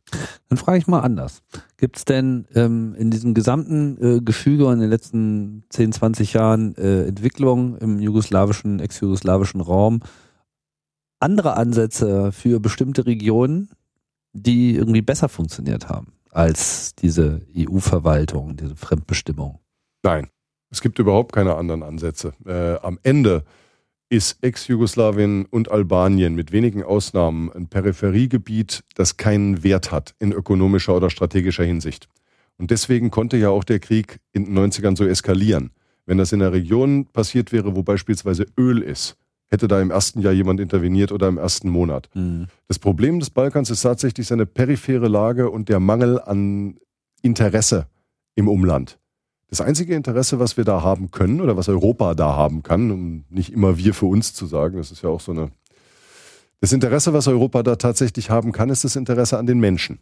[0.49, 1.43] Dann frage ich mal anders.
[1.77, 6.33] Gibt es denn ähm, in diesem gesamten äh, Gefüge und in den letzten 10, 20
[6.35, 10.01] Jahren äh, Entwicklung im jugoslawischen, ex-jugoslawischen Raum
[11.21, 13.71] andere Ansätze für bestimmte Regionen,
[14.33, 16.13] die irgendwie besser funktioniert haben?
[16.31, 19.59] als diese EU-Verwaltung, diese Fremdbestimmung.
[20.03, 20.29] Nein,
[20.71, 22.33] es gibt überhaupt keine anderen Ansätze.
[22.47, 23.45] Äh, am Ende
[24.11, 30.97] ist Ex-Jugoslawien und Albanien mit wenigen Ausnahmen ein Peripheriegebiet, das keinen Wert hat in ökonomischer
[30.97, 32.09] oder strategischer Hinsicht.
[32.57, 35.71] Und deswegen konnte ja auch der Krieg in den 90ern so eskalieren.
[36.07, 39.17] Wenn das in einer Region passiert wäre, wo beispielsweise Öl ist,
[39.49, 42.09] hätte da im ersten Jahr jemand interveniert oder im ersten Monat.
[42.15, 42.47] Mhm.
[42.67, 46.79] Das Problem des Balkans ist tatsächlich seine periphere Lage und der Mangel an
[47.23, 47.87] Interesse
[48.35, 48.99] im Umland.
[49.49, 53.25] Das einzige Interesse, was wir da haben können oder was Europa da haben kann, um
[53.31, 55.51] nicht immer wir für uns zu sagen, das ist ja auch so eine.
[56.61, 60.01] Das Interesse, was Europa da tatsächlich haben kann, ist das Interesse an den Menschen.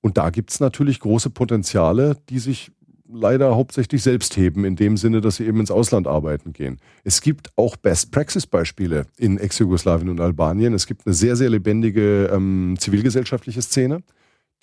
[0.00, 2.72] Und da gibt es natürlich große Potenziale, die sich
[3.08, 6.78] leider hauptsächlich selbst heben, in dem Sinne, dass sie eben ins Ausland arbeiten gehen.
[7.04, 10.74] Es gibt auch Best-Praxis-Beispiele in Ex-Jugoslawien und Albanien.
[10.74, 14.02] Es gibt eine sehr, sehr lebendige ähm, zivilgesellschaftliche Szene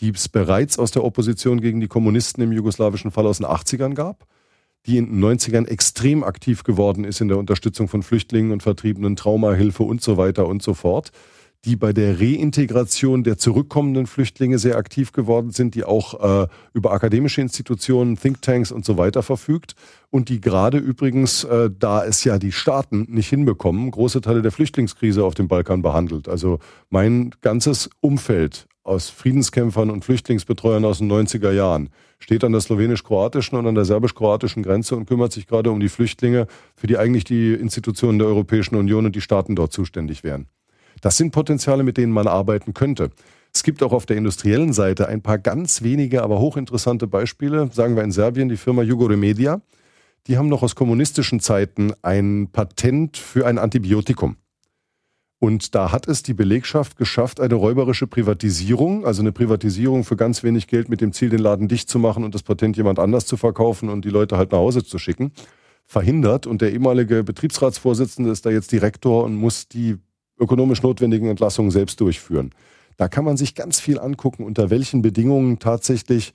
[0.02, 3.94] die es bereits aus der Opposition gegen die Kommunisten im jugoslawischen Fall aus den 80ern
[3.94, 4.26] gab,
[4.88, 9.16] die in den 90ern extrem aktiv geworden ist in der Unterstützung von Flüchtlingen und Vertriebenen,
[9.16, 11.12] Traumahilfe und so weiter und so fort,
[11.66, 16.92] die bei der Reintegration der zurückkommenden Flüchtlinge sehr aktiv geworden sind, die auch äh, über
[16.92, 19.76] akademische Institutionen, Thinktanks und so weiter verfügt
[20.10, 24.52] und die gerade übrigens, äh, da es ja die Staaten nicht hinbekommen, große Teile der
[24.52, 26.28] Flüchtlingskrise auf dem Balkan behandelt.
[26.28, 26.58] Also
[26.90, 31.90] mein ganzes Umfeld aus Friedenskämpfern und Flüchtlingsbetreuern aus den 90er Jahren,
[32.20, 35.90] steht an der slowenisch-kroatischen und an der serbisch-kroatischen Grenze und kümmert sich gerade um die
[35.90, 40.48] Flüchtlinge, für die eigentlich die Institutionen der Europäischen Union und die Staaten dort zuständig wären.
[41.02, 43.12] Das sind Potenziale, mit denen man arbeiten könnte.
[43.54, 47.70] Es gibt auch auf der industriellen Seite ein paar ganz wenige, aber hochinteressante Beispiele.
[47.74, 49.62] Sagen wir in Serbien die Firma Jugoremedia.
[50.28, 54.38] Die haben noch aus kommunistischen Zeiten ein Patent für ein Antibiotikum.
[55.44, 60.44] Und da hat es die Belegschaft geschafft, eine räuberische Privatisierung, also eine Privatisierung für ganz
[60.44, 63.26] wenig Geld mit dem Ziel, den Laden dicht zu machen und das Patent jemand anders
[63.26, 65.32] zu verkaufen und die Leute halt nach Hause zu schicken,
[65.88, 66.46] verhindert.
[66.46, 69.98] Und der ehemalige Betriebsratsvorsitzende ist da jetzt Direktor und muss die
[70.40, 72.52] ökonomisch notwendigen Entlassungen selbst durchführen.
[72.98, 76.34] Da kann man sich ganz viel angucken, unter welchen Bedingungen tatsächlich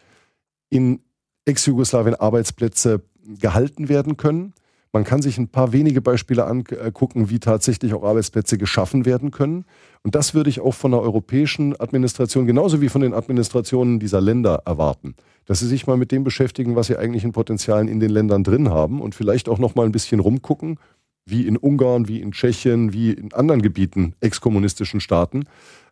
[0.69, 0.99] in
[1.45, 3.03] Ex-Jugoslawien Arbeitsplätze
[3.39, 4.53] gehalten werden können
[4.97, 9.67] man kann sich ein paar wenige Beispiele angucken, wie tatsächlich auch Arbeitsplätze geschaffen werden können.
[10.03, 14.23] Und das würde ich auch von der europäischen Administration genauso wie von den Administrationen dieser
[14.23, 15.15] Länder erwarten.
[15.45, 18.43] Dass sie sich mal mit dem beschäftigen, was sie eigentlich in Potenzialen in den Ländern
[18.43, 20.81] drin haben und vielleicht auch noch mal ein bisschen rumgucken,
[21.27, 25.45] wie in Ungarn, wie in Tschechien, wie in anderen Gebieten exkommunistischen Staaten,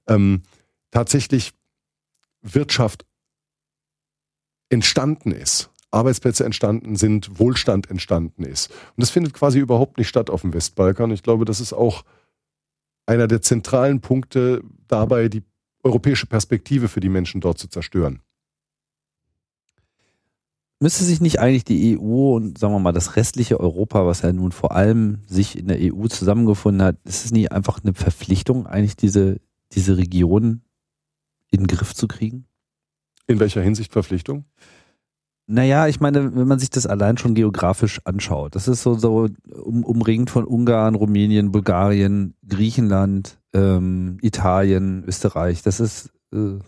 [0.08, 0.40] ähm,
[0.92, 1.52] tatsächlich
[2.40, 3.04] Wirtschaft
[4.70, 8.70] entstanden ist Arbeitsplätze entstanden sind, Wohlstand entstanden ist.
[8.70, 11.10] Und das findet quasi überhaupt nicht statt auf dem Westbalkan.
[11.10, 12.04] Ich glaube, das ist auch
[13.06, 15.42] einer der zentralen Punkte dabei, die
[15.82, 18.20] europäische Perspektive für die Menschen dort zu zerstören.
[20.80, 24.32] Müsste sich nicht eigentlich die EU und sagen wir mal das restliche Europa, was ja
[24.32, 28.66] nun vor allem sich in der EU zusammengefunden hat, ist es nicht einfach eine Verpflichtung,
[28.66, 29.40] eigentlich diese,
[29.72, 30.62] diese Region
[31.50, 32.46] in den Griff zu kriegen?
[33.26, 34.44] In welcher Hinsicht Verpflichtung?
[35.46, 39.28] Naja, ich meine, wenn man sich das allein schon geografisch anschaut, das ist so, so
[39.62, 45.62] um, umringt von Ungarn, Rumänien, Bulgarien, Griechenland, ähm, Italien, Österreich.
[45.62, 46.58] Das ist äh,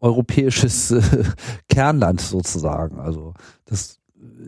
[0.00, 1.02] europäisches äh,
[1.68, 2.98] Kernland sozusagen.
[2.98, 3.34] Also
[3.64, 4.00] das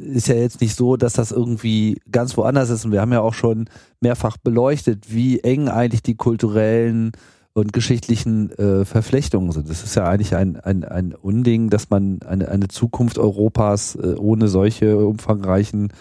[0.03, 2.85] ist ja jetzt nicht so, dass das irgendwie ganz woanders ist.
[2.85, 3.69] Und wir haben ja auch schon
[4.01, 7.12] mehrfach beleuchtet, wie eng eigentlich die kulturellen
[7.55, 9.70] und geschichtlichen äh, Verflechtungen sind.
[9.70, 14.14] Das ist ja eigentlich ein, ein, ein Unding, dass man eine, eine Zukunft Europas äh,
[14.18, 15.93] ohne solche umfangreichen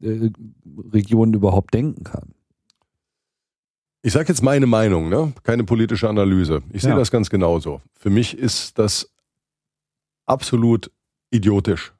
[0.00, 0.30] äh,
[0.92, 2.30] Regionen überhaupt denken kann.
[4.02, 5.32] Ich sage jetzt meine Meinung, ne?
[5.42, 6.62] keine politische Analyse.
[6.72, 6.96] Ich sehe ja.
[6.96, 7.82] das ganz genauso.
[7.98, 9.10] Für mich ist das
[10.24, 10.90] absolut
[11.30, 11.92] idiotisch.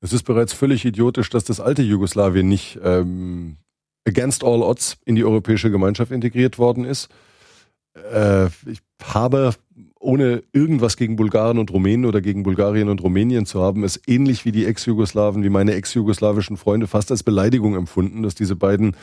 [0.00, 3.56] Es ist bereits völlig idiotisch, dass das alte Jugoslawien nicht ähm,
[4.06, 7.08] against all odds in die europäische Gemeinschaft integriert worden ist
[8.12, 9.54] äh, ich habe,
[9.98, 14.44] ohne irgendwas gegen Bulgaren und Rumänen oder gegen Bulgarien und Rumänien zu haben, es ähnlich
[14.44, 18.96] wie die Ex-Jugoslawen, wie meine ex-jugoslawischen Freunde fast als Beleidigung empfunden, dass diese beiden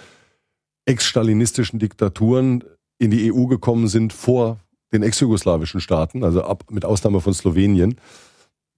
[0.85, 2.63] ex-stalinistischen Diktaturen
[2.99, 4.59] in die EU gekommen sind vor
[4.91, 7.95] den ex-jugoslawischen Staaten, also ab, mit Ausnahme von Slowenien.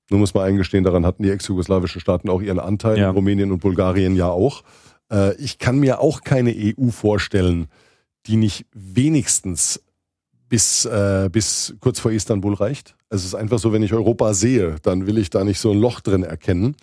[0.10, 3.10] Nur muss man eingestehen, daran hatten die ex-jugoslawischen Staaten auch ihren Anteil, ja.
[3.10, 4.64] Rumänien und Bulgarien ja auch.
[5.12, 7.68] Äh, ich kann mir auch keine EU vorstellen,
[8.28, 9.84] die nicht wenigstens
[10.48, 12.96] bis, äh, bis kurz vor Istanbul reicht.
[13.10, 15.80] Es ist einfach so, wenn ich Europa sehe, dann will ich da nicht so ein
[15.80, 16.76] Loch drin erkennen.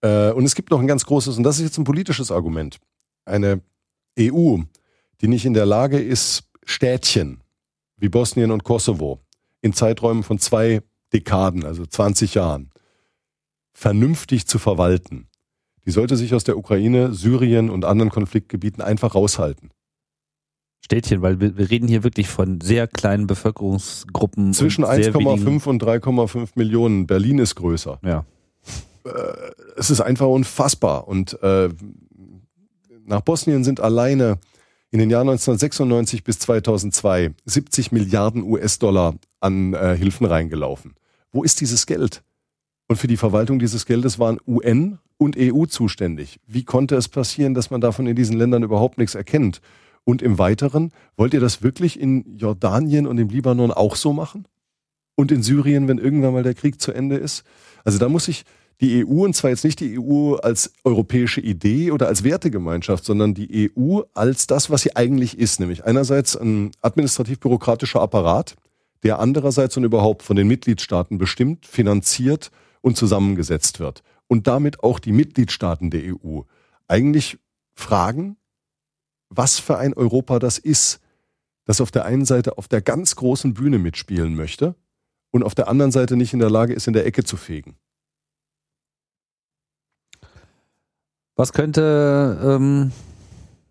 [0.00, 2.78] Äh, und es gibt noch ein ganz großes, und das ist jetzt ein politisches Argument.
[3.24, 3.60] Eine
[4.18, 4.58] EU,
[5.20, 7.40] die nicht in der Lage ist, Städtchen
[7.96, 9.20] wie Bosnien und Kosovo
[9.60, 12.70] in Zeiträumen von zwei, Dekaden, also 20 Jahren,
[13.72, 15.28] vernünftig zu verwalten,
[15.84, 19.70] die sollte sich aus der Ukraine, Syrien und anderen Konfliktgebieten einfach raushalten.
[20.84, 24.52] Städtchen, weil wir, wir reden hier wirklich von sehr kleinen Bevölkerungsgruppen.
[24.52, 27.06] Zwischen 1,5 und 3,5 Millionen.
[27.06, 28.00] Berlin ist größer.
[28.04, 28.24] Ja.
[29.04, 29.10] Äh,
[29.76, 31.06] es ist einfach unfassbar.
[31.06, 31.68] Und äh,
[33.06, 34.38] nach Bosnien sind alleine
[34.90, 40.94] in den Jahren 1996 bis 2002 70 Milliarden US-Dollar an äh, Hilfen reingelaufen.
[41.30, 42.22] Wo ist dieses Geld?
[42.88, 46.40] Und für die Verwaltung dieses Geldes waren UN und EU zuständig.
[46.46, 49.62] Wie konnte es passieren, dass man davon in diesen Ländern überhaupt nichts erkennt?
[50.04, 54.46] Und im Weiteren, wollt ihr das wirklich in Jordanien und im Libanon auch so machen?
[55.14, 57.44] Und in Syrien, wenn irgendwann mal der Krieg zu Ende ist?
[57.84, 58.44] Also da muss ich
[58.80, 63.32] die EU, und zwar jetzt nicht die EU als europäische Idee oder als Wertegemeinschaft, sondern
[63.32, 68.56] die EU als das, was sie eigentlich ist, nämlich einerseits ein administrativ-bürokratischer Apparat,
[69.04, 72.50] der andererseits und überhaupt von den Mitgliedstaaten bestimmt, finanziert
[72.80, 74.02] und zusammengesetzt wird.
[74.26, 76.40] Und damit auch die Mitgliedstaaten der EU
[76.88, 77.38] eigentlich
[77.74, 78.36] fragen,
[79.34, 81.00] was für ein Europa das ist,
[81.64, 84.74] das auf der einen Seite auf der ganz großen Bühne mitspielen möchte
[85.30, 87.76] und auf der anderen Seite nicht in der Lage ist, in der Ecke zu fegen.
[91.34, 92.92] Was könnte, ähm,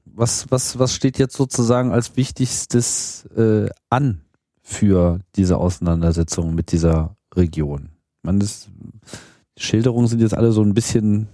[0.06, 4.22] was, was, was steht jetzt sozusagen als wichtigstes äh, an
[4.64, 7.90] für diese Auseinandersetzung mit dieser Region?
[8.24, 8.70] Man ist,
[9.58, 11.28] die Schilderungen sind jetzt alle so ein bisschen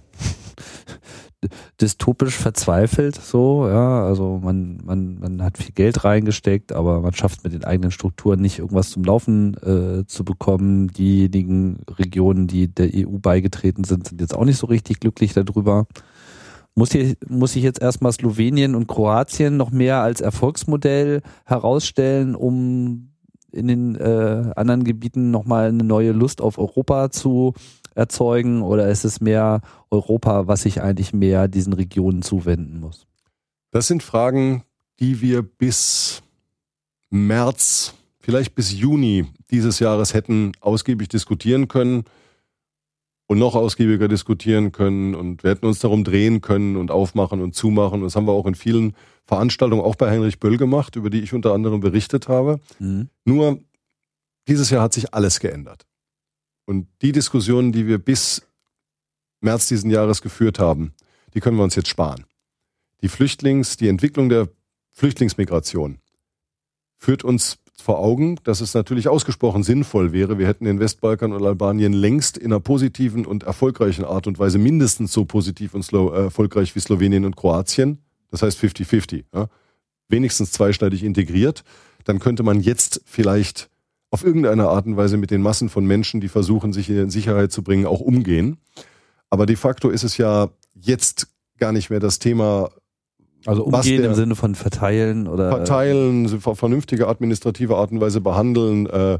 [1.80, 7.44] dystopisch verzweifelt, so, ja, also man, man, man hat viel Geld reingesteckt, aber man schafft
[7.44, 10.88] mit den eigenen Strukturen nicht irgendwas zum Laufen äh, zu bekommen.
[10.88, 15.86] Diejenigen Regionen, die der EU beigetreten sind, sind jetzt auch nicht so richtig glücklich darüber.
[16.74, 23.10] Muss, hier, muss ich jetzt erstmal Slowenien und Kroatien noch mehr als Erfolgsmodell herausstellen, um
[23.50, 27.54] in den äh, anderen Gebieten nochmal eine neue Lust auf Europa zu
[27.98, 29.60] erzeugen oder ist es mehr
[29.90, 33.06] Europa, was sich eigentlich mehr diesen Regionen zuwenden muss?
[33.70, 34.62] Das sind Fragen,
[35.00, 36.22] die wir bis
[37.10, 42.04] März, vielleicht bis Juni dieses Jahres hätten ausgiebig diskutieren können
[43.26, 47.54] und noch ausgiebiger diskutieren können und wir hätten uns darum drehen können und aufmachen und
[47.54, 48.02] zumachen.
[48.02, 48.94] Das haben wir auch in vielen
[49.26, 52.60] Veranstaltungen, auch bei Heinrich Böll gemacht, über die ich unter anderem berichtet habe.
[52.78, 53.10] Mhm.
[53.24, 53.58] Nur
[54.48, 55.87] dieses Jahr hat sich alles geändert.
[56.68, 58.42] Und die Diskussionen, die wir bis
[59.40, 60.92] März diesen Jahres geführt haben,
[61.32, 62.26] die können wir uns jetzt sparen.
[63.00, 64.50] Die Flüchtlings, die Entwicklung der
[64.92, 65.96] Flüchtlingsmigration
[66.98, 71.42] führt uns vor Augen, dass es natürlich ausgesprochen sinnvoll wäre, wir hätten den Westbalkan und
[71.42, 76.24] Albanien längst in einer positiven und erfolgreichen Art und Weise mindestens so positiv und äh,
[76.24, 79.48] erfolgreich wie Slowenien und Kroatien, das heißt 50-50, ja,
[80.08, 81.64] wenigstens zweischneidig integriert,
[82.04, 83.70] dann könnte man jetzt vielleicht
[84.10, 87.52] auf irgendeine Art und Weise mit den Massen von Menschen, die versuchen, sich in Sicherheit
[87.52, 88.58] zu bringen, auch umgehen.
[89.30, 91.28] Aber de facto ist es ja jetzt
[91.58, 92.70] gar nicht mehr das Thema.
[93.44, 98.86] Also umgehen im Sinne von verteilen oder verteilen, vernünftige administrative Art und Weise behandeln.
[98.86, 99.18] Äh,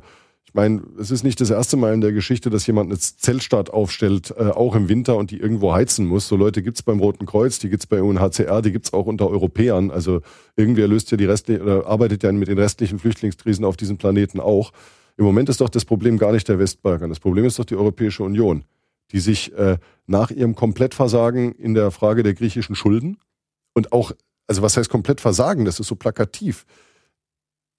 [0.49, 3.69] ich meine, es ist nicht das erste Mal in der Geschichte, dass jemand eine Zeltstadt
[3.69, 6.27] aufstellt, äh, auch im Winter und die irgendwo heizen muss.
[6.27, 9.91] So Leute gibt's beim Roten Kreuz, die gibt's bei UNHCR, die gibt's auch unter Europäern.
[9.91, 10.23] Also
[10.57, 14.41] irgendwer löst ja die restlichen, oder arbeitet ja mit den restlichen Flüchtlingskrisen auf diesem Planeten
[14.41, 14.73] auch.
[15.19, 17.11] Im Moment ist doch das Problem gar nicht der Westbalkan.
[17.11, 18.65] Das Problem ist doch die Europäische Union,
[19.13, 19.77] die sich äh,
[20.07, 23.19] nach ihrem Komplettversagen in der Frage der griechischen Schulden
[23.75, 24.13] und auch,
[24.47, 25.67] also was heißt Komplettversagen?
[25.67, 26.65] Das ist so plakativ.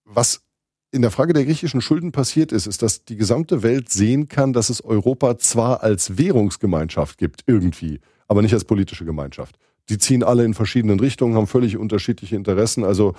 [0.06, 0.44] Was
[0.92, 4.54] in der Frage der griechischen Schulden passiert ist, ist, dass die gesamte Welt sehen kann,
[4.54, 9.58] dass es Europa zwar als Währungsgemeinschaft gibt, irgendwie, aber nicht als politische Gemeinschaft.
[9.90, 12.84] Die ziehen alle in verschiedenen Richtungen, haben völlig unterschiedliche Interessen.
[12.84, 13.14] Also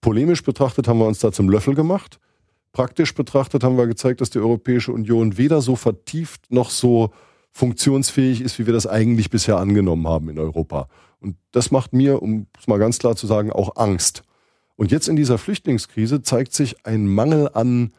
[0.00, 2.18] polemisch betrachtet haben wir uns da zum Löffel gemacht.
[2.72, 7.10] Praktisch betrachtet haben wir gezeigt, dass die Europäische Union weder so vertieft noch so
[7.52, 10.88] funktionsfähig ist, wie wir das eigentlich bisher angenommen haben in Europa.
[11.20, 14.24] Und das macht mir, um es mal ganz klar zu sagen, auch Angst.
[14.76, 17.92] Und jetzt in dieser Flüchtlingskrise zeigt sich ein Mangel an,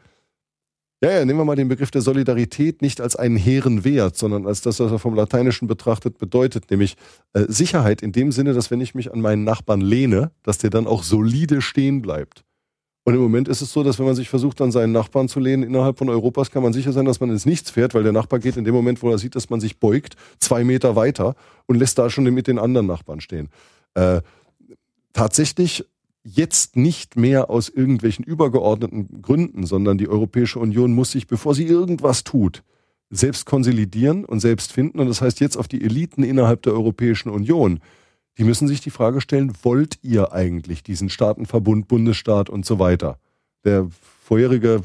[1.02, 4.48] ja, ja, nehmen wir mal den Begriff der Solidarität nicht als einen hehren Wert, sondern
[4.48, 6.96] als das, was er vom Lateinischen betrachtet bedeutet, nämlich
[7.34, 10.70] äh, Sicherheit in dem Sinne, dass wenn ich mich an meinen Nachbarn lehne, dass der
[10.70, 12.44] dann auch solide stehen bleibt.
[13.04, 15.40] Und im Moment ist es so, dass wenn man sich versucht, an seinen Nachbarn zu
[15.40, 18.12] lehnen innerhalb von Europas, kann man sicher sein, dass man ins Nichts fährt, weil der
[18.12, 21.36] Nachbar geht in dem Moment, wo er sieht, dass man sich beugt, zwei Meter weiter
[21.68, 23.50] und lässt da schon mit den anderen Nachbarn stehen.
[23.94, 24.22] Äh,
[25.14, 25.86] tatsächlich
[26.26, 31.66] jetzt nicht mehr aus irgendwelchen übergeordneten Gründen, sondern die Europäische Union muss sich, bevor sie
[31.66, 32.64] irgendwas tut,
[33.12, 35.00] selbst konsolidieren und selbst finden.
[35.00, 37.80] Und das heißt jetzt auf die Eliten innerhalb der Europäischen Union.
[38.40, 43.20] Die müssen sich die Frage stellen, wollt ihr eigentlich diesen Staatenverbund, Bundesstaat und so weiter?
[43.64, 43.88] Der
[44.22, 44.82] vorherige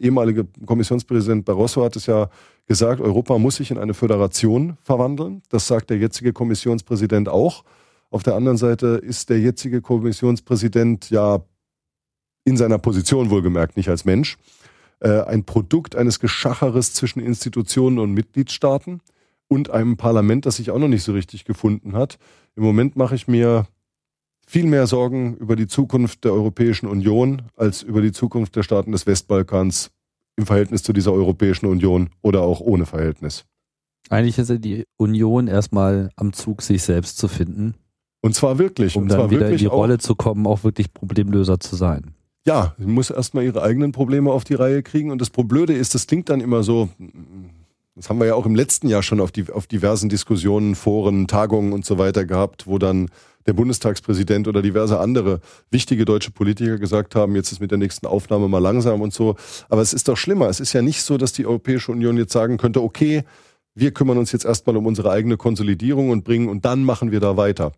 [0.00, 2.30] ehemalige Kommissionspräsident Barroso hat es ja
[2.66, 5.42] gesagt, Europa muss sich in eine Föderation verwandeln.
[5.50, 7.62] Das sagt der jetzige Kommissionspräsident auch.
[8.12, 11.42] Auf der anderen Seite ist der jetzige Kommissionspräsident ja
[12.44, 14.36] in seiner Position wohlgemerkt, nicht als Mensch,
[15.00, 19.00] äh, ein Produkt eines Geschacheres zwischen Institutionen und Mitgliedstaaten
[19.48, 22.18] und einem Parlament, das sich auch noch nicht so richtig gefunden hat.
[22.54, 23.66] Im Moment mache ich mir
[24.46, 28.92] viel mehr Sorgen über die Zukunft der Europäischen Union als über die Zukunft der Staaten
[28.92, 29.90] des Westbalkans
[30.36, 33.46] im Verhältnis zu dieser Europäischen Union oder auch ohne Verhältnis.
[34.10, 37.74] Eigentlich ist ja die Union erstmal am Zug, sich selbst zu finden.
[38.22, 38.96] Und zwar wirklich.
[38.96, 42.14] Um und dann wieder in die Rolle zu kommen, auch wirklich Problemlöser zu sein.
[42.44, 45.10] Ja, sie muss erstmal ihre eigenen Probleme auf die Reihe kriegen.
[45.10, 46.88] Und das Blöde ist, das klingt dann immer so,
[47.94, 51.26] das haben wir ja auch im letzten Jahr schon auf, die, auf diversen Diskussionen, Foren,
[51.26, 53.10] Tagungen und so weiter gehabt, wo dann
[53.46, 55.40] der Bundestagspräsident oder diverse andere
[55.70, 59.34] wichtige deutsche Politiker gesagt haben, jetzt ist mit der nächsten Aufnahme mal langsam und so.
[59.68, 60.48] Aber es ist doch schlimmer.
[60.48, 63.24] Es ist ja nicht so, dass die Europäische Union jetzt sagen könnte, okay,
[63.74, 67.20] wir kümmern uns jetzt erstmal um unsere eigene Konsolidierung und bringen und dann machen wir
[67.20, 67.72] da weiter.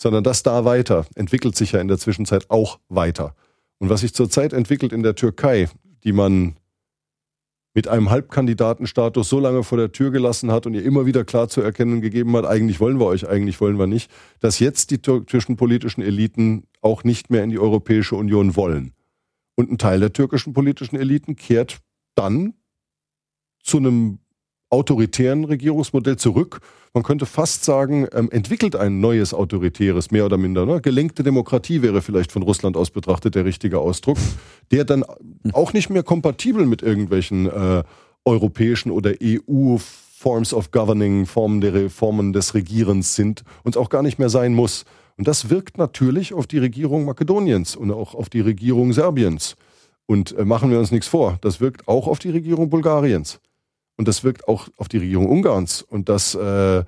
[0.00, 3.34] Sondern das da weiter entwickelt sich ja in der Zwischenzeit auch weiter.
[3.78, 5.68] Und was sich zurzeit entwickelt in der Türkei,
[6.04, 6.56] die man
[7.74, 11.48] mit einem Halbkandidatenstatus so lange vor der Tür gelassen hat und ihr immer wieder klar
[11.48, 14.10] zu erkennen gegeben hat, eigentlich wollen wir euch, eigentlich wollen wir nicht,
[14.40, 18.94] dass jetzt die türkischen politischen Eliten auch nicht mehr in die Europäische Union wollen.
[19.54, 21.78] Und ein Teil der türkischen politischen Eliten kehrt
[22.14, 22.54] dann
[23.62, 24.18] zu einem
[24.70, 26.60] autoritären Regierungsmodell zurück.
[26.94, 30.66] Man könnte fast sagen, ähm, entwickelt ein neues autoritäres, mehr oder minder.
[30.66, 30.80] Ne?
[30.80, 34.18] Gelenkte Demokratie wäre vielleicht von Russland aus betrachtet der richtige Ausdruck,
[34.70, 35.04] der dann
[35.52, 37.82] auch nicht mehr kompatibel mit irgendwelchen äh,
[38.24, 44.02] europäischen oder EU Forms of Governing, Formen der Reformen des Regierens sind und auch gar
[44.02, 44.84] nicht mehr sein muss.
[45.16, 49.56] Und das wirkt natürlich auf die Regierung Makedoniens und auch auf die Regierung Serbiens.
[50.06, 53.40] Und äh, machen wir uns nichts vor, das wirkt auch auf die Regierung Bulgariens.
[53.98, 55.82] Und das wirkt auch auf die Regierung Ungarns.
[55.82, 56.84] Und das, äh,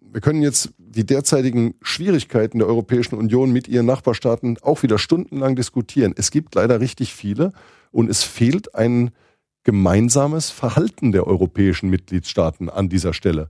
[0.00, 5.54] wir können jetzt die derzeitigen Schwierigkeiten der Europäischen Union mit ihren Nachbarstaaten auch wieder stundenlang
[5.54, 6.14] diskutieren.
[6.16, 7.52] Es gibt leider richtig viele
[7.90, 9.10] und es fehlt ein
[9.62, 13.48] gemeinsames Verhalten der europäischen Mitgliedstaaten an dieser Stelle,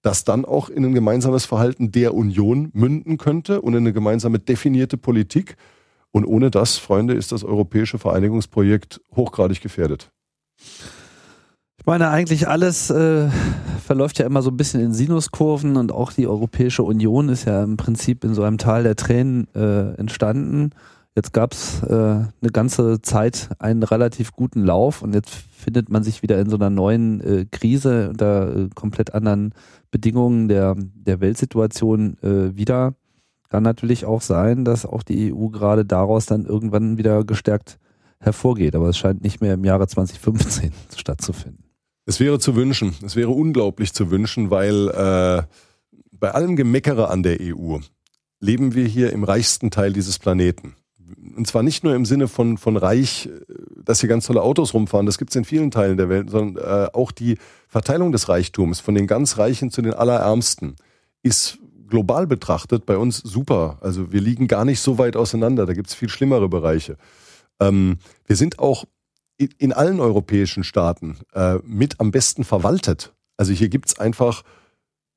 [0.00, 4.38] das dann auch in ein gemeinsames Verhalten der Union münden könnte und in eine gemeinsame
[4.38, 5.56] definierte Politik.
[6.10, 10.10] Und ohne das, Freunde, ist das europäische Vereinigungsprojekt hochgradig gefährdet.
[11.82, 13.28] Ich meine, eigentlich alles äh,
[13.84, 17.64] verläuft ja immer so ein bisschen in Sinuskurven und auch die Europäische Union ist ja
[17.64, 20.70] im Prinzip in so einem Tal der Tränen äh, entstanden.
[21.16, 26.04] Jetzt gab es äh, eine ganze Zeit einen relativ guten Lauf und jetzt findet man
[26.04, 29.52] sich wieder in so einer neuen äh, Krise unter äh, komplett anderen
[29.90, 32.94] Bedingungen der, der Weltsituation äh, wieder.
[33.48, 37.80] Kann natürlich auch sein, dass auch die EU gerade daraus dann irgendwann wieder gestärkt
[38.20, 41.71] hervorgeht, aber es scheint nicht mehr im Jahre 2015 stattzufinden.
[42.12, 45.44] Es wäre zu wünschen, es wäre unglaublich zu wünschen, weil äh,
[46.12, 47.78] bei allem Gemeckere an der EU
[48.38, 50.76] leben wir hier im reichsten Teil dieses Planeten.
[51.34, 54.74] Und zwar nicht nur im Sinne von, von reich, äh, dass hier ganz tolle Autos
[54.74, 58.28] rumfahren, das gibt es in vielen Teilen der Welt, sondern äh, auch die Verteilung des
[58.28, 60.76] Reichtums von den ganz Reichen zu den Allerärmsten
[61.22, 61.56] ist
[61.88, 63.78] global betrachtet bei uns super.
[63.80, 66.98] Also wir liegen gar nicht so weit auseinander, da gibt es viel schlimmere Bereiche.
[67.58, 68.84] Ähm, wir sind auch
[69.36, 73.12] in allen europäischen Staaten äh, mit am besten verwaltet.
[73.36, 74.42] Also hier gibt's einfach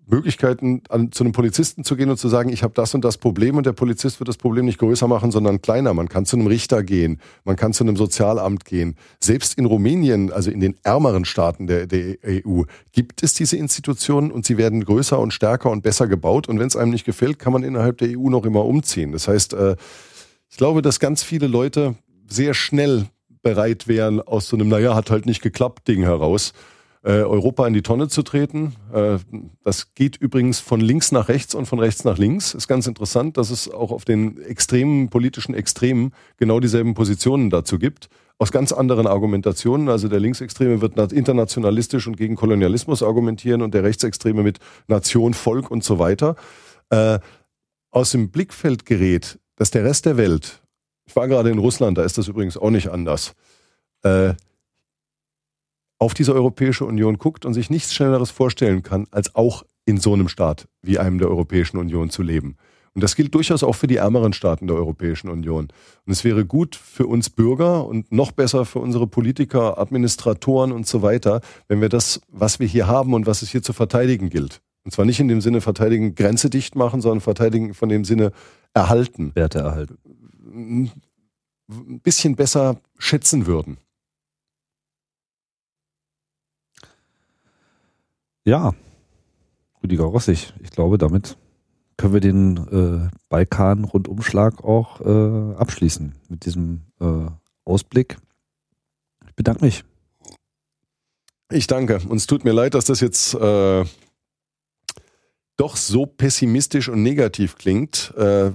[0.07, 3.17] Möglichkeiten, an, zu einem Polizisten zu gehen und zu sagen, ich habe das und das
[3.17, 5.93] Problem und der Polizist wird das Problem nicht größer machen, sondern kleiner.
[5.93, 8.95] Man kann zu einem Richter gehen, man kann zu einem Sozialamt gehen.
[9.19, 14.31] Selbst in Rumänien, also in den ärmeren Staaten der, der EU, gibt es diese Institutionen
[14.31, 16.47] und sie werden größer und stärker und besser gebaut.
[16.47, 19.11] Und wenn es einem nicht gefällt, kann man innerhalb der EU noch immer umziehen.
[19.11, 19.75] Das heißt, äh,
[20.49, 21.95] ich glaube, dass ganz viele Leute
[22.27, 23.07] sehr schnell
[23.45, 26.53] bereit wären, aus so einem, naja, hat halt nicht geklappt Ding heraus,
[27.03, 28.75] äh, Europa in die Tonne zu treten.
[28.91, 29.19] Äh,
[29.63, 32.55] das geht übrigens von links nach rechts und von rechts nach links.
[32.55, 37.77] Ist ganz interessant, dass es auch auf den extremen politischen Extremen genau dieselben Positionen dazu
[37.77, 38.09] gibt.
[38.39, 39.89] Aus ganz anderen Argumentationen.
[39.89, 44.57] Also der Linksextreme wird internationalistisch und gegen Kolonialismus argumentieren und der Rechtsextreme mit
[44.87, 46.35] Nation, Volk und so weiter.
[46.89, 47.19] Äh,
[47.91, 50.63] aus dem Blickfeld gerät, dass der Rest der Welt
[51.05, 53.33] ich war gerade in Russland, da ist das übrigens auch nicht anders,
[54.03, 54.33] äh,
[55.97, 60.13] auf diese Europäische Union guckt und sich nichts Schnelleres vorstellen kann, als auch in so
[60.13, 62.57] einem Staat wie einem der Europäischen Union zu leben.
[62.93, 65.67] Und das gilt durchaus auch für die ärmeren Staaten der Europäischen Union.
[66.05, 70.87] Und es wäre gut für uns Bürger und noch besser für unsere Politiker, Administratoren und
[70.87, 74.29] so weiter, wenn wir das, was wir hier haben und was es hier zu verteidigen
[74.29, 74.61] gilt.
[74.85, 78.31] Und zwar nicht in dem Sinne verteidigen, Grenze dicht machen, sondern verteidigen von dem Sinne
[78.73, 79.31] erhalten.
[79.35, 79.97] Werte erhalten
[80.55, 83.77] ein bisschen besser schätzen würden.
[88.43, 88.75] Ja,
[89.81, 91.37] Rüdiger Rossig, ich glaube, damit
[91.97, 97.27] können wir den äh, Balkan-Rundumschlag auch äh, abschließen mit diesem äh,
[97.63, 98.17] Ausblick.
[99.27, 99.83] Ich bedanke mich.
[101.51, 101.99] Ich danke.
[102.07, 103.85] Und es tut mir leid, dass das jetzt äh,
[105.57, 108.13] doch so pessimistisch und negativ klingt.
[108.17, 108.51] Äh,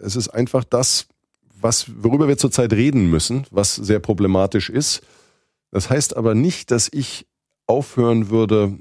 [0.00, 1.08] es ist einfach das,
[1.60, 5.02] was, worüber wir zurzeit reden müssen, was sehr problematisch ist.
[5.70, 7.26] Das heißt aber nicht, dass ich
[7.66, 8.78] aufhören würde,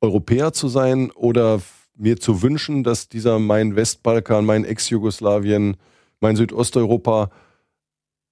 [0.00, 1.60] Europäer zu sein oder
[1.94, 5.76] mir zu wünschen, dass dieser mein Westbalkan, mein Ex-Jugoslawien,
[6.20, 7.30] mein Südosteuropa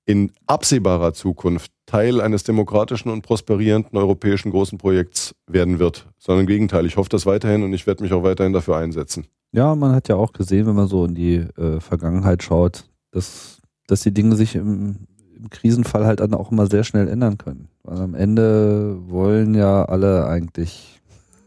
[0.07, 6.47] in absehbarer Zukunft Teil eines demokratischen und prosperierenden europäischen großen Projekts werden wird, sondern im
[6.47, 6.87] Gegenteil.
[6.87, 9.27] Ich hoffe das weiterhin und ich werde mich auch weiterhin dafür einsetzen.
[9.53, 13.59] Ja, man hat ja auch gesehen, wenn man so in die äh, Vergangenheit schaut, dass,
[13.87, 15.07] dass die Dinge sich im,
[15.37, 17.69] im Krisenfall halt dann auch immer sehr schnell ändern können.
[17.83, 21.01] Weil am Ende wollen ja alle eigentlich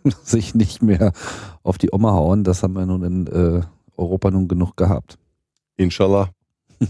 [0.24, 1.12] sich nicht mehr
[1.64, 2.44] auf die Oma hauen.
[2.44, 3.62] Das haben wir nun in äh,
[3.98, 5.18] Europa nun genug gehabt.
[5.78, 6.30] Inshallah.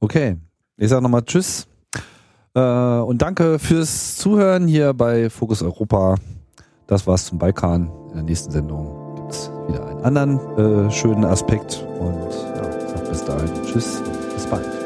[0.00, 0.36] okay,
[0.76, 1.66] ich sage nochmal Tschüss.
[2.54, 6.16] Äh, und danke fürs Zuhören hier bei Fokus Europa.
[6.86, 7.90] Das war's zum Balkan.
[8.08, 11.84] In der nächsten Sendung gibt es wieder einen anderen äh, schönen Aspekt.
[11.98, 12.53] Und
[13.14, 13.62] bis dahin.
[13.64, 14.02] Tschüss.
[14.34, 14.83] Bis bald.